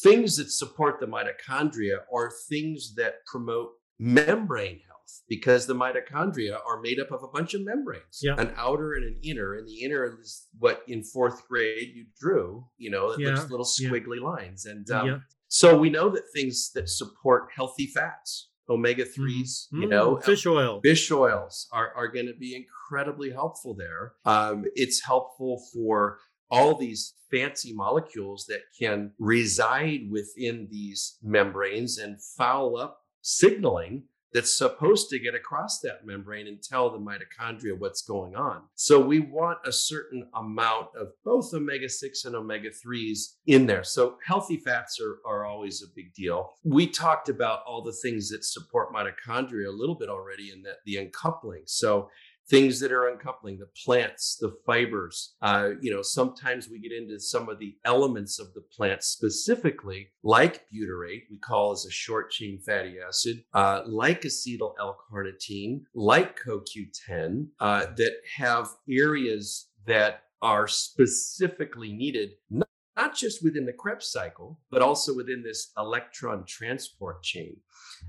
things 0.03 0.37
that 0.37 0.51
support 0.51 1.01
the 1.01 1.07
mitochondria 1.07 1.99
are 2.15 2.31
things 2.49 2.95
that 2.95 3.25
promote 3.27 3.71
membrane 4.03 4.81
health 4.85 5.23
because 5.29 5.67
the 5.67 5.75
mitochondria 5.75 6.59
are 6.67 6.81
made 6.81 6.99
up 6.99 7.13
of 7.13 7.23
a 7.23 7.29
bunch 7.29 7.55
of 7.55 7.65
membranes 7.65 8.19
yeah. 8.21 8.35
an 8.37 8.53
outer 8.57 8.95
and 8.95 9.05
an 9.05 9.17
inner 9.23 9.55
and 9.55 9.69
the 9.69 9.85
inner 9.85 10.19
is 10.21 10.49
what 10.59 10.83
in 10.89 11.05
fourth 11.05 11.47
grade 11.49 11.93
you 11.95 12.05
drew 12.21 12.67
you 12.79 12.91
know 12.91 13.15
yeah. 13.17 13.29
looks 13.29 13.49
little 13.49 13.65
squiggly 13.65 14.21
yeah. 14.21 14.27
lines 14.27 14.67
and 14.67 14.91
um, 14.91 15.23
so 15.47 15.79
we 15.79 15.89
know 15.89 16.09
that 16.09 16.25
things 16.35 16.73
that 16.75 16.89
support 16.89 17.45
healthy 17.55 17.87
fats 17.87 18.51
omega 18.69 19.05
3s 19.05 19.13
mm-hmm. 19.13 19.83
you 19.83 19.89
know 19.89 20.17
mm, 20.17 20.25
fish 20.25 20.47
oil 20.47 20.81
fish 20.83 21.09
oils 21.13 21.69
are, 21.73 21.93
are 21.95 22.09
going 22.09 22.27
to 22.27 22.35
be 22.35 22.57
incredibly 22.57 23.31
helpful 23.31 23.73
there 23.73 24.15
um, 24.25 24.65
it's 24.75 25.05
helpful 25.05 25.63
for 25.73 26.19
all 26.51 26.77
these 26.77 27.15
fancy 27.31 27.73
molecules 27.73 28.47
that 28.49 28.61
can 28.79 29.13
reside 29.19 30.03
within 30.11 30.69
these 30.71 31.17
membranes 31.23 31.99
and 31.99 32.19
foul 32.37 32.77
up 32.77 33.02
signaling 33.23 34.05
that's 34.33 34.57
supposed 34.57 35.11
to 35.11 35.19
get 35.19 35.35
across 35.35 35.81
that 35.81 36.07
membrane 36.07 36.47
and 36.47 36.63
tell 36.63 36.91
the 36.91 36.99
mitochondria 36.99 37.79
what's 37.79 38.03
going 38.03 38.35
on. 38.35 38.63
So 38.75 38.99
we 38.99 39.21
want 39.21 39.59
a 39.67 39.73
certain 39.73 40.27
amount 40.35 40.89
of 40.99 41.09
both 41.25 41.53
omega 41.53 41.89
6 41.89 42.25
and 42.25 42.35
omega 42.35 42.71
3s 42.71 43.35
in 43.47 43.67
there. 43.67 43.85
So 43.85 44.17
healthy 44.27 44.57
fats 44.57 44.99
are, 45.01 45.19
are 45.27 45.45
always 45.45 45.83
a 45.83 45.93
big 45.95 46.15
deal. 46.15 46.55
We 46.65 46.87
talked 46.87 47.29
about 47.29 47.61
all 47.67 47.83
the 47.83 47.93
things 47.93 48.31
that 48.31 48.45
support 48.45 48.93
mitochondria 48.95 49.69
a 49.69 49.77
little 49.77 49.97
bit 49.97 50.09
already 50.09 50.51
in 50.51 50.63
that 50.63 50.77
the 50.87 50.97
uncoupling. 50.97 51.63
So 51.67 52.09
things 52.49 52.81
that 52.81 52.93
are 52.93 53.09
uncoupling 53.09 53.59
the 53.59 53.69
plants 53.85 54.37
the 54.41 54.55
fibers 54.67 55.35
uh, 55.43 55.71
you 55.81 55.93
know 55.93 56.03
sometimes 56.03 56.69
we 56.69 56.79
get 56.79 56.93
into 56.93 57.19
some 57.19 57.49
of 57.49 57.59
the 57.59 57.77
elements 57.85 58.39
of 58.39 58.53
the 58.55 58.61
plant 58.61 59.03
specifically 59.03 60.09
like 60.23 60.65
butyrate 60.73 61.23
we 61.31 61.39
call 61.39 61.73
as 61.73 61.85
a 61.87 61.91
short 61.91 62.31
chain 62.31 62.59
fatty 62.59 62.97
acid 63.07 63.43
uh, 63.55 63.83
like 63.87 64.23
acetyl 64.23 64.75
l-carnitine 64.79 65.83
like 65.95 66.39
coq10 66.41 67.47
uh, 67.61 67.87
that 67.97 68.13
have 68.37 68.69
areas 68.91 69.69
that 69.87 70.25
are 70.41 70.67
specifically 70.67 71.93
needed 71.93 72.31
not 72.51 72.69
not 72.97 73.17
just 73.17 73.43
within 73.43 73.65
the 73.65 73.73
Krebs 73.73 74.11
cycle, 74.11 74.61
but 74.71 74.83
also 74.83 75.15
within 75.15 75.43
this 75.43 75.73
electron 75.79 76.45
transport 76.47 77.23
chain, 77.23 77.57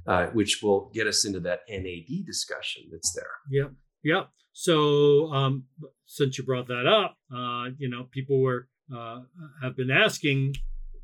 uh, 0.07 0.27
which 0.27 0.61
will 0.61 0.91
get 0.93 1.07
us 1.07 1.25
into 1.25 1.39
that 1.41 1.61
NAD 1.69 2.25
discussion 2.25 2.83
that's 2.91 3.13
there. 3.13 3.23
Yep. 3.49 3.71
Yep. 4.03 4.29
So 4.53 5.31
um, 5.33 5.65
since 6.05 6.37
you 6.37 6.43
brought 6.43 6.67
that 6.67 6.85
up, 6.87 7.17
uh, 7.33 7.71
you 7.77 7.89
know, 7.89 8.07
people 8.11 8.41
were 8.41 8.67
uh, 8.93 9.21
have 9.61 9.75
been 9.75 9.91
asking 9.91 10.55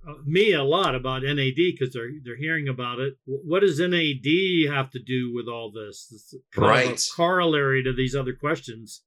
uh, 0.08 0.14
me 0.26 0.54
a 0.54 0.64
lot 0.64 0.95
about 0.95 1.24
NAD 1.24 1.56
because 1.56 1.93
they're 1.93 2.12
they're 2.24 2.38
hearing 2.38 2.68
about 2.68 3.00
it. 3.00 3.16
What 3.26 3.62
does 3.62 3.80
NAD 3.80 4.74
have 4.74 4.91
to 4.91 5.00
do 5.00 5.34
with 5.34 5.47
all 5.47 5.72
this? 5.72 6.34
right. 6.56 7.10
corollary 7.16 7.84
to 7.84 7.93
these 7.93 8.16
other 8.16 8.34
questions. 8.34 9.02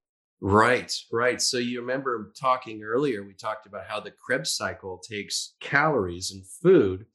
Right, 0.45 0.93
right. 1.13 1.41
So 1.41 1.59
you 1.59 1.81
remember 1.81 2.33
talking 2.37 2.83
earlier, 2.83 3.23
we 3.23 3.33
talked 3.33 3.67
about 3.67 3.87
how 3.87 4.01
the 4.01 4.11
Krebs 4.11 4.53
cycle 4.53 4.99
takes 5.09 5.55
calories 5.61 6.33
and 6.33 6.45
food 6.45 7.07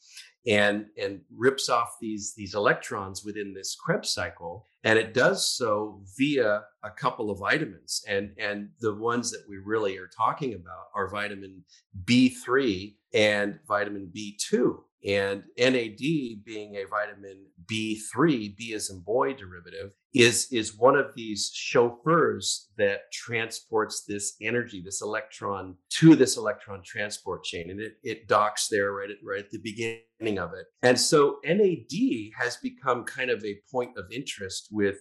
and 0.48 0.86
and 1.02 1.22
rips 1.36 1.70
off 1.70 1.98
these 2.00 2.34
these 2.36 2.56
electrons 2.56 3.24
within 3.24 3.54
this 3.54 3.76
Krebs 3.76 4.10
cycle 4.10 4.68
and 4.88 4.98
it 4.98 5.14
does 5.14 5.46
so 5.46 6.02
via 6.18 6.64
a 6.84 6.90
couple 6.90 7.30
of 7.30 7.40
vitamins. 7.40 8.06
And 8.08 8.32
and 8.38 8.70
the 8.80 8.96
ones 8.96 9.32
that 9.32 9.44
we 9.48 9.58
really 9.58 9.98
are 9.98 10.08
talking 10.08 10.54
about 10.54 10.86
are 10.96 11.10
vitamin 11.10 11.64
B3 12.06 12.96
and 13.14 13.60
vitamin 13.68 14.10
B2 14.16 14.78
And 15.08 15.44
NAD 15.58 16.00
being 16.44 16.76
a 16.76 16.86
vitamin 16.86 17.46
B3, 17.66 18.58
B 18.58 18.74
as 18.74 18.90
in 18.90 19.00
boy 19.00 19.34
derivative, 19.34 19.92
is, 20.14 20.50
is 20.52 20.78
one 20.78 20.98
of 20.98 21.16
these 21.16 21.50
chauffeurs 21.54 22.68
that 22.78 23.10
transports 23.14 24.04
this 24.06 24.36
energy, 24.42 24.82
this 24.84 25.02
electron 25.02 25.76
to 25.92 26.14
this 26.14 26.36
electron 26.36 26.82
transport 26.84 27.46
chain. 27.46 27.70
And 27.70 27.80
it, 27.80 27.94
it 28.04 28.28
docks 28.28 28.68
there 28.68 28.92
right 28.92 29.10
at, 29.10 29.18
right 29.24 29.40
at 29.46 29.50
the 29.50 29.60
beginning 29.60 30.40
of 30.40 30.52
it. 30.54 30.66
And 30.82 31.00
so 31.00 31.38
NAD 31.46 32.34
has 32.38 32.58
become 32.58 33.06
kind 33.06 33.30
of 33.30 33.44
a 33.46 33.60
point 33.72 33.92
of 33.98 34.12
interest 34.12 34.68
with 34.72 34.98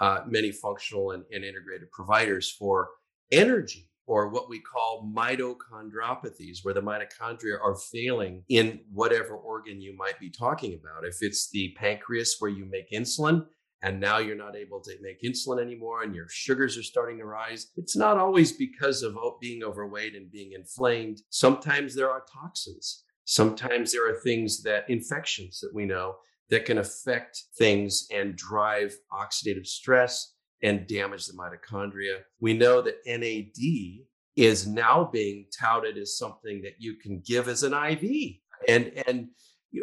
uh, 0.00 0.20
many 0.26 0.52
functional 0.52 1.10
and, 1.10 1.24
and 1.30 1.44
integrated 1.44 1.90
providers 1.90 2.50
for 2.50 2.88
energy 3.30 3.89
or 4.10 4.28
what 4.28 4.48
we 4.48 4.58
call 4.58 5.08
mitochondriopathies, 5.14 6.58
where 6.64 6.74
the 6.74 6.82
mitochondria 6.82 7.56
are 7.62 7.76
failing 7.92 8.42
in 8.48 8.80
whatever 8.92 9.36
organ 9.36 9.80
you 9.80 9.96
might 9.96 10.18
be 10.18 10.28
talking 10.28 10.74
about. 10.74 11.04
If 11.04 11.18
it's 11.20 11.48
the 11.50 11.72
pancreas 11.78 12.34
where 12.40 12.50
you 12.50 12.64
make 12.64 12.90
insulin, 12.90 13.46
and 13.82 14.00
now 14.00 14.18
you're 14.18 14.34
not 14.34 14.56
able 14.56 14.80
to 14.80 14.96
make 15.00 15.22
insulin 15.22 15.62
anymore 15.62 16.02
and 16.02 16.12
your 16.12 16.26
sugars 16.28 16.76
are 16.76 16.82
starting 16.82 17.18
to 17.18 17.24
rise. 17.24 17.68
It's 17.76 17.96
not 17.96 18.18
always 18.18 18.52
because 18.52 19.02
of 19.02 19.16
oh, 19.16 19.38
being 19.40 19.62
overweight 19.62 20.16
and 20.16 20.30
being 20.30 20.52
inflamed. 20.54 21.22
Sometimes 21.30 21.94
there 21.94 22.10
are 22.10 22.24
toxins. 22.30 23.04
Sometimes 23.26 23.92
there 23.92 24.10
are 24.10 24.20
things 24.20 24.62
that 24.64 24.90
infections 24.90 25.60
that 25.60 25.72
we 25.72 25.86
know 25.86 26.16
that 26.50 26.66
can 26.66 26.78
affect 26.78 27.44
things 27.56 28.08
and 28.12 28.36
drive 28.36 28.92
oxidative 29.12 29.66
stress 29.66 30.34
and 30.62 30.86
damage 30.86 31.26
the 31.26 31.32
mitochondria. 31.32 32.18
We 32.40 32.54
know 32.54 32.82
that 32.82 32.98
NAD 33.06 34.04
is 34.36 34.66
now 34.66 35.08
being 35.12 35.46
touted 35.58 35.98
as 35.98 36.16
something 36.16 36.62
that 36.62 36.74
you 36.78 36.94
can 36.94 37.22
give 37.24 37.48
as 37.48 37.62
an 37.62 37.74
IV. 37.74 38.36
And 38.68 38.92
and 39.06 39.28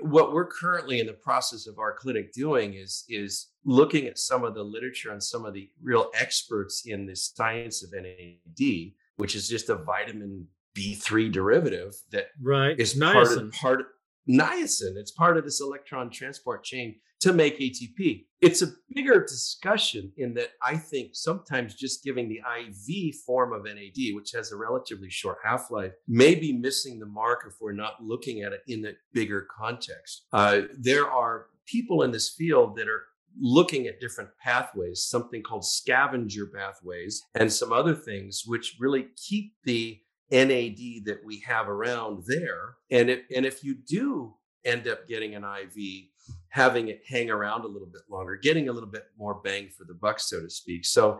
what 0.01 0.33
we're 0.33 0.47
currently 0.47 0.99
in 0.99 1.07
the 1.07 1.13
process 1.13 1.67
of 1.67 1.79
our 1.79 1.93
clinic 1.93 2.33
doing 2.33 2.73
is 2.73 3.05
is 3.09 3.47
looking 3.65 4.05
at 4.05 4.17
some 4.17 4.43
of 4.43 4.53
the 4.53 4.63
literature 4.63 5.11
and 5.11 5.23
some 5.23 5.45
of 5.45 5.53
the 5.53 5.69
real 5.81 6.11
experts 6.13 6.83
in 6.85 7.05
the 7.05 7.15
science 7.15 7.83
of 7.83 7.91
NAD, 7.93 8.91
which 9.17 9.35
is 9.35 9.47
just 9.47 9.69
a 9.69 9.75
vitamin 9.75 10.47
B3 10.77 11.31
derivative 11.31 11.95
that 12.11 12.27
right. 12.41 12.79
is 12.79 12.93
part 12.93 13.31
of 13.31 13.51
part 13.53 13.85
niacin. 14.29 14.95
It's 14.95 15.11
part 15.11 15.37
of 15.37 15.43
this 15.43 15.61
electron 15.61 16.09
transport 16.09 16.63
chain 16.63 16.99
to 17.21 17.33
make 17.33 17.59
ATP. 17.59 18.25
It's 18.41 18.61
a 18.61 18.67
bigger 18.93 19.21
discussion 19.21 20.11
in 20.17 20.35
that 20.35 20.49
I 20.61 20.77
think 20.77 21.11
sometimes 21.13 21.73
just 21.73 22.03
giving 22.03 22.29
the 22.29 22.41
IV 22.59 23.15
form 23.25 23.51
of 23.53 23.63
NAD, 23.63 24.13
which 24.13 24.31
has 24.33 24.51
a 24.51 24.57
relatively 24.57 25.09
short 25.09 25.39
half 25.43 25.71
life, 25.71 25.93
may 26.07 26.35
be 26.35 26.53
missing 26.53 26.99
the 26.99 27.07
mark 27.07 27.45
if 27.47 27.55
we're 27.59 27.71
not 27.71 28.03
looking 28.03 28.43
at 28.43 28.53
it 28.53 28.61
in 28.67 28.81
the 28.81 28.95
bigger 29.13 29.47
context. 29.57 30.25
Uh, 30.31 30.61
there 30.77 31.09
are 31.09 31.47
people 31.65 32.03
in 32.03 32.11
this 32.11 32.29
field 32.29 32.75
that 32.77 32.87
are 32.87 33.03
looking 33.39 33.87
at 33.87 33.99
different 33.99 34.29
pathways, 34.41 35.03
something 35.03 35.41
called 35.41 35.65
scavenger 35.65 36.47
pathways, 36.47 37.23
and 37.35 37.51
some 37.51 37.71
other 37.71 37.93
things 37.93 38.43
which 38.45 38.77
really 38.79 39.07
keep 39.15 39.53
the 39.63 39.99
NAD 40.31 41.05
that 41.05 41.21
we 41.25 41.43
have 41.47 41.69
around 41.69 42.23
there. 42.27 42.75
And 42.91 43.09
if, 43.09 43.21
and 43.35 43.45
if 43.45 43.63
you 43.63 43.75
do 43.75 44.35
end 44.65 44.87
up 44.87 45.07
getting 45.07 45.35
an 45.35 45.43
IV, 45.43 46.09
having 46.49 46.87
it 46.89 47.01
hang 47.07 47.29
around 47.29 47.61
a 47.61 47.67
little 47.67 47.87
bit 47.87 48.01
longer, 48.09 48.35
getting 48.35 48.69
a 48.69 48.73
little 48.73 48.89
bit 48.89 49.05
more 49.17 49.41
bang 49.43 49.69
for 49.77 49.85
the 49.85 49.93
buck, 49.93 50.19
so 50.19 50.41
to 50.41 50.49
speak. 50.49 50.85
So 50.85 51.19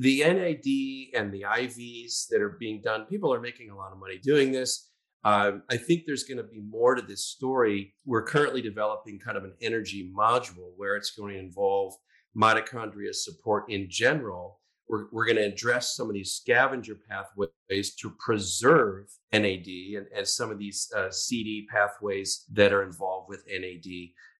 the 0.00 0.20
NAD 0.20 1.20
and 1.20 1.32
the 1.32 1.42
IVs 1.42 2.28
that 2.30 2.40
are 2.40 2.56
being 2.60 2.80
done, 2.82 3.04
people 3.06 3.32
are 3.32 3.40
making 3.40 3.70
a 3.70 3.76
lot 3.76 3.92
of 3.92 3.98
money 3.98 4.18
doing 4.18 4.52
this. 4.52 4.90
Um, 5.24 5.62
I 5.70 5.76
think 5.76 6.04
there's 6.06 6.24
going 6.24 6.38
to 6.38 6.44
be 6.44 6.60
more 6.60 6.94
to 6.94 7.02
this 7.02 7.24
story. 7.24 7.94
We're 8.04 8.22
currently 8.22 8.62
developing 8.62 9.18
kind 9.18 9.36
of 9.36 9.44
an 9.44 9.54
energy 9.60 10.12
module 10.16 10.70
where 10.76 10.96
it's 10.96 11.10
going 11.10 11.34
to 11.34 11.40
involve 11.40 11.94
mitochondria 12.36 13.14
support 13.14 13.64
in 13.68 13.86
general 13.88 14.60
we're, 14.88 15.06
we're 15.10 15.24
going 15.24 15.36
to 15.36 15.46
address 15.46 15.96
some 15.96 16.08
of 16.08 16.14
these 16.14 16.32
scavenger 16.32 16.96
pathways 17.08 17.94
to 17.96 18.10
preserve 18.18 19.06
NAD 19.32 19.66
and, 19.66 20.06
and 20.14 20.26
some 20.26 20.50
of 20.50 20.58
these 20.58 20.90
uh, 20.96 21.10
CD 21.10 21.66
pathways 21.70 22.44
that 22.52 22.72
are 22.72 22.82
involved 22.82 23.28
with 23.28 23.44
NAD 23.48 23.90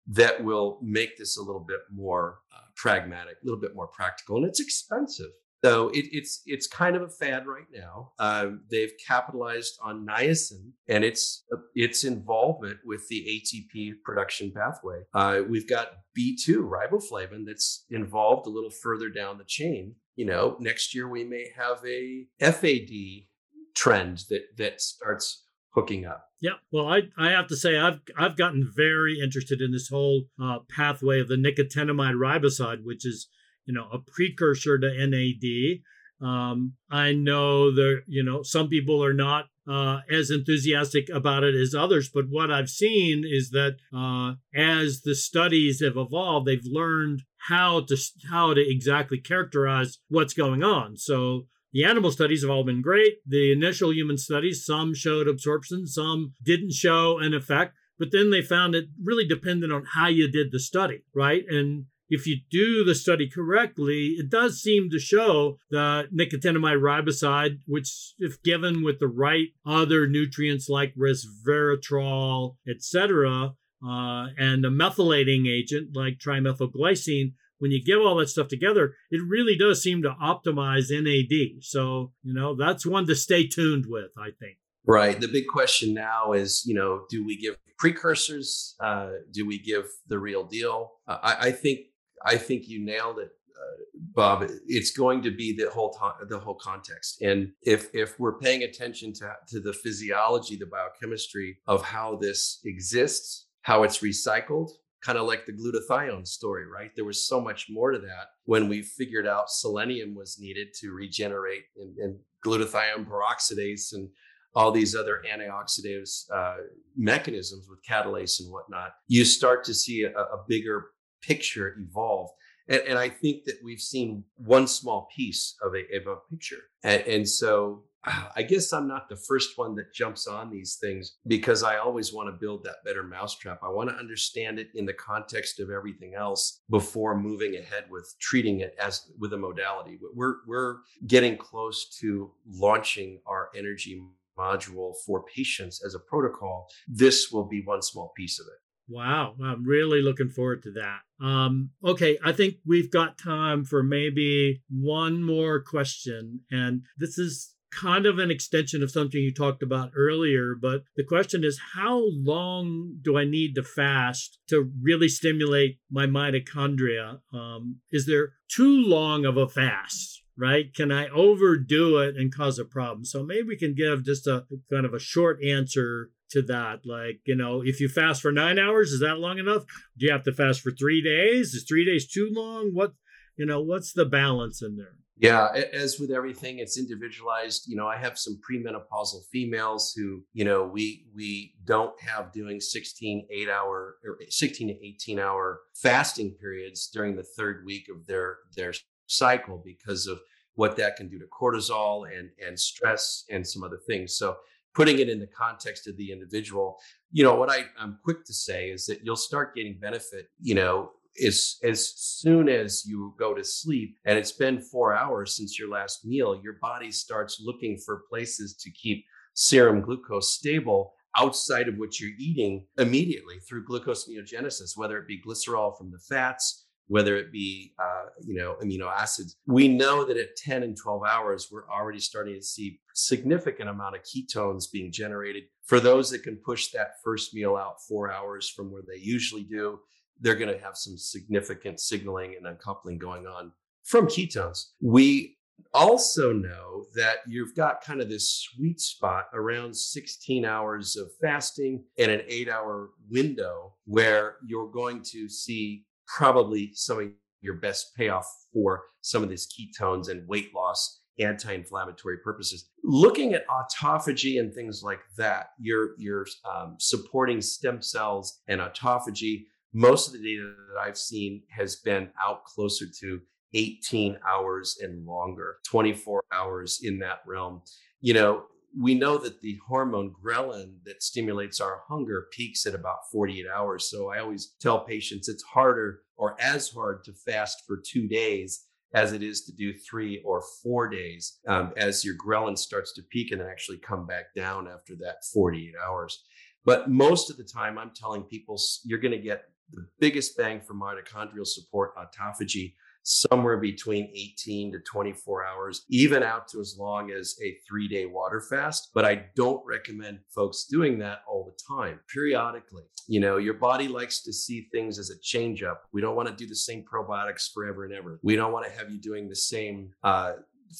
that 0.08 0.42
will 0.42 0.78
make 0.82 1.16
this 1.16 1.36
a 1.36 1.42
little 1.42 1.64
bit 1.66 1.80
more 1.92 2.40
uh, 2.54 2.60
pragmatic, 2.76 3.36
a 3.42 3.44
little 3.44 3.60
bit 3.60 3.74
more 3.74 3.88
practical, 3.88 4.36
and 4.36 4.46
it's 4.46 4.60
expensive. 4.60 5.30
So 5.64 5.88
it, 5.88 6.04
it's 6.12 6.42
it's 6.46 6.66
kind 6.66 6.94
of 6.94 7.02
a 7.02 7.08
fad 7.08 7.46
right 7.46 7.66
now. 7.72 8.12
Um, 8.18 8.60
they've 8.70 8.92
capitalized 9.06 9.78
on 9.82 10.06
niacin 10.06 10.70
and 10.88 11.02
its 11.02 11.44
uh, 11.52 11.56
its 11.74 12.04
involvement 12.04 12.78
with 12.84 13.08
the 13.08 13.42
ATP 13.42 14.02
production 14.04 14.52
pathway. 14.52 15.02
Uh, 15.14 15.40
we've 15.48 15.68
got 15.68 15.88
B2 16.16 16.58
riboflavin 16.58 17.44
that's 17.46 17.84
involved 17.90 18.46
a 18.46 18.50
little 18.50 18.70
further 18.70 19.08
down 19.08 19.38
the 19.38 19.44
chain 19.44 19.96
you 20.16 20.24
know, 20.24 20.56
next 20.58 20.94
year 20.94 21.08
we 21.08 21.24
may 21.24 21.50
have 21.56 21.84
a 21.86 22.26
FAD 22.40 23.26
trend 23.74 24.24
that 24.30 24.56
that 24.56 24.80
starts 24.80 25.44
hooking 25.76 26.06
up. 26.06 26.24
Yeah, 26.40 26.54
well, 26.72 26.88
I 26.88 27.02
I 27.16 27.30
have 27.30 27.46
to 27.48 27.56
say 27.56 27.78
I've 27.78 28.00
I've 28.18 28.36
gotten 28.36 28.70
very 28.74 29.20
interested 29.22 29.60
in 29.60 29.70
this 29.70 29.88
whole 29.88 30.24
uh, 30.42 30.58
pathway 30.68 31.20
of 31.20 31.28
the 31.28 31.36
nicotinamide 31.36 32.16
riboside, 32.16 32.82
which 32.82 33.06
is 33.06 33.28
you 33.64 33.74
know 33.74 33.88
a 33.92 33.98
precursor 33.98 34.78
to 34.78 35.06
NAD. 35.06 35.80
Um, 36.26 36.74
I 36.90 37.12
know 37.12 37.70
that 37.74 38.02
you 38.06 38.22
know 38.22 38.42
some 38.42 38.68
people 38.68 39.02
are 39.04 39.14
not 39.14 39.46
uh, 39.68 40.00
as 40.10 40.30
enthusiastic 40.30 41.08
about 41.08 41.44
it 41.44 41.54
as 41.54 41.74
others, 41.74 42.10
but 42.12 42.26
what 42.28 42.50
I've 42.50 42.70
seen 42.70 43.24
is 43.26 43.50
that 43.50 43.76
uh, 43.94 44.34
as 44.54 45.02
the 45.02 45.14
studies 45.14 45.82
have 45.82 45.96
evolved, 45.96 46.46
they've 46.46 46.60
learned 46.64 47.22
how 47.48 47.80
to 47.82 47.96
how 48.30 48.54
to 48.54 48.60
exactly 48.60 49.18
characterize 49.18 49.98
what's 50.08 50.34
going 50.34 50.62
on. 50.62 50.96
So 50.96 51.46
the 51.72 51.84
animal 51.84 52.10
studies 52.10 52.42
have 52.42 52.50
all 52.50 52.64
been 52.64 52.82
great. 52.82 53.18
The 53.26 53.52
initial 53.52 53.92
human 53.92 54.18
studies, 54.18 54.64
some 54.64 54.94
showed 54.94 55.28
absorption, 55.28 55.86
some 55.86 56.32
didn't 56.42 56.72
show 56.72 57.18
an 57.18 57.34
effect, 57.34 57.74
but 57.98 58.12
then 58.12 58.30
they 58.30 58.42
found 58.42 58.74
it 58.74 58.86
really 59.02 59.26
depended 59.26 59.72
on 59.72 59.84
how 59.94 60.08
you 60.08 60.30
did 60.30 60.52
the 60.52 60.60
study, 60.60 61.02
right? 61.14 61.44
And 61.48 61.86
if 62.08 62.26
you 62.26 62.38
do 62.50 62.84
the 62.84 62.94
study 62.94 63.28
correctly, 63.28 64.14
it 64.18 64.30
does 64.30 64.60
seem 64.60 64.90
to 64.90 64.98
show 64.98 65.58
that 65.70 66.14
nicotinamide 66.14 66.80
riboside, 66.80 67.58
which, 67.66 68.14
if 68.18 68.42
given 68.42 68.84
with 68.84 69.00
the 69.00 69.08
right 69.08 69.48
other 69.66 70.06
nutrients 70.06 70.68
like 70.68 70.94
resveratrol, 70.94 72.56
etc., 72.68 73.54
uh, 73.86 74.28
and 74.38 74.64
a 74.64 74.70
methylating 74.70 75.48
agent 75.48 75.94
like 75.94 76.18
trimethylglycine, 76.18 77.32
when 77.58 77.70
you 77.70 77.82
give 77.82 78.00
all 78.00 78.16
that 78.16 78.28
stuff 78.28 78.48
together, 78.48 78.94
it 79.10 79.20
really 79.26 79.56
does 79.56 79.82
seem 79.82 80.02
to 80.02 80.14
optimize 80.22 80.90
NAD. 80.90 81.62
So, 81.62 82.12
you 82.22 82.34
know, 82.34 82.54
that's 82.56 82.86
one 82.86 83.06
to 83.06 83.14
stay 83.14 83.46
tuned 83.46 83.86
with, 83.88 84.10
I 84.18 84.30
think. 84.38 84.58
Right. 84.86 85.20
The 85.20 85.28
big 85.28 85.46
question 85.48 85.94
now 85.94 86.32
is, 86.32 86.62
you 86.64 86.74
know, 86.74 87.02
do 87.10 87.24
we 87.24 87.36
give 87.36 87.56
precursors? 87.78 88.76
Uh, 88.80 89.10
do 89.32 89.46
we 89.46 89.58
give 89.58 89.86
the 90.06 90.18
real 90.18 90.44
deal? 90.44 90.92
Uh, 91.08 91.18
I, 91.22 91.48
I, 91.48 91.52
think 91.52 91.80
I 92.24 92.36
think 92.36 92.68
you 92.68 92.84
nailed 92.84 93.18
it, 93.18 93.28
uh, 93.28 93.82
Bob. 94.14 94.48
It's 94.66 94.92
going 94.92 95.22
to 95.22 95.30
be 95.32 95.56
the 95.56 95.70
whole 95.70 95.92
to- 95.94 96.26
the 96.26 96.38
whole 96.38 96.54
context, 96.54 97.20
and 97.20 97.50
if 97.62 97.88
if 97.94 98.20
we're 98.20 98.38
paying 98.38 98.62
attention 98.62 99.12
to 99.14 99.32
to 99.48 99.60
the 99.60 99.72
physiology, 99.72 100.56
the 100.56 100.66
biochemistry 100.66 101.58
of 101.66 101.82
how 101.82 102.16
this 102.16 102.60
exists 102.64 103.46
how 103.66 103.82
it's 103.82 103.98
recycled, 103.98 104.70
kind 105.06 105.18
of 105.18 105.26
like 105.26 105.46
the 105.46 105.52
glutathione 105.52 106.26
story, 106.26 106.66
right? 106.66 106.90
There 106.96 107.04
was 107.04 107.28
so 107.28 107.40
much 107.40 107.66
more 107.70 107.92
to 107.92 107.98
that 107.98 108.26
when 108.44 108.68
we 108.68 108.82
figured 108.82 109.26
out 109.26 109.48
selenium 109.48 110.16
was 110.16 110.38
needed 110.40 110.68
to 110.80 110.90
regenerate 110.90 111.62
and, 111.76 111.96
and 111.98 112.18
glutathione 112.44 113.06
peroxidase 113.06 113.92
and 113.92 114.08
all 114.56 114.72
these 114.72 114.96
other 114.96 115.22
antioxidant 115.32 116.08
uh, 116.34 116.56
mechanisms 116.96 117.68
with 117.70 117.78
catalase 117.88 118.40
and 118.40 118.50
whatnot. 118.50 118.90
You 119.06 119.24
start 119.24 119.62
to 119.64 119.74
see 119.74 120.02
a, 120.02 120.10
a 120.10 120.44
bigger 120.48 120.86
picture 121.22 121.76
evolve. 121.78 122.30
And, 122.68 122.82
and, 122.88 122.98
I 122.98 123.08
think 123.08 123.44
that 123.44 123.58
we've 123.62 123.80
seen 123.80 124.24
one 124.34 124.66
small 124.66 125.08
piece 125.14 125.54
of 125.62 125.72
a, 125.74 125.96
of 125.98 126.06
a 126.08 126.16
picture. 126.30 126.62
And, 126.82 127.02
and 127.02 127.28
so 127.28 127.84
I 128.06 128.42
guess 128.42 128.72
I'm 128.72 128.86
not 128.86 129.08
the 129.08 129.16
first 129.16 129.58
one 129.58 129.74
that 129.76 129.92
jumps 129.92 130.26
on 130.26 130.50
these 130.50 130.76
things 130.80 131.16
because 131.26 131.62
I 131.62 131.78
always 131.78 132.12
want 132.12 132.28
to 132.28 132.32
build 132.32 132.64
that 132.64 132.84
better 132.84 133.02
mousetrap. 133.02 133.60
I 133.62 133.68
want 133.68 133.90
to 133.90 133.96
understand 133.96 134.58
it 134.58 134.68
in 134.74 134.86
the 134.86 134.92
context 134.92 135.60
of 135.60 135.70
everything 135.70 136.14
else 136.14 136.60
before 136.70 137.16
moving 137.16 137.56
ahead 137.56 137.84
with 137.90 138.14
treating 138.20 138.60
it 138.60 138.74
as 138.80 139.10
with 139.18 139.32
a 139.32 139.38
modality. 139.38 139.98
We're 140.14 140.36
we're 140.46 140.76
getting 141.06 141.36
close 141.36 141.88
to 142.00 142.30
launching 142.46 143.20
our 143.26 143.50
energy 143.56 144.02
module 144.38 144.94
for 145.04 145.24
patients 145.24 145.82
as 145.84 145.94
a 145.94 145.98
protocol. 145.98 146.68
This 146.86 147.30
will 147.32 147.44
be 147.44 147.62
one 147.64 147.82
small 147.82 148.12
piece 148.16 148.38
of 148.38 148.46
it. 148.46 148.60
Wow, 148.88 149.34
I'm 149.42 149.64
really 149.64 150.00
looking 150.00 150.28
forward 150.28 150.62
to 150.62 150.72
that. 150.72 151.00
Um, 151.24 151.70
okay, 151.84 152.18
I 152.24 152.30
think 152.30 152.56
we've 152.64 152.90
got 152.90 153.18
time 153.18 153.64
for 153.64 153.82
maybe 153.82 154.62
one 154.70 155.24
more 155.24 155.60
question, 155.60 156.42
and 156.52 156.82
this 156.96 157.18
is 157.18 157.55
kind 157.80 158.06
of 158.06 158.18
an 158.18 158.30
extension 158.30 158.82
of 158.82 158.90
something 158.90 159.20
you 159.20 159.32
talked 159.32 159.62
about 159.62 159.92
earlier, 159.96 160.54
but 160.60 160.84
the 160.96 161.04
question 161.04 161.44
is 161.44 161.60
how 161.74 162.02
long 162.10 162.98
do 163.02 163.18
I 163.18 163.24
need 163.24 163.54
to 163.54 163.62
fast 163.62 164.38
to 164.48 164.70
really 164.80 165.08
stimulate 165.08 165.78
my 165.90 166.06
mitochondria? 166.06 167.20
Um, 167.32 167.80
is 167.90 168.06
there 168.06 168.32
too 168.48 168.82
long 168.82 169.24
of 169.24 169.36
a 169.36 169.48
fast? 169.48 170.22
Right? 170.38 170.74
Can 170.74 170.92
I 170.92 171.08
overdo 171.08 171.96
it 171.96 172.14
and 172.16 172.34
cause 172.34 172.58
a 172.58 172.66
problem? 172.66 173.06
So 173.06 173.22
maybe 173.22 173.48
we 173.48 173.56
can 173.56 173.74
give 173.74 174.04
just 174.04 174.26
a 174.26 174.44
kind 174.70 174.84
of 174.84 174.92
a 174.92 174.98
short 174.98 175.42
answer 175.42 176.10
to 176.30 176.42
that. 176.42 176.80
Like, 176.84 177.20
you 177.24 177.34
know, 177.34 177.62
if 177.64 177.80
you 177.80 177.88
fast 177.88 178.20
for 178.20 178.32
nine 178.32 178.58
hours, 178.58 178.90
is 178.90 179.00
that 179.00 179.18
long 179.18 179.38
enough? 179.38 179.64
Do 179.96 180.04
you 180.04 180.12
have 180.12 180.24
to 180.24 180.34
fast 180.34 180.60
for 180.60 180.72
three 180.72 181.02
days? 181.02 181.54
Is 181.54 181.64
three 181.66 181.86
days 181.86 182.06
too 182.06 182.28
long? 182.30 182.72
What, 182.74 182.92
you 183.36 183.46
know, 183.46 183.62
what's 183.62 183.94
the 183.94 184.04
balance 184.04 184.60
in 184.60 184.76
there? 184.76 184.98
Yeah, 185.18 185.48
as 185.72 185.98
with 185.98 186.10
everything, 186.10 186.58
it's 186.58 186.78
individualized. 186.78 187.64
You 187.68 187.76
know, 187.76 187.86
I 187.86 187.96
have 187.96 188.18
some 188.18 188.38
premenopausal 188.48 189.24
females 189.32 189.94
who, 189.96 190.22
you 190.34 190.44
know, 190.44 190.64
we 190.64 191.06
we 191.14 191.54
don't 191.64 191.98
have 192.02 192.32
doing 192.32 192.60
16 192.60 193.26
8 193.30 193.48
hour 193.48 193.96
or 194.04 194.18
16 194.28 194.68
to 194.68 194.86
18 194.86 195.18
hour 195.18 195.60
fasting 195.74 196.32
periods 196.32 196.90
during 196.92 197.16
the 197.16 197.22
third 197.22 197.64
week 197.64 197.88
of 197.88 198.06
their 198.06 198.38
their 198.56 198.74
cycle 199.06 199.62
because 199.64 200.06
of 200.06 200.20
what 200.54 200.76
that 200.76 200.96
can 200.96 201.08
do 201.08 201.18
to 201.18 201.26
cortisol 201.26 202.06
and 202.06 202.28
and 202.46 202.60
stress 202.60 203.24
and 203.30 203.46
some 203.46 203.62
other 203.62 203.80
things. 203.86 204.18
So 204.18 204.36
putting 204.74 204.98
it 204.98 205.08
in 205.08 205.18
the 205.18 205.26
context 205.26 205.88
of 205.88 205.96
the 205.96 206.12
individual, 206.12 206.78
you 207.10 207.24
know, 207.24 207.34
what 207.34 207.50
I, 207.50 207.64
I'm 207.80 207.98
quick 208.04 208.26
to 208.26 208.34
say 208.34 208.68
is 208.68 208.84
that 208.86 209.00
you'll 209.02 209.16
start 209.16 209.54
getting 209.56 209.78
benefit, 209.80 210.28
you 210.38 210.54
know, 210.54 210.90
as 211.24 211.56
as 211.62 211.92
soon 211.96 212.48
as 212.48 212.84
you 212.86 213.14
go 213.18 213.34
to 213.34 213.44
sleep 213.44 213.96
and 214.04 214.18
it's 214.18 214.32
been 214.32 214.60
four 214.60 214.94
hours 214.94 215.36
since 215.36 215.58
your 215.58 215.68
last 215.68 216.04
meal 216.04 216.40
your 216.42 216.56
body 216.60 216.90
starts 216.90 217.40
looking 217.44 217.78
for 217.84 218.02
places 218.08 218.54
to 218.54 218.70
keep 218.70 219.04
serum 219.34 219.80
glucose 219.80 220.32
stable 220.32 220.92
outside 221.18 221.68
of 221.68 221.76
what 221.76 221.98
you're 221.98 222.10
eating 222.18 222.64
immediately 222.78 223.38
through 223.48 223.64
gluconeogenesis 223.64 224.76
whether 224.76 224.98
it 224.98 225.08
be 225.08 225.20
glycerol 225.20 225.76
from 225.76 225.90
the 225.90 225.98
fats 226.08 226.66
whether 226.88 227.16
it 227.16 227.32
be 227.32 227.74
uh, 227.78 228.06
you 228.24 228.34
know 228.34 228.56
amino 228.62 228.90
acids. 228.92 229.36
We 229.46 229.68
know 229.68 230.04
that 230.04 230.16
at 230.16 230.36
10 230.36 230.62
and 230.62 230.76
12 230.76 231.02
hours 231.04 231.48
we're 231.50 231.68
already 231.68 231.98
starting 231.98 232.34
to 232.34 232.42
see 232.42 232.80
significant 232.94 233.68
amount 233.68 233.96
of 233.96 234.02
ketones 234.02 234.70
being 234.70 234.92
generated. 234.92 235.44
For 235.64 235.80
those 235.80 236.10
that 236.10 236.22
can 236.22 236.36
push 236.36 236.70
that 236.70 236.92
first 237.02 237.34
meal 237.34 237.56
out 237.56 237.82
four 237.88 238.12
hours 238.12 238.48
from 238.48 238.70
where 238.70 238.82
they 238.86 239.00
usually 239.00 239.42
do 239.42 239.80
they're 240.20 240.34
going 240.34 240.52
to 240.52 240.62
have 240.62 240.76
some 240.76 240.96
significant 240.96 241.80
signaling 241.80 242.34
and 242.36 242.46
uncoupling 242.46 242.98
going 242.98 243.26
on 243.26 243.52
from 243.84 244.06
ketones. 244.06 244.66
We 244.80 245.36
also 245.72 246.32
know 246.32 246.86
that 246.94 247.18
you've 247.26 247.54
got 247.54 247.82
kind 247.82 248.00
of 248.00 248.08
this 248.08 248.30
sweet 248.30 248.80
spot 248.80 249.26
around 249.34 249.76
16 249.76 250.44
hours 250.44 250.96
of 250.96 251.10
fasting 251.20 251.84
and 251.98 252.10
an 252.10 252.22
eight 252.28 252.48
hour 252.48 252.90
window 253.08 253.74
where 253.84 254.36
you're 254.46 254.70
going 254.70 255.02
to 255.02 255.28
see 255.28 255.84
probably 256.06 256.70
some 256.74 257.00
of 257.00 257.08
your 257.40 257.54
best 257.54 257.94
payoff 257.96 258.26
for 258.52 258.84
some 259.00 259.22
of 259.22 259.28
these 259.28 259.48
ketones 259.48 260.08
and 260.08 260.26
weight 260.28 260.54
loss 260.54 261.02
anti-inflammatory 261.18 262.18
purposes 262.18 262.68
looking 262.84 263.32
at 263.32 263.46
autophagy 263.48 264.38
and 264.38 264.52
things 264.52 264.82
like 264.82 265.00
that 265.16 265.50
you're 265.58 265.94
you're 265.96 266.26
um, 266.44 266.76
supporting 266.78 267.40
stem 267.40 267.80
cells 267.80 268.40
and 268.48 268.60
autophagy 268.60 269.46
most 269.76 270.06
of 270.06 270.14
the 270.14 270.22
data 270.22 270.54
that 270.72 270.80
I've 270.80 270.96
seen 270.96 271.42
has 271.50 271.76
been 271.76 272.08
out 272.18 272.46
closer 272.46 272.86
to 273.00 273.20
18 273.52 274.16
hours 274.26 274.78
and 274.80 275.06
longer, 275.06 275.58
24 275.68 276.24
hours 276.32 276.80
in 276.82 276.98
that 277.00 277.18
realm. 277.26 277.60
You 278.00 278.14
know, 278.14 278.44
we 278.78 278.94
know 278.94 279.18
that 279.18 279.42
the 279.42 279.58
hormone 279.68 280.14
ghrelin 280.24 280.76
that 280.86 281.02
stimulates 281.02 281.60
our 281.60 281.82
hunger 281.90 282.26
peaks 282.32 282.64
at 282.64 282.74
about 282.74 283.10
48 283.12 283.44
hours. 283.54 283.90
So 283.90 284.10
I 284.10 284.20
always 284.20 284.54
tell 284.62 284.80
patients 284.80 285.28
it's 285.28 285.42
harder 285.42 286.00
or 286.16 286.40
as 286.40 286.70
hard 286.70 287.04
to 287.04 287.12
fast 287.12 287.62
for 287.66 287.76
two 287.76 288.08
days 288.08 288.64
as 288.94 289.12
it 289.12 289.22
is 289.22 289.44
to 289.44 289.52
do 289.52 289.74
three 289.74 290.22
or 290.24 290.42
four 290.62 290.88
days 290.88 291.38
um, 291.48 291.74
as 291.76 292.02
your 292.02 292.14
ghrelin 292.16 292.56
starts 292.56 292.94
to 292.94 293.02
peak 293.10 293.30
and 293.30 293.42
then 293.42 293.48
actually 293.48 293.78
come 293.78 294.06
back 294.06 294.34
down 294.34 294.68
after 294.68 294.94
that 294.96 295.16
48 295.34 295.74
hours. 295.86 296.24
But 296.64 296.90
most 296.90 297.30
of 297.30 297.36
the 297.36 297.44
time, 297.44 297.78
I'm 297.78 297.92
telling 297.94 298.22
people 298.22 298.58
you're 298.84 298.98
going 298.98 299.12
to 299.12 299.18
get 299.18 299.44
the 299.72 299.86
biggest 300.00 300.36
bang 300.36 300.60
for 300.60 300.74
mitochondrial 300.74 301.46
support 301.46 301.92
autophagy 301.96 302.74
somewhere 303.06 303.56
between 303.56 304.10
18 304.12 304.72
to 304.72 304.80
24 304.80 305.46
hours, 305.46 305.84
even 305.88 306.24
out 306.24 306.48
to 306.48 306.58
as 306.58 306.76
long 306.76 307.12
as 307.12 307.36
a 307.42 307.56
three 307.66 307.86
day 307.86 308.04
water 308.04 308.40
fast. 308.40 308.90
But 308.94 309.04
I 309.04 309.26
don't 309.36 309.64
recommend 309.64 310.18
folks 310.34 310.66
doing 310.68 310.98
that 310.98 311.20
all 311.28 311.44
the 311.44 311.74
time, 311.74 312.00
periodically. 312.12 312.82
You 313.06 313.20
know, 313.20 313.36
your 313.36 313.54
body 313.54 313.86
likes 313.86 314.22
to 314.24 314.32
see 314.32 314.68
things 314.72 314.98
as 314.98 315.10
a 315.10 315.20
change 315.22 315.62
up. 315.62 315.84
We 315.92 316.00
don't 316.00 316.16
want 316.16 316.28
to 316.28 316.34
do 316.34 316.48
the 316.48 316.56
same 316.56 316.84
probiotics 316.84 317.52
forever 317.54 317.84
and 317.84 317.94
ever. 317.94 318.18
We 318.24 318.34
don't 318.34 318.52
want 318.52 318.66
to 318.66 318.72
have 318.76 318.90
you 318.90 319.00
doing 319.00 319.28
the 319.28 319.36
same 319.36 319.90
uh, 320.02 320.32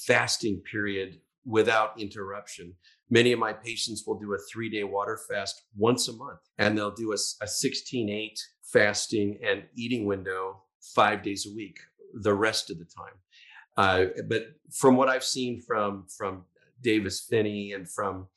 fasting 0.07 0.63
period 0.71 1.21
without 1.45 2.01
interruption. 2.01 2.75
Many 3.09 3.31
of 3.31 3.39
my 3.39 3.53
patients 3.53 4.03
will 4.05 4.19
do 4.19 4.35
a 4.35 4.39
three 4.53 4.69
day 4.69 4.83
water 4.83 5.21
fast 5.31 5.63
once 5.77 6.09
a 6.09 6.13
month, 6.13 6.41
and 6.59 6.77
they'll 6.77 6.91
do 6.91 7.13
a, 7.13 7.19
a 7.41 7.47
16 7.47 8.09
8 8.09 8.41
fasting 8.73 9.39
and 9.47 9.65
eating 9.75 10.07
window 10.07 10.63
five 10.95 11.23
days 11.23 11.47
a 11.47 11.55
week 11.55 11.79
the 12.15 12.35
rest 12.35 12.71
of 12.71 12.79
the 12.79 12.85
time. 12.85 13.15
Uh, 13.77 14.07
but 14.29 14.47
from 14.71 14.97
what 14.97 15.09
I've 15.09 15.25
seen 15.25 15.61
from 15.61 16.07
from 16.17 16.45
Davis 16.83 17.21
Phinney 17.21 17.73
and 17.73 17.91
from 17.91 18.29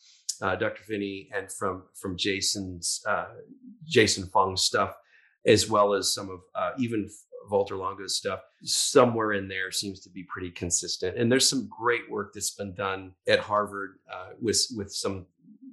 uh, 0.42 0.56
Dr. 0.56 0.84
Phinney 0.84 1.30
and 1.36 1.52
from 1.52 1.84
from 1.94 2.18
Jason's 2.18 3.02
uh, 3.08 3.28
Jason 3.86 4.28
Fung's 4.28 4.62
stuff, 4.62 4.96
as 5.46 5.70
well 5.70 5.94
as 5.94 6.14
some 6.14 6.30
of 6.30 6.40
uh, 6.56 6.72
even 6.78 7.10
Walter 7.50 7.78
Longo's 7.78 8.16
stuff, 8.16 8.42
somewhere 8.64 9.34
in 9.34 9.48
there 9.48 9.72
seems 9.72 10.02
to 10.02 10.10
be 10.10 10.24
pretty 10.24 10.52
consistent. 10.52 11.18
And 11.18 11.32
there's 11.32 11.50
some 11.50 11.68
great 11.68 12.10
work 12.10 12.34
that's 12.34 12.52
been 12.52 12.74
done 12.74 13.14
at 13.28 13.40
Harvard 13.40 14.00
uh, 14.14 14.32
with 14.42 14.62
with 14.76 14.92
some 14.92 15.26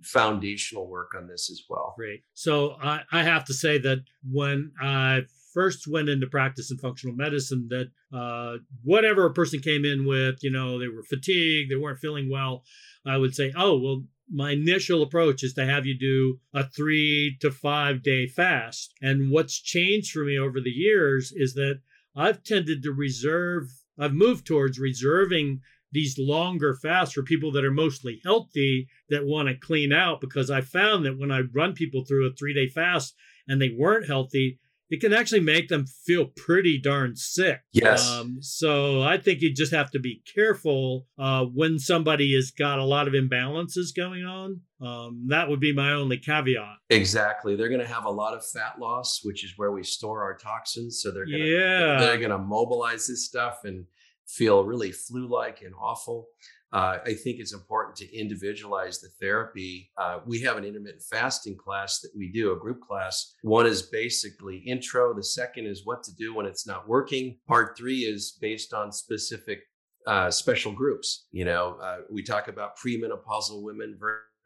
foundational 0.07 0.89
work 0.89 1.15
on 1.17 1.27
this 1.27 1.51
as 1.51 1.63
well. 1.69 1.95
Great. 1.97 2.23
So 2.35 2.77
I, 2.83 3.03
I 3.13 3.23
have 3.23 3.45
to 3.47 3.55
say 3.55 3.79
that 3.79 4.05
when 4.31 4.73
I 4.81 5.23
first 5.53 5.87
went 5.89 6.09
into 6.09 6.27
practice 6.27 6.71
in 6.71 6.79
functional 6.79 7.17
medicine, 7.17 7.69
that 7.71 7.91
uh, 8.17 8.59
whatever 8.85 9.27
a 9.27 9.33
person 9.33 9.61
came 9.61 9.85
in 9.85 10.07
with, 10.07 10.37
you 10.43 10.51
know, 10.51 10.79
they 10.79 10.89
were 10.89 11.03
fatigued, 11.03 11.71
they 11.71 11.77
weren't 11.77 11.99
feeling 11.99 12.31
well, 12.31 12.63
I 13.07 13.17
would 13.17 13.35
say, 13.35 13.53
oh, 13.57 13.79
well, 13.79 14.05
my 14.31 14.51
initial 14.51 15.03
approach 15.03 15.43
is 15.43 15.55
to 15.55 15.65
have 15.65 15.87
you 15.87 15.97
do 15.99 16.41
a 16.53 16.65
three 16.65 17.37
to 17.41 17.51
five 17.51 18.03
day 18.03 18.27
fast. 18.27 18.93
And 19.01 19.31
what's 19.31 19.61
changed 19.61 20.13
for 20.13 20.25
me 20.25 20.39
over 20.39 20.61
the 20.61 20.71
years 20.71 21.33
is 21.35 21.55
that 21.55 21.81
I've 22.15 22.43
tended 22.43 22.83
to 22.83 22.93
reserve, 22.93 23.65
I've 23.99 24.15
moved 24.15 24.47
towards 24.47 24.79
reserving 24.79 25.61
these 25.93 26.19
longer 26.19 26.75
fasts 26.75 27.15
for 27.15 27.23
people 27.23 27.53
that 27.53 27.65
are 27.65 27.73
mostly 27.73 28.21
healthy 28.25 28.89
that 29.09 29.25
want 29.25 29.49
to 29.49 29.55
clean 29.55 29.93
out 29.93 30.21
because 30.21 30.51
I 30.51 30.61
found 30.61 31.05
that 31.07 31.19
when 31.19 31.31
I 31.31 31.43
run 31.55 31.73
people 31.73 32.05
through 32.05 32.27
a 32.27 32.33
three 32.35 32.55
day 32.55 32.69
fast 32.69 33.15
and 33.49 33.61
they 33.61 33.75
weren't 33.77 34.07
healthy, 34.07 34.59
it 34.89 35.01
can 35.01 35.13
actually 35.13 35.41
make 35.41 35.69
them 35.69 35.87
feel 35.87 36.27
pretty 36.27 36.79
darn 36.79 37.17
sick. 37.17 37.61
Yes. 37.73 38.09
Um, 38.09 38.39
so 38.41 39.03
I 39.03 39.19
think 39.19 39.41
you 39.41 39.53
just 39.53 39.73
have 39.73 39.91
to 39.93 39.99
be 39.99 40.23
careful 40.33 41.07
uh, 41.19 41.45
when 41.45 41.79
somebody 41.79 42.35
has 42.35 42.53
got 42.53 42.79
a 42.79 42.85
lot 42.85 43.09
of 43.09 43.15
imbalances 43.15 43.95
going 43.95 44.25
on. 44.25 44.61
Um, 44.81 45.27
that 45.29 45.49
would 45.49 45.59
be 45.59 45.73
my 45.73 45.93
only 45.93 46.19
caveat. 46.19 46.77
Exactly. 46.91 47.57
They're 47.57 47.69
going 47.69 47.81
to 47.81 47.87
have 47.87 48.05
a 48.05 48.11
lot 48.11 48.35
of 48.35 48.47
fat 48.47 48.79
loss, 48.79 49.21
which 49.25 49.45
is 49.45 49.55
where 49.57 49.73
we 49.73 49.83
store 49.83 50.23
our 50.23 50.37
toxins. 50.37 51.01
So 51.03 51.11
they're 51.11 51.27
going 51.27 51.39
to 51.39 51.47
yeah. 51.47 51.99
they're 51.99 52.19
going 52.19 52.31
to 52.31 52.39
mobilize 52.39 53.07
this 53.09 53.25
stuff 53.25 53.61
and 53.65 53.87
feel 54.27 54.65
really 54.65 54.93
flu-like 54.93 55.63
and 55.63 55.75
awful. 55.81 56.29
Uh, 56.73 56.99
I 57.05 57.15
think 57.15 57.39
it's 57.39 57.55
important 57.55 57.97
to 57.97 58.17
individualize 58.17 59.01
the 59.01 59.09
therapy. 59.21 59.91
Uh, 59.97 60.19
we 60.27 60.41
have 60.43 60.57
an 60.57 60.65
intermittent 60.65 61.03
fasting 61.03 61.57
class 61.57 62.01
that 62.01 62.11
we 62.17 62.31
do, 62.31 62.53
a 62.53 62.59
group 62.59 62.81
class. 62.81 63.35
One 63.43 63.67
is 63.67 63.83
basically 63.83 64.59
intro. 64.59 65.15
The 65.15 65.23
second 65.23 65.67
is 65.67 65.87
what 65.87 66.03
to 66.03 66.15
do 66.15 66.35
when 66.35 66.45
it's 66.45 66.67
not 66.67 66.89
working. 66.89 67.39
Part 67.47 67.79
three 67.79 68.01
is 68.01 68.37
based 68.41 68.75
on 68.75 68.91
specific 68.91 69.61
uh, 70.07 70.31
special 70.31 70.73
groups. 70.73 71.27
You 71.31 71.45
know, 71.45 71.79
uh, 71.81 71.99
we 72.11 72.23
talk 72.23 72.49
about 72.49 72.77
premenopausal 72.79 73.63
women 73.63 73.97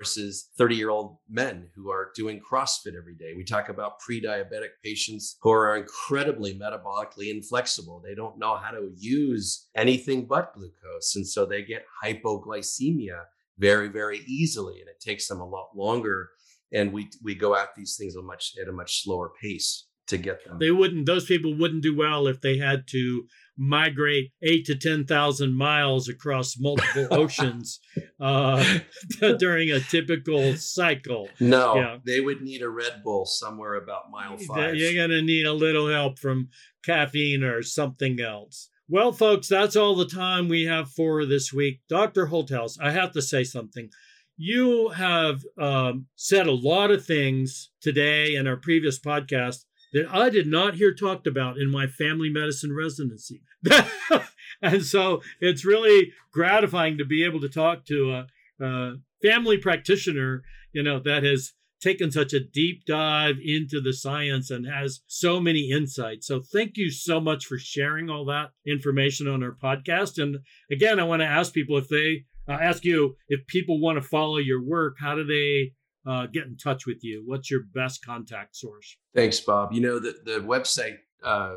versus 0.00 0.48
30 0.58 0.76
year 0.76 0.90
old 0.90 1.18
men 1.28 1.68
who 1.74 1.90
are 1.90 2.10
doing 2.16 2.40
CrossFit 2.40 2.96
every 2.96 3.14
day. 3.14 3.34
We 3.36 3.44
talk 3.44 3.68
about 3.68 4.00
pre 4.00 4.20
diabetic 4.20 4.70
patients 4.82 5.36
who 5.42 5.50
are 5.50 5.76
incredibly 5.76 6.58
metabolically 6.58 7.30
inflexible. 7.30 8.02
They 8.04 8.14
don't 8.14 8.38
know 8.38 8.56
how 8.56 8.70
to 8.70 8.90
use 8.96 9.68
anything 9.76 10.26
but 10.26 10.54
glucose. 10.54 11.14
And 11.14 11.26
so 11.26 11.44
they 11.44 11.62
get 11.62 11.84
hypoglycemia 12.04 13.24
very, 13.58 13.88
very 13.88 14.20
easily. 14.26 14.80
And 14.80 14.88
it 14.88 15.00
takes 15.00 15.28
them 15.28 15.40
a 15.40 15.48
lot 15.48 15.68
longer. 15.76 16.30
And 16.72 16.92
we, 16.92 17.10
we 17.22 17.34
go 17.34 17.54
at 17.54 17.74
these 17.76 17.96
things 17.96 18.16
a 18.16 18.22
much, 18.22 18.54
at 18.60 18.68
a 18.68 18.72
much 18.72 19.02
slower 19.02 19.32
pace 19.40 19.86
to 20.06 20.18
get 20.18 20.44
them. 20.44 20.58
They 20.58 20.70
wouldn't. 20.70 21.06
Those 21.06 21.26
people 21.26 21.56
wouldn't 21.56 21.82
do 21.82 21.96
well 21.96 22.26
if 22.26 22.40
they 22.40 22.58
had 22.58 22.86
to 22.88 23.24
migrate 23.60 24.32
eight 24.42 24.64
to 24.64 24.74
ten 24.74 25.04
thousand 25.04 25.54
miles 25.54 26.08
across 26.08 26.58
multiple 26.58 27.06
oceans 27.10 27.78
uh, 28.18 28.78
during 29.38 29.70
a 29.70 29.78
typical 29.80 30.56
cycle. 30.56 31.28
No, 31.38 31.74
yeah. 31.76 31.96
they 32.04 32.20
would 32.20 32.40
need 32.40 32.62
a 32.62 32.70
Red 32.70 33.02
Bull 33.04 33.26
somewhere 33.26 33.74
about 33.74 34.10
mile 34.10 34.38
five. 34.38 34.74
You're 34.74 34.94
going 34.94 35.10
to 35.10 35.22
need 35.22 35.44
a 35.44 35.52
little 35.52 35.88
help 35.88 36.18
from 36.18 36.48
caffeine 36.82 37.44
or 37.44 37.62
something 37.62 38.18
else. 38.20 38.70
Well, 38.88 39.12
folks, 39.12 39.46
that's 39.46 39.76
all 39.76 39.94
the 39.94 40.06
time 40.06 40.48
we 40.48 40.64
have 40.64 40.90
for 40.90 41.24
this 41.26 41.52
week. 41.52 41.80
Dr. 41.88 42.26
Holthaus, 42.26 42.78
I 42.82 42.90
have 42.90 43.12
to 43.12 43.22
say 43.22 43.44
something. 43.44 43.90
You 44.36 44.88
have 44.88 45.44
um, 45.60 46.06
said 46.16 46.46
a 46.46 46.52
lot 46.52 46.90
of 46.90 47.04
things 47.04 47.70
today 47.82 48.34
in 48.34 48.46
our 48.46 48.56
previous 48.56 48.98
podcast 48.98 49.66
that 49.92 50.06
I 50.10 50.30
did 50.30 50.46
not 50.46 50.74
hear 50.74 50.94
talked 50.94 51.26
about 51.26 51.58
in 51.58 51.70
my 51.70 51.86
family 51.86 52.30
medicine 52.30 52.74
residency. 52.74 53.42
and 54.62 54.84
so 54.84 55.22
it's 55.40 55.64
really 55.64 56.12
gratifying 56.32 56.98
to 56.98 57.04
be 57.04 57.24
able 57.24 57.40
to 57.40 57.48
talk 57.48 57.84
to 57.86 58.12
a, 58.12 58.64
a, 58.64 58.92
family 59.22 59.58
practitioner, 59.58 60.42
you 60.72 60.82
know, 60.82 60.98
that 60.98 61.22
has 61.22 61.52
taken 61.80 62.10
such 62.10 62.32
a 62.32 62.40
deep 62.40 62.84
dive 62.86 63.36
into 63.44 63.80
the 63.80 63.92
science 63.92 64.50
and 64.50 64.66
has 64.66 65.00
so 65.06 65.40
many 65.40 65.70
insights. 65.70 66.26
So 66.26 66.40
thank 66.40 66.76
you 66.76 66.90
so 66.90 67.20
much 67.20 67.46
for 67.46 67.58
sharing 67.58 68.10
all 68.10 68.24
that 68.26 68.50
information 68.66 69.26
on 69.26 69.42
our 69.42 69.56
podcast. 69.62 70.22
And 70.22 70.38
again, 70.70 71.00
I 71.00 71.04
want 71.04 71.20
to 71.20 71.26
ask 71.26 71.52
people 71.52 71.78
if 71.78 71.88
they 71.88 72.24
uh, 72.48 72.52
ask 72.52 72.84
you 72.84 73.16
if 73.28 73.46
people 73.46 73.80
want 73.80 73.96
to 73.96 74.08
follow 74.08 74.38
your 74.38 74.62
work, 74.62 74.96
how 75.00 75.14
do 75.14 75.24
they 75.24 75.72
uh, 76.06 76.26
get 76.26 76.46
in 76.46 76.56
touch 76.56 76.86
with 76.86 77.02
you? 77.02 77.22
What's 77.26 77.50
your 77.50 77.62
best 77.74 78.04
contact 78.04 78.56
source? 78.56 78.96
Thanks, 79.14 79.40
Bob. 79.40 79.72
You 79.72 79.80
know, 79.80 79.98
the, 79.98 80.16
the 80.24 80.40
website, 80.40 80.96
uh, 81.22 81.56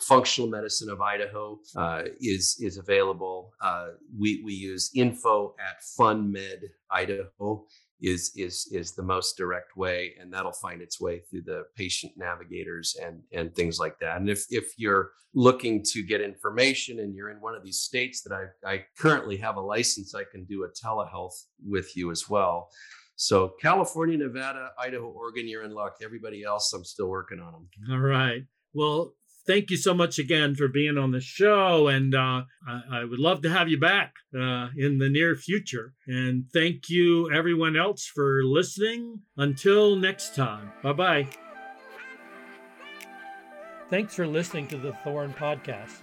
Functional 0.00 0.50
Medicine 0.50 0.90
of 0.90 1.00
Idaho, 1.00 1.60
uh, 1.76 2.02
is 2.20 2.56
is 2.60 2.76
available. 2.76 3.52
Uh, 3.60 3.90
we, 4.18 4.42
we 4.44 4.52
use 4.52 4.90
info 4.94 5.54
at 5.60 5.76
FunMed 5.98 6.64
Idaho 6.90 7.64
is 8.00 8.32
is 8.36 8.68
is 8.72 8.92
the 8.92 9.02
most 9.02 9.36
direct 9.36 9.76
way 9.76 10.14
and 10.20 10.32
that'll 10.32 10.52
find 10.52 10.80
its 10.80 11.00
way 11.00 11.20
through 11.28 11.42
the 11.42 11.64
patient 11.76 12.12
navigators 12.16 12.96
and 13.02 13.20
and 13.32 13.54
things 13.54 13.80
like 13.80 13.98
that 13.98 14.16
and 14.18 14.28
if 14.28 14.46
if 14.50 14.72
you're 14.76 15.10
looking 15.34 15.82
to 15.82 16.02
get 16.02 16.20
information 16.20 17.00
and 17.00 17.14
you're 17.14 17.30
in 17.30 17.40
one 17.40 17.54
of 17.54 17.62
these 17.64 17.80
states 17.80 18.22
that 18.22 18.32
i 18.32 18.70
i 18.70 18.84
currently 18.96 19.36
have 19.36 19.56
a 19.56 19.60
license 19.60 20.14
i 20.14 20.22
can 20.30 20.44
do 20.44 20.64
a 20.64 20.68
telehealth 20.68 21.44
with 21.66 21.96
you 21.96 22.10
as 22.10 22.28
well 22.28 22.70
so 23.18 23.54
California, 23.60 24.16
Nevada, 24.16 24.70
Idaho, 24.78 25.08
Oregon, 25.08 25.48
you're 25.48 25.64
in 25.64 25.74
luck. 25.74 25.96
Everybody 26.00 26.44
else, 26.44 26.72
I'm 26.72 26.84
still 26.84 27.08
working 27.08 27.40
on 27.40 27.52
them. 27.52 27.68
All 27.90 27.98
right. 27.98 28.42
Well, 28.72 29.14
thank 29.44 29.70
you 29.70 29.76
so 29.76 29.92
much 29.92 30.20
again 30.20 30.54
for 30.54 30.68
being 30.68 30.96
on 30.96 31.10
the 31.10 31.20
show. 31.20 31.88
And 31.88 32.14
uh, 32.14 32.42
I, 32.68 32.82
I, 32.92 33.04
would 33.04 33.18
love 33.18 33.42
to 33.42 33.50
have 33.50 33.68
you 33.68 33.80
back 33.80 34.12
uh, 34.32 34.68
in 34.76 34.98
the 34.98 35.08
near 35.08 35.34
future. 35.34 35.94
And 36.06 36.44
thank 36.52 36.88
you, 36.88 37.28
everyone 37.32 37.76
else, 37.76 38.06
for 38.06 38.44
listening. 38.44 39.18
Until 39.36 39.96
next 39.96 40.36
time, 40.36 40.70
bye 40.84 40.92
bye. 40.92 41.28
Thanks 43.90 44.14
for 44.14 44.28
listening 44.28 44.68
to 44.68 44.76
the 44.76 44.92
Thorne 45.02 45.32
Podcast. 45.32 46.02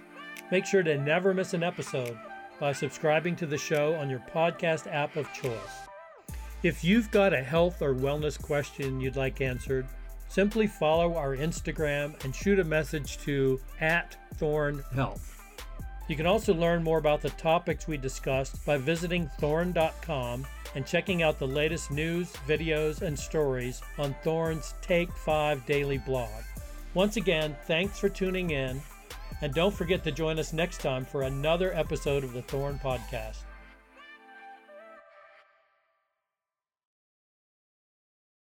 Make 0.50 0.66
sure 0.66 0.82
to 0.82 0.98
never 0.98 1.32
miss 1.32 1.54
an 1.54 1.62
episode 1.62 2.18
by 2.60 2.72
subscribing 2.72 3.36
to 3.36 3.46
the 3.46 3.56
show 3.56 3.94
on 3.94 4.10
your 4.10 4.22
podcast 4.34 4.92
app 4.92 5.16
of 5.16 5.32
choice. 5.32 5.85
If 6.62 6.82
you've 6.82 7.10
got 7.10 7.32
a 7.32 7.42
health 7.42 7.82
or 7.82 7.94
wellness 7.94 8.40
question 8.40 9.00
you'd 9.00 9.16
like 9.16 9.40
answered, 9.40 9.86
simply 10.28 10.66
follow 10.66 11.14
our 11.14 11.36
Instagram 11.36 12.22
and 12.24 12.34
shoot 12.34 12.58
a 12.58 12.64
message 12.64 13.18
to 13.18 13.60
at 13.80 14.16
Thorne 14.36 14.82
Health. 14.94 15.32
You 16.08 16.16
can 16.16 16.26
also 16.26 16.54
learn 16.54 16.82
more 16.82 16.98
about 16.98 17.20
the 17.20 17.30
topics 17.30 17.88
we 17.88 17.96
discussed 17.96 18.64
by 18.64 18.78
visiting 18.78 19.28
thorne.com 19.38 20.46
and 20.74 20.86
checking 20.86 21.22
out 21.22 21.38
the 21.38 21.46
latest 21.46 21.90
news, 21.90 22.32
videos, 22.46 23.02
and 23.02 23.18
stories 23.18 23.82
on 23.98 24.14
Thorne's 24.22 24.74
Take 24.82 25.10
5 25.12 25.66
daily 25.66 25.98
blog. 25.98 26.42
Once 26.94 27.16
again, 27.16 27.56
thanks 27.66 27.98
for 27.98 28.08
tuning 28.08 28.50
in, 28.50 28.80
and 29.42 29.52
don't 29.52 29.74
forget 29.74 30.04
to 30.04 30.12
join 30.12 30.38
us 30.38 30.52
next 30.52 30.80
time 30.80 31.04
for 31.04 31.22
another 31.22 31.74
episode 31.74 32.24
of 32.24 32.32
the 32.32 32.42
Thorne 32.42 32.78
Podcast. 32.78 33.45